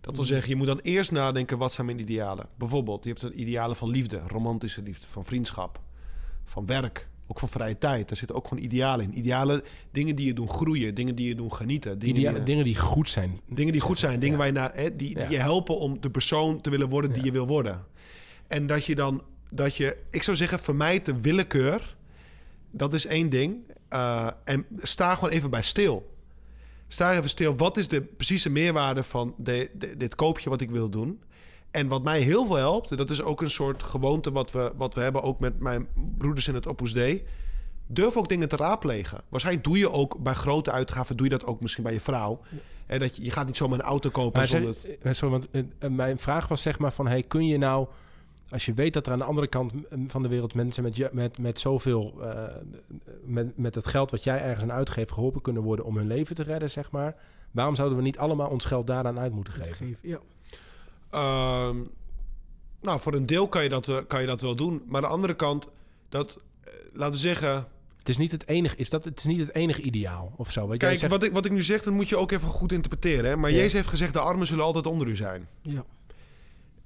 Dat 0.00 0.16
wil 0.16 0.24
zeggen, 0.24 0.48
je 0.50 0.56
moet 0.56 0.66
dan 0.66 0.78
eerst 0.82 1.12
nadenken... 1.12 1.58
wat 1.58 1.72
zijn 1.72 1.86
mijn 1.86 1.98
idealen? 1.98 2.46
Bijvoorbeeld, 2.58 3.04
je 3.04 3.10
hebt 3.10 3.22
een 3.22 3.40
idealen 3.40 3.76
van 3.76 3.90
liefde. 3.90 4.20
Romantische 4.26 4.82
liefde, 4.82 5.06
van 5.06 5.24
vriendschap. 5.24 5.80
Van 6.44 6.66
werk. 6.66 7.08
Ook 7.26 7.38
van 7.38 7.48
vrije 7.48 7.78
tijd. 7.78 8.08
Daar 8.08 8.16
zitten 8.16 8.36
ook 8.36 8.48
gewoon 8.48 8.64
idealen 8.64 9.04
in. 9.04 9.18
Idealen, 9.18 9.62
dingen 9.92 10.16
die 10.16 10.26
je 10.26 10.32
doen 10.32 10.48
groeien. 10.48 10.94
Dingen 10.94 11.14
die 11.14 11.28
je 11.28 11.34
doen 11.34 11.52
genieten. 11.52 11.98
Dingen 11.98 12.14
die 12.32 12.42
dingen 12.42 12.64
die 12.64 12.76
goed 12.76 13.08
zijn. 13.08 13.40
Dingen 13.46 13.72
die 13.72 13.80
goed 13.80 13.98
zijn, 13.98 14.20
dingen 14.20 14.38
waar 14.38 14.46
je 14.46 14.52
naar, 14.52 14.74
hè, 14.74 14.96
die, 14.96 15.14
die 15.14 15.18
Ja. 15.18 15.28
je 15.30 15.36
helpen 15.38 15.78
om 15.78 16.00
de 16.00 16.10
persoon 16.10 16.60
te 16.60 16.70
willen 16.70 16.88
worden 16.88 17.10
die 17.12 17.20
Ja. 17.20 17.26
je 17.26 17.32
wil 17.32 17.46
worden. 17.46 17.84
En 18.46 18.66
dat 18.66 18.84
je 18.84 18.94
dan, 18.94 19.22
dat 19.50 19.76
je, 19.76 19.96
ik 20.10 20.22
zou 20.22 20.36
zeggen, 20.36 20.58
vermijd 20.58 21.04
de 21.06 21.20
willekeur. 21.20 21.96
Dat 22.70 22.94
is 22.94 23.06
één 23.06 23.28
ding. 23.28 23.56
Eh, 23.88 24.26
en 24.44 24.66
sta 24.76 25.14
gewoon 25.14 25.30
even 25.30 25.50
bij 25.50 25.62
stil. 25.62 26.16
Sta 26.88 27.14
even 27.16 27.28
stil. 27.30 27.56
Wat 27.56 27.76
is 27.76 27.88
de 27.88 28.00
precieze 28.00 28.50
meerwaarde 28.50 29.02
van 29.02 29.34
de, 29.36 29.70
de- 29.74 29.96
dit 29.96 30.14
koopje 30.14 30.50
wat 30.50 30.60
ik 30.60 30.70
wil 30.70 30.88
doen? 30.88 31.20
En 31.70 31.88
wat 31.88 32.02
mij 32.02 32.20
heel 32.20 32.46
veel 32.46 32.56
helpt, 32.56 32.90
en 32.90 32.96
dat 32.96 33.10
is 33.10 33.22
ook 33.22 33.40
een 33.40 33.50
soort 33.50 33.82
gewoonte 33.82 34.32
wat 34.32 34.52
we, 34.52 34.72
wat 34.76 34.94
we 34.94 35.00
hebben 35.00 35.22
ook 35.22 35.40
met 35.40 35.60
mijn 35.60 35.88
broeders 36.18 36.48
in 36.48 36.54
het 36.54 36.66
Opus 36.66 36.92
Dei. 36.92 37.24
Durf 37.86 38.16
ook 38.16 38.28
dingen 38.28 38.48
te 38.48 38.56
raadplegen. 38.56 39.20
Waarschijnlijk 39.28 39.66
doe 39.66 39.78
je 39.78 39.90
ook 39.92 40.18
bij 40.18 40.34
grote 40.34 40.70
uitgaven, 40.72 41.16
doe 41.16 41.26
je 41.26 41.32
dat 41.32 41.46
ook 41.46 41.60
misschien 41.60 41.82
bij 41.84 41.92
je 41.92 42.00
vrouw. 42.00 42.40
En 42.86 42.98
dat 43.00 43.16
je, 43.16 43.24
je 43.24 43.30
gaat 43.30 43.46
niet 43.46 43.56
zomaar 43.56 43.78
een 43.78 43.84
auto 43.84 44.10
kopen 44.10 44.38
Maar 44.38 44.48
zonder... 44.48 44.76
eh, 45.02 45.12
sorry, 45.12 45.30
want 45.30 45.50
eh, 45.50 45.62
eh, 45.78 45.90
mijn 45.90 46.18
vraag 46.18 46.48
was 46.48 46.62
zeg 46.62 46.78
maar 46.78 46.92
van... 46.92 47.06
Hey, 47.06 47.22
kun 47.22 47.46
je 47.46 47.58
nou, 47.58 47.86
als 48.50 48.66
je 48.66 48.74
weet 48.74 48.92
dat 48.92 49.06
er 49.06 49.12
aan 49.12 49.18
de 49.18 49.24
andere 49.24 49.46
kant 49.46 49.72
van 50.06 50.22
de 50.22 50.28
wereld... 50.28 50.54
mensen 50.54 50.82
met, 50.82 51.12
met, 51.12 51.38
met 51.38 51.58
zoveel... 51.58 52.20
met, 53.28 53.58
met 53.58 53.74
het 53.74 53.86
geld 53.86 54.10
wat 54.10 54.24
jij 54.24 54.42
ergens 54.42 54.62
aan 54.62 54.72
uitgeeft... 54.76 55.12
geholpen 55.12 55.42
kunnen 55.42 55.62
worden 55.62 55.84
om 55.84 55.96
hun 55.96 56.06
leven 56.06 56.34
te 56.34 56.42
redden, 56.42 56.70
zeg 56.70 56.90
maar... 56.90 57.14
waarom 57.50 57.74
zouden 57.74 57.98
we 57.98 58.04
niet 58.04 58.18
allemaal 58.18 58.50
ons 58.50 58.64
geld 58.64 58.86
daaraan 58.86 59.18
uit 59.18 59.32
moeten 59.32 59.52
geven? 59.52 59.74
Geven. 59.74 60.08
Ja. 60.08 60.18
Ehm, 61.10 61.76
nou, 62.80 63.00
voor 63.00 63.14
een 63.14 63.26
deel 63.26 63.48
kan 63.48 63.62
je, 63.62 63.68
dat, 63.68 63.88
eh, 63.88 63.96
kan 64.06 64.20
je 64.20 64.26
dat 64.26 64.40
wel 64.40 64.54
doen. 64.56 64.82
Maar 64.86 64.96
aan 64.96 65.08
de 65.08 65.14
andere 65.14 65.36
kant, 65.36 65.68
dat, 66.08 66.42
eh, 66.64 66.72
laten 66.92 67.14
we 67.14 67.20
zeggen... 67.20 67.66
Het 67.98 68.08
is 68.08 68.18
niet 68.18 68.32
het 68.32 68.48
enige, 68.48 68.76
is 68.76 68.90
dat, 68.90 69.04
het 69.04 69.18
is 69.18 69.24
niet 69.24 69.40
het 69.40 69.54
enige 69.54 69.82
ideaal 69.82 70.32
of 70.36 70.52
zo. 70.52 70.66
Kijk, 70.66 70.98
zegt, 70.98 71.12
wat 71.12 71.22
ik, 71.22 71.32
wat 71.32 71.44
ik 71.44 71.52
nu 71.52 71.62
zeg, 71.62 71.82
dat 71.82 71.92
moet 71.92 72.08
je 72.08 72.16
ook 72.16 72.30
even 72.32 72.48
goed 72.48 72.72
interpreteren. 72.72 73.30
Hè? 73.30 73.36
Maar 73.36 73.50
Ja. 73.50 73.56
Jezus 73.56 73.72
heeft 73.72 73.88
gezegd, 73.88 74.12
de 74.12 74.18
armen 74.18 74.46
zullen 74.46 74.64
altijd 74.64 74.86
onder 74.86 75.08
u 75.08 75.16
zijn. 75.16 75.48
Ja. 75.62 75.84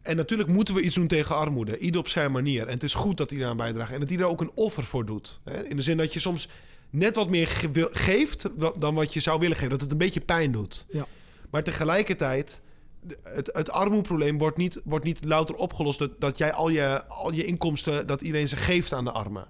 En 0.02 0.16
natuurlijk 0.16 0.48
moeten 0.48 0.74
we 0.74 0.82
iets 0.82 0.94
doen 0.94 1.06
tegen 1.06 1.36
armoede. 1.36 1.78
Ieder 1.78 2.00
op 2.00 2.08
zijn 2.08 2.32
manier. 2.32 2.66
En 2.66 2.72
het 2.72 2.82
is 2.82 2.94
goed 2.94 3.16
dat 3.16 3.30
hij 3.30 3.38
daaraan 3.38 3.56
bijdraagt. 3.56 3.92
En 3.92 4.00
dat 4.00 4.08
hij 4.08 4.18
daar 4.18 4.28
ook 4.28 4.40
een 4.40 4.50
offer 4.54 4.84
voor 4.84 5.06
doet. 5.06 5.40
Hè? 5.44 5.68
In 5.68 5.76
de 5.76 5.82
zin 5.82 5.96
dat 5.96 6.12
je 6.12 6.20
soms 6.20 6.48
net 6.90 7.14
wat 7.14 7.28
meer 7.28 7.46
ge- 7.46 7.88
geeft 7.92 8.48
dan 8.78 8.94
wat 8.94 9.14
je 9.14 9.20
zou 9.20 9.38
willen 9.38 9.56
geven. 9.56 9.70
Dat 9.70 9.80
het 9.80 9.90
een 9.90 9.98
beetje 9.98 10.20
pijn 10.20 10.52
doet. 10.52 10.86
Ja. 10.90 11.06
Maar 11.50 11.62
tegelijkertijd, 11.62 12.60
het, 13.22 13.50
het 13.52 13.70
armoedeprobleem 13.70 14.38
wordt 14.38 14.56
niet, 14.56 14.80
wordt 14.84 15.04
niet 15.04 15.24
louter 15.24 15.54
opgelost... 15.54 15.98
Dat, 15.98 16.20
dat 16.20 16.38
jij 16.38 16.52
al 16.52 16.68
je, 16.68 17.06
al 17.06 17.32
je 17.32 17.44
inkomsten, 17.44 18.06
dat 18.06 18.22
iedereen 18.22 18.48
ze 18.48 18.56
geeft 18.56 18.92
aan 18.92 19.04
de 19.04 19.12
armen. 19.12 19.46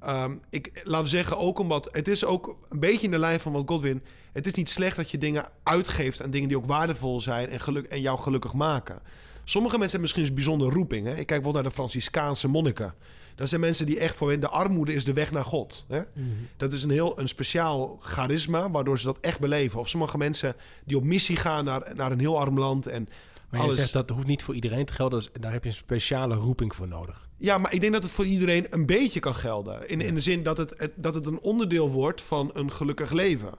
Ehm, 0.00 0.32
ik, 0.50 0.82
we 0.84 1.06
zeggen, 1.06 1.38
ook 1.38 1.58
omdat... 1.58 1.88
Het 1.92 2.08
is 2.08 2.24
ook 2.24 2.56
een 2.68 2.80
beetje 2.80 3.04
in 3.04 3.10
de 3.10 3.18
lijn 3.18 3.40
van 3.40 3.52
wat 3.52 3.68
Godwin... 3.68 4.02
Het 4.32 4.46
is 4.46 4.54
niet 4.54 4.68
slecht 4.68 4.96
dat 4.96 5.10
je 5.10 5.18
dingen 5.18 5.48
uitgeeft 5.62 6.22
aan 6.22 6.30
dingen 6.30 6.48
die 6.48 6.56
ook 6.56 6.66
waardevol 6.66 7.20
zijn... 7.20 7.48
en, 7.48 7.60
geluk, 7.60 7.86
en 7.86 8.00
jou 8.00 8.18
gelukkig 8.18 8.52
maken. 8.52 9.02
Sommige 9.44 9.78
mensen 9.78 9.98
hebben 10.00 10.00
misschien 10.00 10.24
een 10.26 10.34
bijzondere 10.34 10.70
roeping. 10.70 11.04
Hè? 11.06 11.10
Ik 11.10 11.16
kijk 11.16 11.26
bijvoorbeeld 11.26 11.54
naar 11.54 11.72
de 11.72 11.78
Franciscaanse 11.78 12.48
monniken. 12.48 12.94
Dat 13.34 13.48
zijn 13.48 13.60
mensen 13.60 13.86
die 13.86 13.98
echt 13.98 14.14
voor 14.14 14.30
hen... 14.30 14.40
De 14.40 14.48
armoede 14.48 14.92
is 14.94 15.04
de 15.04 15.12
weg 15.12 15.32
naar 15.32 15.44
God. 15.44 15.84
Hè? 15.88 15.98
Mhm. 16.14 16.26
Dat 16.56 16.72
is 16.72 16.82
een 16.82 16.90
heel 16.90 17.18
een 17.20 17.28
speciaal 17.28 17.98
charisma... 18.00 18.70
waardoor 18.70 18.98
ze 18.98 19.06
dat 19.06 19.18
echt 19.20 19.40
beleven. 19.40 19.78
Of 19.78 19.88
sommige 19.88 20.18
mensen 20.18 20.54
die 20.84 20.96
op 20.96 21.04
missie 21.04 21.36
gaan 21.36 21.64
naar, 21.64 21.92
naar 21.94 22.12
een 22.12 22.18
heel 22.20 22.38
arm 22.40 22.58
land... 22.58 22.86
en 22.86 23.08
maar 23.50 23.60
je 23.60 23.66
alles- 23.66 23.74
zegt 23.78 23.92
dat 23.92 24.10
hoeft 24.10 24.26
niet 24.26 24.42
voor 24.42 24.54
iedereen 24.54 24.84
te 24.84 24.92
gelden. 24.92 25.18
Dus 25.18 25.28
daar 25.40 25.52
heb 25.52 25.62
je 25.62 25.68
een 25.68 25.74
speciale 25.76 26.34
roeping 26.34 26.74
voor 26.74 26.88
nodig. 26.88 27.28
Ja, 27.36 27.58
maar 27.58 27.72
ik 27.74 27.80
denk 27.80 27.92
dat 27.92 28.02
het 28.02 28.12
voor 28.12 28.24
iedereen 28.26 28.66
een 28.70 28.86
beetje 28.86 29.20
kan 29.20 29.34
gelden. 29.34 29.88
In, 29.88 30.00
in 30.00 30.14
de 30.14 30.20
zin 30.20 30.42
dat 30.42 30.58
het- 30.58 30.90
dat 30.96 31.14
het 31.14 31.26
een 31.26 31.40
onderdeel 31.40 31.90
wordt 31.90 32.22
van 32.22 32.50
een 32.52 32.72
gelukkig 32.72 33.10
leven. 33.10 33.50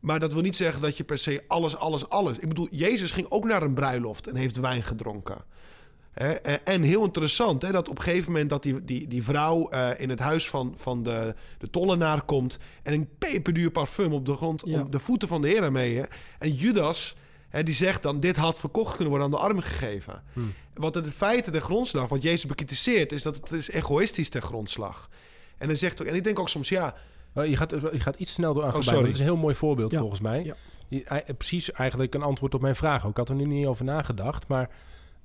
Maar 0.00 0.18
dat 0.20 0.32
wil 0.32 0.42
niet 0.42 0.56
zeggen 0.56 0.82
dat 0.82 0.96
je 0.96 1.04
per 1.04 1.18
se 1.18 1.44
alles, 1.48 1.76
alles, 1.76 2.08
alles. 2.08 2.38
Ik 2.38 2.48
bedoel, 2.48 2.68
Jezus 2.70 3.10
ging 3.10 3.26
ook 3.30 3.44
naar 3.44 3.62
een 3.62 3.74
bruiloft 3.74 4.26
en 4.28 4.36
heeft 4.36 4.56
wijn 4.56 4.82
gedronken. 4.82 5.36
En 6.64 6.82
heel 6.82 7.04
interessant, 7.04 7.62
hè, 7.62 7.72
dat 7.72 7.88
op 7.88 7.96
een 7.98 8.02
gegeven 8.04 8.32
moment 8.32 8.50
dat 8.50 8.62
die, 8.62 8.84
die, 8.84 9.08
die 9.08 9.22
vrouw 9.24 9.68
eh, 9.68 9.90
in 10.00 10.08
het 10.10 10.18
huis 10.18 10.48
van, 10.48 10.72
van 10.76 11.02
de, 11.02 11.34
de 11.58 11.70
tollenaar 11.70 12.22
komt 12.22 12.58
en 12.82 12.92
een 12.92 13.08
peperduur 13.18 13.70
parfum 13.70 14.12
op 14.12 14.26
de 14.26 14.36
grond, 14.36 14.62
Ja. 14.66 14.80
op 14.80 14.92
de 14.92 14.98
voeten 14.98 15.28
van 15.28 15.42
de 15.42 15.48
Heer 15.48 15.72
mee. 15.72 15.96
Hè. 15.96 16.02
En 16.38 16.54
Judas, 16.54 17.14
hè, 17.48 17.62
die 17.62 17.74
zegt 17.74 18.02
dan, 18.02 18.20
dit 18.20 18.36
had 18.36 18.58
verkocht 18.58 18.90
kunnen 18.96 19.08
worden 19.08 19.24
aan 19.24 19.30
de 19.40 19.46
armen 19.46 19.62
gegeven. 19.62 20.22
Wat 20.74 20.94
het 20.94 21.06
in 21.06 21.12
feite 21.12 21.50
de 21.50 21.60
grondslag, 21.60 22.08
wat 22.08 22.22
Jezus 22.22 22.46
bekritiseert, 22.46 23.12
is 23.12 23.22
dat 23.22 23.36
het 23.36 23.50
is 23.52 23.70
egoïstisch 23.70 24.28
ten 24.28 24.42
grondslag. 24.42 25.08
En 25.58 25.66
hij 25.66 25.76
zegt 25.76 26.02
ook, 26.02 26.08
en 26.08 26.14
ik 26.14 26.24
denk 26.24 26.38
ook 26.38 26.48
soms, 26.48 26.68
ja, 26.68 26.94
Oh, 27.34 27.46
je, 27.46 27.56
gaat, 27.56 27.70
je 27.70 28.00
gaat 28.00 28.16
iets 28.16 28.32
snel 28.32 28.52
door 28.52 28.62
aan 28.62 28.68
Oh, 28.68 28.74
voorbij. 28.74 28.94
Dat 29.00 29.08
is 29.08 29.18
een 29.18 29.24
heel 29.24 29.36
mooi 29.36 29.54
voorbeeld 29.54 29.90
Ja. 29.92 29.98
volgens 29.98 30.20
mij. 30.20 30.44
Ja. 30.44 30.54
Je- 30.88 31.04
ei- 31.04 31.34
precies 31.34 31.72
eigenlijk 31.72 32.14
een 32.14 32.22
antwoord 32.22 32.54
op 32.54 32.60
mijn 32.60 32.76
vraag. 32.76 33.04
ook. 33.04 33.10
Ik 33.10 33.16
had 33.16 33.28
er 33.28 33.34
nu 33.34 33.44
niet 33.44 33.66
over 33.66 33.84
nagedacht. 33.84 34.48
Maar 34.48 34.70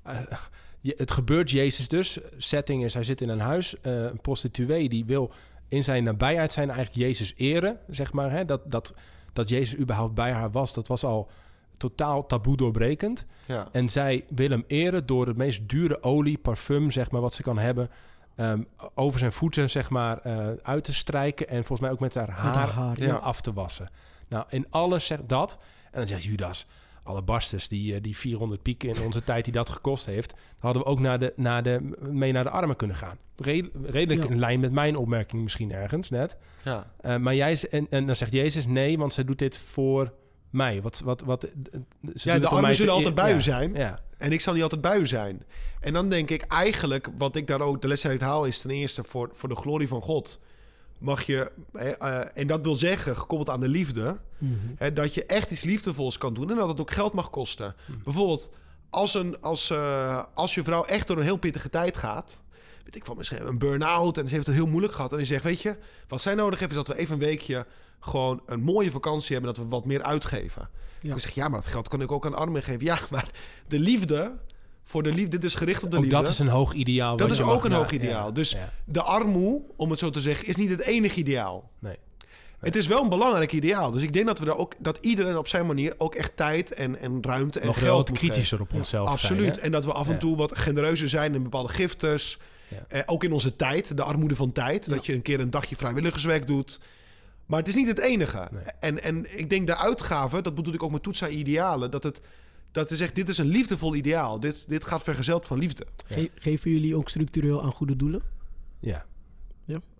eh, 0.03 0.19
je, 0.79 0.93
het 0.97 1.11
gebeurt 1.11 1.51
Jezus 1.51 1.87
dus. 1.87 2.17
Setting 2.37 2.83
is, 2.83 2.93
hij 2.93 3.03
zit 3.03 3.21
in 3.21 3.29
een 3.29 3.39
huis. 3.39 3.75
eh, 3.81 4.03
een 4.03 4.21
prostituee 4.21 4.89
die 4.89 5.05
wil 5.05 5.31
in 5.67 5.83
zijn 5.83 6.03
nabijheid 6.03 6.51
zijn 6.51 6.69
eigenlijk 6.69 6.99
Jezus 7.07 7.33
eren. 7.35 7.79
Zeg 7.89 8.13
maar, 8.13 8.31
hè? 8.31 8.45
Dat, 8.45 8.71
dat, 8.71 8.93
dat 9.33 9.49
Jezus 9.49 9.79
überhaupt 9.79 10.13
bij 10.13 10.31
haar 10.31 10.51
was, 10.51 10.73
dat 10.73 10.87
was 10.87 11.03
al 11.03 11.29
totaal 11.77 12.25
taboe 12.25 12.57
doorbrekend. 12.57 13.25
ja. 13.45 13.67
En 13.71 13.89
zij 13.89 14.25
wil 14.29 14.49
hem 14.49 14.63
eren 14.67 15.05
door 15.05 15.27
het 15.27 15.37
meest 15.37 15.69
dure 15.69 16.03
olie, 16.03 16.37
parfum, 16.37 16.91
zeg 16.91 17.11
maar, 17.11 17.21
wat 17.21 17.33
ze 17.33 17.41
kan 17.41 17.57
hebben. 17.57 17.89
Ehm, 18.35 18.61
over 18.93 19.19
zijn 19.19 19.31
voeten, 19.31 19.69
zeg 19.69 19.89
maar, 19.89 20.17
eh, 20.17 20.47
uit 20.61 20.83
te 20.83 20.93
strijken. 20.93 21.47
En 21.47 21.55
volgens 21.57 21.79
mij 21.79 21.91
ook 21.91 21.99
met 21.99 22.13
haar 22.15 22.27
Met 22.27 22.55
haar, 22.55 23.03
ja. 23.03 23.13
af 23.15 23.41
te 23.41 23.53
wassen. 23.53 23.89
Nou, 24.29 24.45
in 24.49 24.65
alles 24.69 25.05
zegt 25.05 25.29
dat. 25.29 25.57
En 25.91 25.99
dan 25.99 26.07
zegt 26.07 26.23
Judas, 26.23 26.67
alle 27.03 27.21
barsters, 27.21 27.67
die, 27.67 27.95
eh, 27.95 28.01
die 28.01 28.17
400 28.17 28.61
pieken 28.61 28.89
in 28.95 29.01
onze 29.01 29.23
tijd 29.23 29.43
die 29.43 29.53
dat 29.53 29.69
gekost 29.69 30.05
heeft... 30.05 30.29
dan 30.29 30.39
hadden 30.59 30.81
we 30.81 30.87
ook 30.87 30.99
naar 30.99 31.19
de, 31.19 31.33
naar 31.35 31.63
de, 31.63 31.95
mee 31.99 32.31
naar 32.31 32.43
de 32.43 32.49
armen 32.49 32.75
kunnen 32.75 32.95
gaan. 32.95 33.17
Red- 33.35 33.69
redelijk 33.83 34.23
Ja. 34.27 34.29
in 34.33 34.39
lijn 34.39 34.59
met 34.59 34.71
mijn 34.71 34.95
opmerking 34.97 35.43
misschien 35.43 35.71
ergens 35.71 36.09
net. 36.09 36.37
ja. 36.63 36.91
Eh, 36.99 37.17
maar 37.17 37.35
jij, 37.35 37.59
en, 37.69 37.87
en 37.89 38.05
dan 38.05 38.15
zegt 38.15 38.31
Jezus, 38.31 38.65
nee, 38.67 38.97
want 38.97 39.13
zij 39.13 39.23
doet 39.23 39.39
dit 39.39 39.57
voor 39.57 40.13
mij. 40.55 40.81
Wat, 40.81 40.99
wat, 40.99 41.21
wat, 41.21 41.41
ze 41.41 41.49
doet 42.01 42.21
Ja, 42.23 42.39
de 42.39 42.47
armen 42.47 42.75
zullen 42.75 42.93
altijd 42.93 43.15
bij 43.15 43.29
ja, 43.29 43.35
u 43.35 43.41
zijn. 43.41 43.73
Ja, 43.73 43.99
En 44.17 44.31
ik 44.31 44.41
zal 44.41 44.53
niet 44.53 44.63
altijd 44.63 44.81
bij 44.81 44.97
u 44.97 45.07
zijn. 45.07 45.43
En 45.79 45.93
dan 45.93 46.09
denk 46.09 46.29
ik 46.29 46.41
eigenlijk, 46.41 47.09
wat 47.17 47.35
ik 47.35 47.47
daar 47.47 47.61
ook 47.61 47.81
de 47.81 47.87
les 47.87 48.07
uit 48.07 48.21
haal, 48.21 48.45
is 48.45 48.61
ten 48.61 48.69
eerste 48.69 49.03
voor, 49.03 49.29
voor 49.31 49.49
de 49.49 49.55
glorie 49.55 49.87
van 49.87 50.01
God. 50.01 50.39
Mag 50.97 51.23
je, 51.23 51.51
eh, 51.73 52.37
en 52.37 52.47
dat 52.47 52.61
wil 52.61 52.75
zeggen, 52.75 53.15
gekoppeld 53.17 53.49
aan 53.49 53.59
de 53.59 53.67
liefde, 53.67 54.17
Mhm. 54.37 54.53
hè, 54.75 54.93
dat 54.93 55.13
je 55.13 55.25
echt 55.25 55.51
iets 55.51 55.63
liefdevols 55.63 56.17
kan 56.17 56.33
doen 56.33 56.49
en 56.49 56.55
dat 56.55 56.67
het 56.67 56.79
ook 56.79 56.91
geld 56.91 57.13
mag 57.13 57.29
kosten. 57.29 57.75
Bijvoorbeeld, 58.03 58.51
als, 58.89 59.13
een, 59.13 59.41
als, 59.41 59.69
eh, 59.69 60.23
als 60.33 60.55
je 60.55 60.63
vrouw 60.63 60.83
echt 60.83 61.07
door 61.07 61.17
een 61.17 61.23
heel 61.23 61.37
pittige 61.37 61.69
tijd 61.69 61.97
gaat, 61.97 62.41
weet 62.83 62.95
ik 62.95 63.05
van 63.05 63.17
misschien 63.17 63.47
een 63.47 63.57
burn-out 63.57 64.17
en 64.17 64.27
ze 64.27 64.33
heeft 64.33 64.45
het 64.47 64.55
heel 64.55 64.65
moeilijk 64.67 64.93
gehad, 64.93 65.11
en 65.11 65.17
die 65.17 65.25
zegt, 65.27 65.43
weet 65.43 65.61
je, 65.61 65.75
wat 66.07 66.21
zij 66.21 66.35
nodig 66.35 66.59
heeft 66.59 66.71
is 66.71 66.77
dat 66.77 66.87
we 66.87 66.97
even 66.97 67.13
een 67.13 67.19
weekje 67.19 67.65
gewoon 68.05 68.41
een 68.45 68.61
mooie 68.61 68.91
vakantie 68.91 69.33
hebben, 69.35 69.53
dat 69.53 69.63
we 69.63 69.69
wat 69.69 69.85
meer 69.85 70.03
uitgeven. 70.03 70.69
Ja. 71.01 71.13
Ik 71.13 71.19
zeg, 71.19 71.31
ja, 71.35 71.47
maar 71.47 71.59
dat 71.61 71.69
geld 71.69 71.87
kan 71.87 72.01
ik 72.01 72.11
ook 72.11 72.25
aan 72.25 72.35
armen 72.35 72.63
geven. 72.63 72.85
Ja, 72.85 72.97
maar 73.09 73.29
de 73.67 73.79
liefde, 73.79 74.31
voor 74.83 75.03
de 75.03 75.11
liefde, 75.11 75.29
dit 75.29 75.43
is 75.43 75.55
gericht 75.55 75.83
op 75.83 75.91
de 75.91 75.97
ook 75.97 76.03
liefde. 76.03 76.17
dat 76.19 76.27
is 76.27 76.39
een 76.39 76.47
hoog 76.47 76.73
ideaal. 76.73 77.17
Dat 77.17 77.31
is 77.31 77.41
ook 77.41 77.63
een 77.63 77.69
na- 77.71 77.77
hoog 77.77 77.91
ideaal. 77.91 78.25
ja, 78.25 78.31
Dus 78.31 78.51
ja, 78.51 78.71
de 78.85 79.01
armoe, 79.01 79.61
om 79.75 79.89
het 79.89 79.99
zo 79.99 80.09
te 80.09 80.21
zeggen, 80.21 80.47
is 80.47 80.55
niet 80.55 80.69
het 80.69 80.81
enige 80.81 81.19
ideaal. 81.19 81.69
nee. 81.79 81.95
Het 82.59 82.75
is 82.75 82.87
wel 82.87 83.03
een 83.03 83.09
belangrijk 83.09 83.51
ideaal. 83.51 83.91
Dus 83.91 84.01
ik 84.01 84.13
denk 84.13 84.25
dat 84.25 84.39
we 84.39 84.45
daar 84.45 84.57
ook 84.57 84.73
dat 84.79 84.97
iedereen 85.01 85.37
op 85.37 85.47
zijn 85.47 85.65
manier 85.65 85.93
ook 85.97 86.15
echt 86.15 86.35
tijd 86.35 86.73
en, 86.73 86.99
en 86.99 87.17
ruimte 87.21 87.59
en 87.59 87.65
Nog 87.65 87.79
geld 87.79 88.09
wat 88.09 88.17
kritischer 88.17 88.61
op 88.61 88.73
onszelf. 88.73 89.09
Absoluut. 89.09 89.57
en 89.59 89.71
dat 89.71 89.85
we 89.85 89.91
af 89.93 90.07
en 90.07 90.13
Ja. 90.13 90.19
toe 90.19 90.37
wat 90.37 90.57
genereuzer 90.57 91.09
zijn 91.09 91.33
in 91.35 91.43
bepaalde 91.43 91.73
giftes. 91.73 92.37
Ja. 92.67 92.85
Eh, 92.87 93.01
ook 93.05 93.23
in 93.23 93.31
onze 93.31 93.55
tijd, 93.55 93.97
de 93.97 94.03
armoede 94.03 94.35
van 94.35 94.51
tijd. 94.51 94.89
Dat 94.89 95.05
je 95.05 95.13
een 95.13 95.21
keer 95.21 95.39
een 95.39 95.49
dagje 95.49 95.75
vrijwilligerswerk 95.75 96.47
doet. 96.47 96.79
Maar 97.45 97.59
het 97.59 97.67
is 97.67 97.75
niet 97.75 97.87
het 97.87 97.99
enige. 97.99 98.47
Nee. 98.51 98.63
En, 98.79 99.03
en 99.03 99.37
ik 99.39 99.49
denk 99.49 99.67
de 99.67 99.77
uitgave, 99.77 100.41
dat 100.41 100.55
bedoel 100.55 100.73
ik 100.73 100.83
ook 100.83 100.91
met 100.91 101.03
toetsen 101.03 101.27
aan 101.27 101.33
idealen, 101.33 101.91
dat 101.91 102.03
het 102.03 102.21
dat 102.71 102.91
is 102.91 102.99
echt, 102.99 103.15
dit 103.15 103.29
is 103.29 103.37
een 103.37 103.45
liefdevol 103.47 103.95
ideaal. 103.95 104.39
Dit, 104.39 104.69
dit 104.69 104.83
gaat 104.83 105.03
vergezeld 105.03 105.45
van 105.45 105.59
liefde. 105.59 105.85
Ge- 106.05 106.31
geven 106.35 106.71
jullie 106.71 106.95
ook 106.95 107.09
structureel 107.09 107.63
aan 107.63 107.71
goede 107.71 107.95
doelen? 107.95 108.21
Ja. 108.79 109.05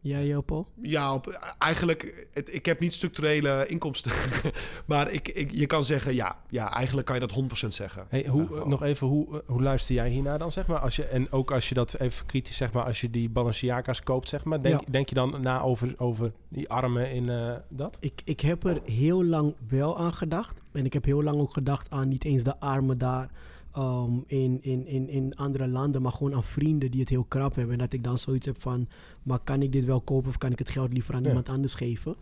Ja. 0.05 0.19
Jij, 0.21 0.41
Paul? 0.41 0.67
Ja, 0.81 1.13
op, 1.13 1.27
eigenlijk, 1.57 2.27
het, 2.33 2.53
ik 2.53 2.65
heb 2.65 2.79
niet 2.79 2.93
structurele 2.93 3.65
inkomsten. 3.67 4.11
maar 4.85 5.11
ik, 5.11 5.27
ik, 5.27 5.51
je 5.51 5.65
kan 5.65 5.83
zeggen, 5.83 6.13
ja, 6.15 6.37
ja, 6.49 6.73
eigenlijk 6.73 7.07
kan 7.07 7.19
je 7.19 7.27
dat 7.27 7.63
100% 7.63 7.67
zeggen. 7.67 8.05
Hey, 8.09 8.25
hoe, 8.27 8.65
nog 8.65 8.83
even, 8.83 9.07
hoe, 9.07 9.33
eh, 9.41 9.49
hoe 9.49 9.61
luister 9.61 9.95
jij 9.95 10.09
hiernaar 10.09 10.39
dan, 10.39 10.51
zeg 10.51 10.67
maar? 10.67 10.79
Als 10.79 10.95
je, 10.95 11.03
en 11.03 11.31
ook 11.31 11.51
als 11.51 11.69
je 11.69 11.75
dat 11.75 11.99
even 11.99 12.25
kritisch, 12.25 12.57
zeg 12.57 12.71
maar, 12.73 12.83
als 12.83 13.01
je 13.01 13.09
die 13.09 13.29
Balenciaga's 13.29 14.03
koopt, 14.03 14.29
zeg 14.29 14.43
maar. 14.43 14.61
Denk, 14.61 14.79
Ja. 14.79 14.91
denk 14.91 15.09
je 15.09 15.15
dan 15.15 15.41
na 15.41 15.61
over, 15.61 15.93
over 15.97 16.31
die 16.49 16.69
armen 16.69 17.11
in 17.11 17.29
eh, 17.29 17.55
dat? 17.69 17.97
Ik, 17.99 18.21
ik 18.23 18.39
heb 18.39 18.63
er 18.63 18.81
heel 18.85 19.23
lang 19.23 19.55
wel 19.67 19.97
aan 19.99 20.13
gedacht. 20.13 20.61
En 20.71 20.85
ik 20.85 20.93
heb 20.93 21.05
heel 21.05 21.23
lang 21.23 21.37
ook 21.39 21.53
gedacht 21.53 21.89
aan 21.89 22.07
niet 22.07 22.23
eens 22.23 22.43
de 22.43 22.59
armen 22.59 22.97
daar 22.97 23.29
ehm, 23.76 24.11
in, 24.28 24.57
in, 24.61 24.88
in, 24.88 25.09
in 25.09 25.36
andere 25.36 25.67
landen, 25.67 26.01
maar 26.01 26.11
gewoon 26.11 26.34
aan 26.34 26.43
vrienden 26.43 26.91
die 26.91 26.99
het 26.99 27.09
heel 27.09 27.26
krap 27.26 27.55
hebben. 27.55 27.73
En 27.73 27.80
dat 27.80 27.93
ik 27.93 28.03
dan 28.03 28.17
zoiets 28.17 28.45
heb 28.45 28.61
van, 28.61 28.88
maar 29.23 29.39
kan 29.39 29.61
ik 29.61 29.71
dit 29.71 29.86
wel 29.86 30.01
kopen 30.01 30.30
of 30.30 30.38
kan 30.38 30.51
ik 30.51 30.59
het 30.59 30.69
geld 30.69 30.93
liever 30.93 31.13
aan 31.13 31.21
Ja. 31.21 31.28
iemand 31.28 31.49
anders 31.49 31.73
geven? 31.73 32.15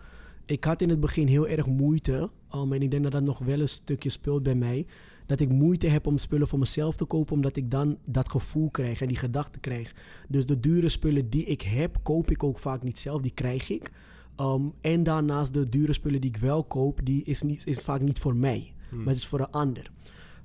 Ik 0.45 0.63
had 0.63 0.81
in 0.81 0.89
het 0.89 0.99
begin 0.99 1.27
heel 1.27 1.47
erg 1.47 1.65
moeite, 1.67 2.29
um, 2.55 2.73
en 2.73 2.81
ik 2.81 2.91
denk 2.91 3.03
dat 3.03 3.11
dat 3.11 3.23
nog 3.23 3.39
wel 3.39 3.59
een 3.59 3.69
stukje 3.69 4.09
speelt 4.09 4.43
bij 4.43 4.55
mij, 4.55 4.85
dat 5.25 5.39
ik 5.39 5.49
moeite 5.49 5.87
heb 5.87 6.07
om 6.07 6.17
spullen 6.17 6.47
voor 6.47 6.59
mezelf 6.59 6.95
te 6.95 7.05
kopen, 7.05 7.33
omdat 7.33 7.55
ik 7.55 7.71
dan 7.71 7.97
dat 8.05 8.31
gevoel 8.31 8.69
krijg 8.71 9.01
en 9.01 9.07
die 9.07 9.17
gedachte 9.17 9.59
krijg. 9.59 9.95
Dus 10.29 10.45
de 10.45 10.59
dure 10.59 10.89
spullen 10.89 11.29
die 11.29 11.45
ik 11.45 11.61
heb, 11.61 11.97
koop 12.03 12.31
ik 12.31 12.43
ook 12.43 12.59
vaak 12.59 12.83
niet 12.83 12.99
zelf, 12.99 13.21
die 13.21 13.31
krijg 13.33 13.69
ik. 13.69 13.91
Um, 14.37 14.73
en 14.81 15.03
daarnaast 15.03 15.53
de 15.53 15.69
dure 15.69 15.93
spullen 15.93 16.21
die 16.21 16.29
ik 16.29 16.37
wel 16.37 16.63
koop, 16.63 16.99
die 17.03 17.23
is, 17.23 17.41
niet, 17.41 17.67
is 17.67 17.79
vaak 17.79 18.01
niet 18.01 18.19
voor 18.19 18.35
mij, 18.35 18.73
maar 18.91 19.07
het 19.07 19.17
is 19.17 19.27
voor 19.27 19.39
een 19.39 19.51
ander. 19.51 19.91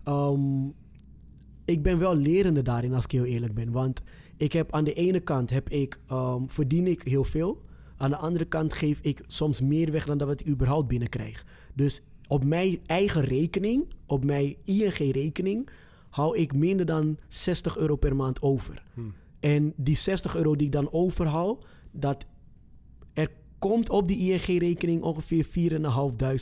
Um, 0.04 0.74
ik 1.68 1.82
ben 1.82 1.98
wel 1.98 2.16
lerende 2.16 2.62
daarin, 2.62 2.94
als 2.94 3.04
ik 3.04 3.10
heel 3.10 3.24
eerlijk 3.24 3.54
ben. 3.54 3.70
Want 3.70 4.02
ik 4.36 4.52
heb 4.52 4.72
aan 4.72 4.84
de 4.84 4.92
ene 4.92 5.20
kant 5.20 5.50
heb 5.50 5.68
ik, 5.68 6.00
um, 6.10 6.50
verdien 6.50 6.86
ik 6.86 7.02
heel 7.02 7.24
veel. 7.24 7.62
Aan 7.96 8.10
de 8.10 8.16
andere 8.16 8.44
kant 8.44 8.72
geef 8.72 8.98
ik 9.02 9.22
soms 9.26 9.60
meer 9.60 9.90
weg 9.90 10.06
dan 10.06 10.18
dat 10.18 10.28
wat 10.28 10.40
ik 10.40 10.48
überhaupt 10.48 10.88
binnenkrijg. 10.88 11.44
Dus 11.74 12.02
op 12.26 12.44
mijn 12.44 12.78
eigen 12.86 13.22
rekening, 13.22 13.94
op 14.06 14.24
mijn 14.24 14.56
ING-rekening, 14.64 15.68
hou 16.10 16.36
ik 16.36 16.54
minder 16.54 16.86
dan 16.86 17.18
60 17.28 17.76
euro 17.76 17.96
per 17.96 18.16
maand 18.16 18.42
over. 18.42 18.82
En 19.40 19.72
die 19.76 19.96
60 19.96 20.36
euro 20.36 20.56
die 20.56 20.66
ik 20.66 20.72
dan 20.72 20.92
overhaal, 20.92 21.64
dat 21.92 22.26
er 23.12 23.30
komt 23.58 23.90
op 23.90 24.08
die 24.08 24.32
ING-rekening 24.32 25.02
ongeveer 25.02 25.46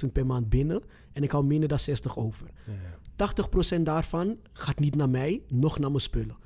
4.500 0.06 0.12
per 0.12 0.26
maand 0.26 0.48
binnen. 0.48 0.82
En 1.12 1.22
ik 1.22 1.30
hou 1.30 1.44
minder 1.44 1.68
dan 1.68 1.78
60 1.78 2.18
over. 2.18 2.50
80% 3.78 3.82
daarvan 3.82 4.36
gaat 4.52 4.78
niet 4.78 4.94
naar 4.94 5.10
mij, 5.10 5.42
nog 5.48 5.78
naar 5.78 5.90
mijn 5.90 6.02
spullen. 6.02 6.36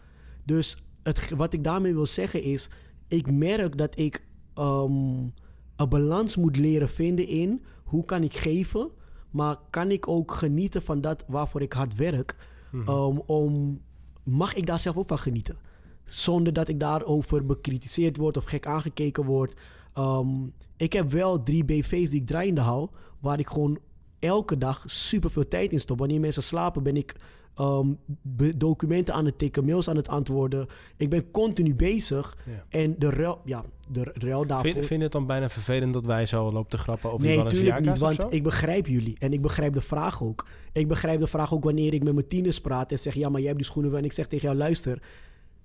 Dus 0.44 0.82
het, 1.02 1.30
wat 1.30 1.52
ik 1.52 1.64
daarmee 1.64 1.94
wil 1.94 2.06
zeggen 2.06 2.42
is, 2.42 2.68
ik 3.08 3.30
merk 3.30 3.78
dat 3.78 3.98
ik 3.98 4.24
ehm, 4.54 5.28
een 5.76 5.88
balans 5.88 6.36
moet 6.36 6.56
leren 6.56 6.88
vinden 6.88 7.26
in 7.26 7.62
hoe 7.84 8.04
kan 8.04 8.22
ik 8.22 8.34
geven, 8.34 8.90
maar 9.30 9.56
kan 9.70 9.90
ik 9.90 10.08
ook 10.08 10.32
genieten 10.32 10.82
van 10.82 11.00
dat 11.00 11.24
waarvoor 11.28 11.62
ik 11.62 11.72
hard 11.72 11.96
werk. 11.96 12.36
Ehm, 12.72 13.16
om, 13.26 13.80
mag 14.22 14.54
ik 14.54 14.66
daar 14.66 14.78
zelf 14.78 14.96
ook 14.96 15.08
van 15.08 15.18
genieten? 15.18 15.56
Zonder 16.04 16.52
dat 16.52 16.68
ik 16.68 16.80
daarover 16.80 17.46
bekritiseerd 17.46 18.16
word 18.16 18.36
of 18.36 18.44
gek 18.44 18.66
aangekeken 18.66 19.24
word. 19.24 19.60
Ehm, 19.92 20.28
ik 20.76 20.92
heb 20.92 21.10
wel 21.10 21.42
drie 21.42 21.64
BV's 21.64 22.10
die 22.10 22.20
ik 22.20 22.26
draaiende 22.26 22.60
hou, 22.60 22.88
waar 23.20 23.38
ik 23.38 23.48
gewoon 23.48 23.78
elke 24.20 24.58
dag 24.58 24.82
super 24.86 25.30
veel 25.30 25.48
tijd 25.48 25.72
in 25.72 25.80
stop. 25.80 25.98
Wanneer 25.98 26.20
mensen 26.20 26.42
slapen, 26.42 26.82
ben 26.82 26.96
ik 26.96 27.14
ehm, 27.54 27.92
documenten 28.56 29.14
aan 29.14 29.24
het 29.24 29.38
tikken, 29.38 29.64
mails 29.64 29.88
aan 29.88 29.96
het 29.96 30.08
antwoorden. 30.08 30.66
Ik 30.96 31.10
ben 31.10 31.30
continu 31.30 31.74
bezig. 31.74 32.36
Ja. 32.46 32.64
En 32.68 32.94
de 32.98 33.10
ruil, 33.10 33.40
ja, 33.44 33.64
de 33.90 34.10
ruil 34.14 34.46
daarvoor. 34.46 34.72
Vind, 34.72 34.86
vind 34.86 34.98
je 34.98 35.04
het 35.04 35.12
dan 35.12 35.26
bijna 35.26 35.48
vervelend 35.48 35.92
dat 35.92 36.06
wij 36.06 36.26
zo 36.26 36.52
lopen 36.52 36.70
te 36.70 36.78
grappen 36.78 37.12
over 37.12 37.26
Nee, 37.26 37.38
die 37.38 37.46
tuurlijk 37.46 37.80
niet, 37.80 37.98
want 37.98 38.24
ik 38.28 38.42
begrijp 38.42 38.86
jullie. 38.86 39.16
En 39.18 39.32
ik 39.32 39.42
begrijp 39.42 39.72
de 39.72 39.80
vraag 39.80 40.22
ook. 40.22 40.46
Ik 40.72 40.88
begrijp 40.88 41.20
de 41.20 41.26
vraag 41.26 41.54
ook 41.54 41.64
wanneer 41.64 41.94
ik 41.94 42.02
met 42.02 42.14
mijn 42.14 42.26
tieners 42.26 42.60
praat 42.60 42.92
en 42.92 42.98
zeg... 42.98 43.14
ja, 43.14 43.28
maar 43.28 43.38
jij 43.38 43.48
hebt 43.48 43.60
die 43.60 43.70
schoenen 43.70 43.90
wel. 43.90 44.00
En 44.00 44.06
ik 44.06 44.12
zeg 44.12 44.26
tegen 44.26 44.46
jou, 44.46 44.58
luister... 44.58 45.02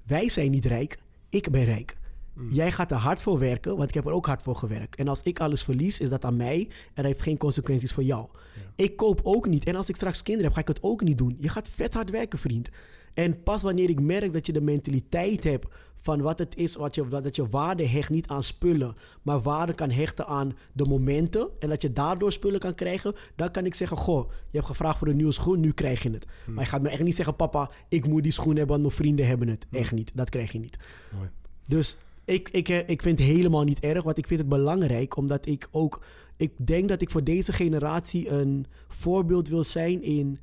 wij 0.03 0.29
zijn 0.29 0.51
niet 0.51 0.65
rijk, 0.65 0.99
ik 1.29 1.51
ben 1.51 1.63
rijk. 1.63 1.95
Mm. 2.35 2.51
Jij 2.51 2.71
gaat 2.71 2.91
er 2.91 2.97
hard 2.97 3.21
voor 3.21 3.39
werken, 3.39 3.77
want 3.77 3.89
ik 3.89 3.95
heb 3.95 4.05
er 4.05 4.11
ook 4.11 4.25
hard 4.25 4.41
voor 4.41 4.55
gewerkt. 4.55 4.95
En 4.95 5.07
als 5.07 5.21
ik 5.21 5.39
alles 5.39 5.63
verlies, 5.63 5.99
is 5.99 6.09
dat 6.09 6.25
aan 6.25 6.35
mij 6.35 6.67
en 6.69 6.93
dat 6.93 7.05
heeft 7.05 7.21
geen 7.21 7.37
consequenties 7.37 7.93
voor 7.93 8.03
jou. 8.03 8.27
Ik 8.75 8.95
koop 8.95 9.19
ook 9.23 9.47
niet. 9.47 9.65
En 9.65 9.75
als 9.75 9.89
ik 9.89 9.95
straks 9.95 10.23
kinderen 10.23 10.45
heb, 10.45 10.53
ga 10.55 10.61
ik 10.61 10.75
het 10.75 10.83
ook 10.83 11.01
niet 11.01 11.17
doen. 11.17 11.35
Je 11.39 11.49
gaat 11.49 11.69
vet 11.69 11.93
hard 11.93 12.09
werken, 12.09 12.39
vriend. 12.39 12.69
En 13.13 13.43
pas 13.43 13.61
wanneer 13.61 13.89
ik 13.89 14.01
merk 14.01 14.33
dat 14.33 14.45
je 14.45 14.53
de 14.53 14.61
mentaliteit 14.61 15.43
hebt 15.43 15.67
van 16.05 16.21
wat 16.21 16.39
het 16.39 16.55
is, 16.55 16.75
wat 16.75 16.95
je, 16.95 17.07
dat 17.07 17.35
je 17.35 17.47
waarde 17.47 17.87
hecht 17.87 18.09
niet 18.09 18.27
aan 18.27 18.43
spullen, 18.43 18.95
maar 19.21 19.41
waarde 19.41 19.73
kan 19.73 19.91
hechten 19.91 20.27
aan 20.27 20.57
de 20.73 20.85
momenten 20.85 21.49
en 21.59 21.69
dat 21.69 21.81
je 21.81 21.93
daardoor 21.93 22.31
spullen 22.31 22.59
kan 22.59 22.75
krijgen, 22.75 23.15
dan 23.35 23.51
kan 23.51 23.65
ik 23.65 23.75
zeggen, 23.75 23.97
goh, 23.97 24.29
je 24.29 24.57
hebt 24.57 24.67
gevraagd 24.67 24.97
voor 24.97 25.07
een 25.07 25.15
nieuwe 25.15 25.31
schoen, 25.31 25.59
nu 25.59 25.71
krijg 25.71 26.03
je 26.03 26.11
het. 26.11 26.25
Maar 26.45 26.63
je 26.63 26.69
gaat 26.69 26.81
me 26.81 26.89
echt 26.89 27.03
niet 27.03 27.15
zeggen, 27.15 27.35
papa, 27.35 27.69
ik 27.89 28.07
moet 28.07 28.23
die 28.23 28.31
schoen 28.31 28.55
hebben, 28.55 28.67
want 28.67 28.81
mijn 28.81 28.93
vrienden 28.93 29.27
hebben 29.27 29.47
het. 29.47 29.65
Echt 29.71 29.91
niet, 29.91 30.11
dat 30.15 30.29
krijg 30.29 30.51
je 30.51 30.59
niet. 30.59 30.77
Mooi. 31.15 31.29
Dus 31.67 31.97
ik, 32.25 32.49
ik, 32.49 32.69
eh, 32.69 32.89
ik 32.89 33.01
vind 33.01 33.19
het 33.19 33.27
helemaal 33.27 33.63
niet 33.63 33.79
erg, 33.79 34.03
want 34.03 34.17
ik 34.17 34.27
vind 34.27 34.39
het 34.39 34.49
belangrijk, 34.49 35.17
omdat 35.17 35.45
ik 35.45 35.67
ook, 35.71 36.03
ik 36.37 36.67
denk 36.67 36.89
dat 36.89 37.01
ik 37.01 37.09
voor 37.09 37.23
deze 37.23 37.53
generatie 37.53 38.29
een 38.29 38.65
voorbeeld 38.87 39.47
wil 39.47 39.63
zijn 39.63 40.03
in, 40.03 40.37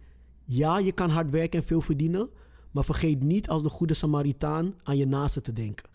ja, 0.45 0.79
je 0.79 0.93
kan 0.93 1.11
hard 1.11 1.31
werken 1.31 1.61
en 1.61 1.67
veel 1.67 1.81
verdienen, 1.81 2.31
maar 2.71 2.85
vergeet 2.85 3.23
niet 3.23 3.49
als 3.49 3.63
de 3.63 3.69
goede 3.69 3.95
Samaritaan 3.95 4.75
aan 4.83 4.97
je 4.97 5.07
naaste 5.07 5.41
te 5.41 5.53
denken. 5.53 5.89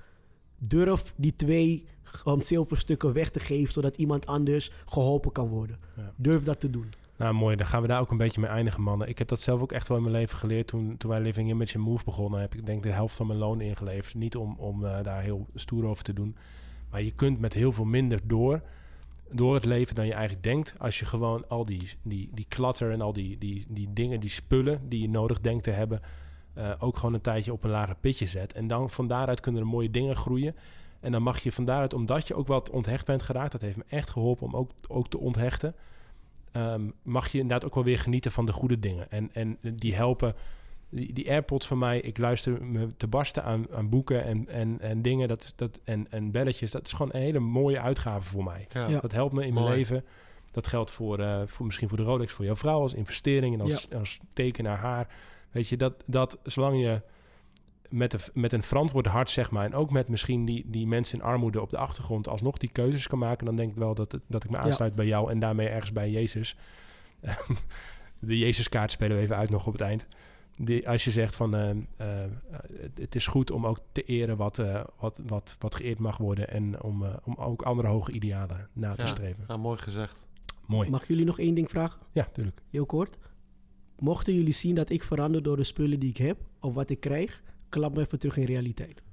Durf 0.59 1.13
die 1.17 1.35
twee 1.35 1.85
um, 2.27 2.41
zilverstukken 2.41 3.13
weg 3.13 3.29
te 3.29 3.39
geven, 3.39 3.73
zodat 3.73 3.95
iemand 3.95 4.25
anders 4.25 4.71
geholpen 4.85 5.31
kan 5.31 5.47
worden. 5.47 5.79
Ja. 5.95 6.13
Durf 6.15 6.43
dat 6.43 6.59
te 6.59 6.69
doen. 6.69 6.93
Nou, 7.17 7.33
mooi. 7.33 7.55
Dan 7.55 7.65
gaan 7.65 7.81
we 7.81 7.87
daar 7.87 7.99
ook 7.99 8.11
een 8.11 8.17
beetje 8.17 8.41
mee 8.41 8.49
eindigen, 8.49 8.81
mannen. 8.81 9.09
Ik 9.09 9.17
heb 9.17 9.27
dat 9.27 9.41
zelf 9.41 9.61
ook 9.61 9.71
echt 9.71 9.87
wel 9.87 9.97
in 9.97 10.03
mijn 10.03 10.15
leven 10.15 10.37
geleerd. 10.37 10.67
Toen, 10.67 10.97
toen 10.97 11.09
wij 11.09 11.21
Living 11.21 11.49
Image 11.49 11.79
Move 11.79 12.03
begonnen, 12.03 12.39
heb 12.39 12.55
ik 12.55 12.65
denk 12.65 12.83
de 12.83 12.91
helft 12.91 13.15
van 13.15 13.27
mijn 13.27 13.39
loon 13.39 13.61
ingeleverd. 13.61 14.13
Niet 14.15 14.35
om, 14.35 14.55
om 14.57 14.85
eh, 14.85 15.03
daar 15.03 15.21
heel 15.21 15.47
stoer 15.53 15.85
over 15.85 16.03
te 16.03 16.13
doen. 16.13 16.35
Maar 16.89 17.01
je 17.01 17.11
kunt 17.11 17.39
met 17.39 17.53
heel 17.53 17.71
veel 17.71 17.85
minder 17.85 18.19
door, 18.23 18.61
door 19.31 19.53
het 19.53 19.65
leven 19.65 19.95
dan 19.95 20.05
je 20.05 20.13
eigenlijk 20.13 20.43
denkt. 20.43 20.75
Als 20.77 20.99
je 20.99 21.05
gewoon 21.05 21.47
al 21.47 21.65
die, 21.65 21.89
die, 22.03 22.29
die 22.33 22.45
klatter 22.47 22.91
en 22.91 23.01
al 23.01 23.13
die, 23.13 23.37
die, 23.37 23.65
die 23.69 23.93
dingen, 23.93 24.19
die 24.19 24.29
spullen 24.29 24.89
die 24.89 25.01
je 25.01 25.09
nodig 25.09 25.41
denkt 25.41 25.63
te 25.63 25.71
hebben... 25.71 26.01
eh, 26.53 26.73
ook 26.79 26.95
gewoon 26.95 27.13
een 27.13 27.21
tijdje 27.21 27.53
op 27.53 27.63
een 27.63 27.69
lager 27.69 27.95
pitje 27.95 28.27
zet. 28.27 28.53
En 28.53 28.67
dan 28.67 28.89
van 28.89 29.07
daaruit 29.07 29.39
kunnen 29.39 29.61
er 29.61 29.67
mooie 29.67 29.91
dingen 29.91 30.15
groeien. 30.15 30.55
En 30.99 31.11
dan 31.11 31.21
mag 31.21 31.39
je 31.39 31.51
van 31.51 31.65
daaruit, 31.65 31.93
omdat 31.93 32.27
je 32.27 32.35
ook 32.35 32.47
wat 32.47 32.69
onthecht 32.69 33.05
bent 33.05 33.21
geraakt... 33.21 33.51
dat 33.51 33.61
heeft 33.61 33.77
me 33.77 33.83
echt 33.87 34.09
geholpen 34.09 34.45
om 34.45 34.55
ook, 34.55 34.71
ook 34.87 35.07
te 35.07 35.19
onthechten 35.19 35.75
ehm, 36.51 36.89
mag 37.03 37.31
je 37.31 37.39
inderdaad 37.39 37.65
ook 37.65 37.75
wel 37.75 37.83
weer 37.83 37.99
genieten 37.99 38.31
van 38.31 38.45
de 38.45 38.51
goede 38.51 38.79
dingen. 38.79 39.11
En, 39.11 39.29
en 39.33 39.57
die 39.75 39.95
helpen, 39.95 40.35
die, 40.89 41.13
die 41.13 41.29
AirPods 41.29 41.67
van 41.67 41.77
mij, 41.77 41.99
ik 41.99 42.17
luister 42.17 42.65
me 42.65 42.87
te 42.97 43.07
barsten 43.07 43.43
aan, 43.43 43.65
aan 43.71 43.89
boeken 43.89 44.23
en, 44.23 44.47
en, 44.47 44.79
en 44.79 45.01
dingen 45.01 45.27
dat, 45.27 45.53
dat, 45.55 45.79
en, 45.83 46.11
en 46.11 46.31
belletjes. 46.31 46.71
Dat 46.71 46.85
is 46.85 46.93
gewoon 46.93 47.13
een 47.13 47.21
hele 47.21 47.39
mooie 47.39 47.79
uitgave 47.79 48.29
voor 48.29 48.43
mij. 48.43 48.65
Ja. 48.69 48.87
Ja. 48.87 48.99
Dat 48.99 49.11
helpt 49.11 49.33
me 49.33 49.45
in 49.45 49.53
mijn 49.53 49.65
Mooi. 49.65 49.77
leven. 49.77 50.05
Dat 50.51 50.67
geldt 50.67 50.91
voor, 50.91 51.19
eh, 51.19 51.41
voor 51.45 51.65
misschien 51.65 51.87
voor 51.87 51.97
de 51.97 52.03
Rolex, 52.03 52.33
voor 52.33 52.45
jouw 52.45 52.55
vrouw 52.55 52.81
als 52.81 52.93
investering 52.93 53.53
en 53.53 53.61
als, 53.61 53.93
als 53.93 54.19
teken 54.33 54.63
naar 54.63 54.77
haar. 54.77 55.15
Weet 55.51 55.67
je, 55.67 55.77
dat, 55.77 56.03
dat 56.05 56.39
zolang 56.43 56.79
je 56.79 57.01
met, 57.89 58.13
een 58.13 58.19
met 58.33 58.53
een 58.53 58.63
verantwoord 58.63 59.05
hart, 59.05 59.29
zeg 59.29 59.51
maar, 59.51 59.65
en 59.65 59.73
ook 59.73 59.91
met 59.91 60.07
misschien 60.07 60.45
die, 60.45 60.63
die 60.67 60.87
mensen 60.87 61.19
in 61.19 61.23
armoede 61.23 61.61
op 61.61 61.69
de 61.69 61.77
achtergrond 61.77 62.27
alsnog 62.27 62.57
die 62.57 62.71
keuzes 62.71 63.07
kan 63.07 63.19
maken, 63.19 63.45
dan 63.45 63.55
denk 63.55 63.71
ik 63.71 63.77
wel 63.77 63.93
dat, 63.93 64.19
dat 64.27 64.43
ik 64.43 64.49
me 64.49 64.57
aansluit 64.57 64.95
bij 64.95 65.05
jou 65.05 65.31
en 65.31 65.39
daarmee 65.39 65.67
ergens 65.67 65.91
bij 65.91 66.09
Jezus. 66.09 66.57
de 68.19 68.37
Jezuskaart 68.37 68.91
spelen 68.91 69.17
we 69.17 69.23
even 69.23 69.35
uit 69.35 69.49
nog 69.49 69.67
op 69.67 69.73
het 69.73 69.81
eind. 69.81 70.07
Die, 70.59 70.89
als 70.89 71.03
je 71.03 71.11
zegt 71.11 71.35
van 71.35 71.55
eh, 71.55 71.69
eh, 71.69 71.77
het, 72.73 72.97
het 72.97 73.15
is 73.15 73.27
goed 73.27 73.51
om 73.51 73.65
ook 73.65 73.79
te 73.91 74.03
eren 74.03 74.37
wat, 74.37 74.59
eh, 74.59 74.83
wat, 74.99 75.21
wat, 75.27 75.55
wat 75.59 75.75
geëerd 75.75 75.99
mag 75.99 76.17
worden 76.17 76.49
en 76.49 76.81
om, 76.83 77.03
eh, 77.05 77.13
om 77.23 77.35
ook 77.35 77.61
andere 77.61 77.87
hoge 77.87 78.11
idealen 78.11 78.69
na 78.73 78.95
te 78.95 79.01
Ja. 79.01 79.07
streven. 79.07 79.43
Ja, 79.47 79.57
mooi 79.57 79.77
gezegd. 79.77 80.27
Mooi. 80.65 80.89
Mag 80.89 81.07
jullie 81.07 81.25
nog 81.25 81.39
één 81.39 81.53
ding 81.55 81.69
vragen? 81.69 81.99
Ja, 82.11 82.23
tuurlijk. 82.33 82.61
Heel 82.69 82.85
kort. 82.85 83.17
Mochten 83.99 84.33
jullie 84.33 84.53
zien 84.53 84.75
dat 84.75 84.89
ik 84.89 85.03
verander 85.03 85.43
door 85.43 85.57
de 85.57 85.63
spullen 85.63 85.99
die 85.99 86.09
ik 86.09 86.17
heb 86.17 86.37
of 86.59 86.73
wat 86.73 86.89
ik 86.89 86.99
krijg, 86.99 87.41
klap 87.69 87.95
me 87.95 88.01
even 88.01 88.19
terug 88.19 88.37
in 88.37 88.45
realiteit. 88.45 89.03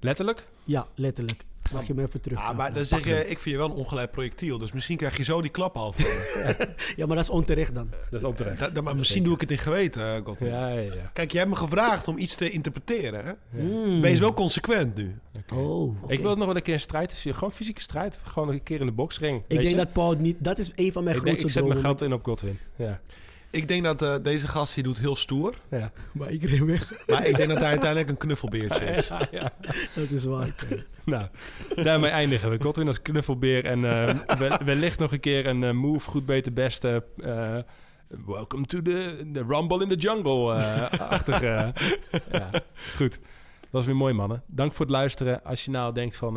Letterlijk? 0.00 0.48
Ja, 0.64 0.86
letterlijk. 0.94 1.44
Mag 1.72 1.86
je 1.86 1.94
me 1.94 2.02
even 2.02 2.20
terug? 2.20 2.38
Ja, 2.40 2.52
maar 2.52 2.72
dan 2.72 2.84
zeg 2.86 3.04
je, 3.04 3.18
ik 3.20 3.38
vind 3.38 3.44
je 3.54 3.56
wel 3.56 3.70
een 3.70 3.76
ongeleid 3.76 4.10
projectiel. 4.10 4.58
Dus 4.58 4.72
misschien 4.72 4.96
krijg 4.96 5.16
je 5.16 5.24
zo 5.24 5.40
die 5.40 5.50
klap 5.50 5.76
al. 5.76 5.94
Ja, 6.96 7.06
maar 7.06 7.16
dat 7.16 7.24
is 7.24 7.30
onterecht 7.30 7.74
dan. 7.74 7.90
Dat 8.10 8.20
is 8.20 8.26
onterecht. 8.26 8.58
Da- 8.58 8.68
da- 8.70 8.80
maar 8.80 8.94
misschien 8.94 9.22
doe 9.24 9.34
ik 9.34 9.40
het 9.40 9.50
in 9.50 9.58
geweten, 9.58 10.14
eh, 10.14 10.20
Godwin. 10.24 10.48
Ja, 10.50 10.68
ja, 10.68 10.80
ja. 10.94 11.10
Kijk, 11.12 11.32
je 11.32 11.38
hebt 11.38 11.50
me 11.50 11.56
gevraagd 11.56 12.08
om 12.08 12.18
iets 12.18 12.36
te 12.36 12.50
interpreteren. 12.50 13.24
Hè? 13.24 13.32
Mm. 13.62 14.00
Wees 14.00 14.18
wel 14.18 14.34
consequent 14.34 14.94
nu. 14.96 15.18
Oh. 15.54 15.96
Ik 16.10 16.20
wil 16.20 16.36
nog 16.36 16.46
wel 16.46 16.56
een 16.56 16.62
keer 16.62 16.74
een 16.74 16.80
strijd. 16.80 17.20
je. 17.20 17.32
Gewoon 17.32 17.52
fysieke 17.52 17.80
strijd. 17.82 18.18
Gewoon 18.22 18.48
een 18.48 18.62
keer 18.62 18.80
in 18.80 18.86
de 18.86 18.92
boxring. 18.92 19.42
Ik 19.48 19.56
denk 19.60 19.68
je? 19.68 19.76
dat 19.76 19.92
Paul 19.92 20.12
niet... 20.18 20.36
Dat 20.38 20.58
is 20.58 20.72
een 20.74 20.92
van 20.92 21.04
mijn 21.04 21.16
ik, 21.16 21.22
denk, 21.24 21.36
grootste 21.38 21.46
ik 21.46 21.52
zet 21.52 21.62
mijn 21.62 21.80
dromen. 21.80 21.98
geld 21.98 22.10
in 22.10 22.12
op 22.18 22.24
Godwin. 22.24 22.58
Ja. 22.76 23.00
Ik 23.50 23.68
denk 23.68 23.84
dat 23.84 24.02
eh, 24.02 24.14
deze 24.22 24.48
gast 24.48 24.74
hier 24.74 24.84
doet 24.84 24.98
heel 24.98 25.16
stoer. 25.16 25.54
Ja. 25.70 25.92
Maar 26.12 26.30
ik 26.30 26.42
ren 26.44 26.66
weg. 26.66 27.06
Maar 27.06 27.26
ik 27.26 27.36
denk 27.36 27.48
dat 27.48 27.58
hij 27.58 27.68
uiteindelijk 27.68 28.08
een 28.10 28.16
knuffelbeertje 28.16 28.84
is. 28.84 29.08
Ja, 29.08 29.28
ja. 29.30 29.52
Dat 29.94 30.10
is 30.10 30.24
waar. 30.24 30.54
Nou, 31.04 31.26
daarmee 31.74 32.10
eindigen 32.10 32.50
we. 32.50 32.60
Godwin 32.62 32.86
als 32.88 33.02
knuffelbeer. 33.02 33.64
En 33.64 33.80
wel- 34.38 34.58
wellicht 34.64 34.98
nog 34.98 35.12
een 35.12 35.20
keer 35.20 35.46
een 35.46 35.64
eh, 35.64 35.70
move, 35.72 36.10
goed, 36.10 36.26
beter, 36.26 36.52
beste. 36.52 37.04
welcome 38.26 38.64
to 38.66 38.82
the, 38.82 39.28
the 39.32 39.44
Rumble 39.48 39.82
in 39.82 39.88
the 39.88 39.96
Jungle. 39.96 40.54
eh 40.54 41.00
achtige. 41.00 41.72
ja, 42.30 42.50
goed. 42.96 43.18
Dat 43.60 43.70
was 43.70 43.86
weer 43.86 43.96
mooi, 43.96 44.14
mannen. 44.14 44.42
Dank 44.46 44.72
voor 44.72 44.84
het 44.84 44.94
luisteren. 44.94 45.44
Als 45.44 45.64
je 45.64 45.70
nou 45.70 45.94
denkt 45.94 46.16
van... 46.16 46.36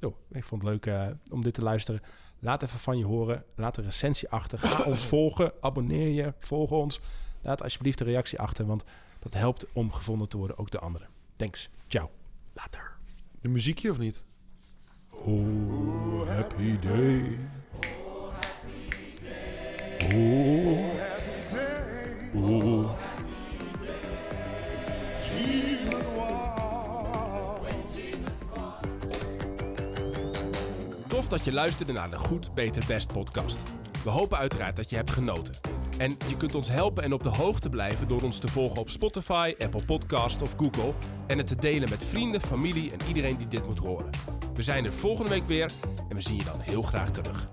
oh, 0.00 0.14
ik 0.32 0.44
vond 0.44 0.62
het 0.62 0.70
leuk 0.70 0.94
om 1.30 1.42
dit 1.42 1.54
te 1.54 1.62
luisteren. 1.62 2.00
Laat 2.38 2.62
even 2.62 2.78
van 2.78 2.98
je 2.98 3.04
horen. 3.04 3.44
Laat 3.54 3.76
een 3.76 3.84
recensie 3.84 4.28
achter. 4.28 4.58
Ga 4.58 4.82
ons 4.84 5.04
volgen. 5.14 5.52
Abonneer 5.60 6.08
je. 6.08 6.34
Volg 6.38 6.70
ons. 6.70 7.00
Laat 7.42 7.62
alsjeblieft 7.62 8.00
een 8.00 8.06
reactie 8.06 8.38
achter. 8.38 8.66
Want 8.66 8.84
dat 9.18 9.34
helpt 9.34 9.66
om 9.72 9.92
gevonden 9.92 10.28
te 10.28 10.36
worden. 10.36 10.58
Ook 10.58 10.70
de 10.70 10.78
anderen. 10.78 11.08
Thanks. 11.36 11.68
Ciao. 11.88 12.10
Later. 12.52 12.92
Een 13.40 13.52
muziekje 13.52 13.90
of 13.90 13.98
niet? 13.98 14.24
Oh, 15.10 16.28
happy 16.28 16.78
day. 16.78 17.38
Oh, 20.14 20.44
oh. 20.44 20.98
Jesus 22.34 23.17
Tof 31.18 31.28
dat 31.28 31.44
je 31.44 31.52
luisterde 31.52 31.92
naar 31.92 32.10
de 32.10 32.18
Goed, 32.18 32.54
Beter, 32.54 32.84
Best 32.86 33.12
podcast. 33.12 33.62
We 34.04 34.10
hopen 34.10 34.38
uiteraard 34.38 34.76
dat 34.76 34.90
je 34.90 34.96
hebt 34.96 35.10
genoten. 35.10 35.54
En 35.96 36.16
je 36.28 36.36
kunt 36.36 36.54
ons 36.54 36.68
helpen 36.68 37.02
en 37.02 37.12
op 37.12 37.22
de 37.22 37.28
hoogte 37.28 37.68
blijven 37.68 38.08
door 38.08 38.22
ons 38.22 38.38
te 38.38 38.48
volgen 38.48 38.80
op 38.80 38.90
Spotify, 38.90 39.54
Apple 39.58 39.84
Podcast 39.84 40.42
of 40.42 40.54
Google. 40.56 40.92
En 41.26 41.38
het 41.38 41.46
te 41.46 41.56
delen 41.56 41.90
met 41.90 42.04
vrienden, 42.04 42.40
familie 42.40 42.92
en 42.92 42.98
iedereen 43.08 43.36
die 43.36 43.48
dit 43.48 43.66
moet 43.66 43.78
horen. 43.78 44.10
We 44.54 44.62
zijn 44.62 44.84
er 44.84 44.92
volgende 44.92 45.30
week 45.30 45.46
weer 45.46 45.70
en 46.08 46.16
we 46.16 46.22
zien 46.22 46.36
je 46.36 46.44
dan 46.44 46.60
heel 46.60 46.82
graag 46.82 47.10
terug. 47.10 47.48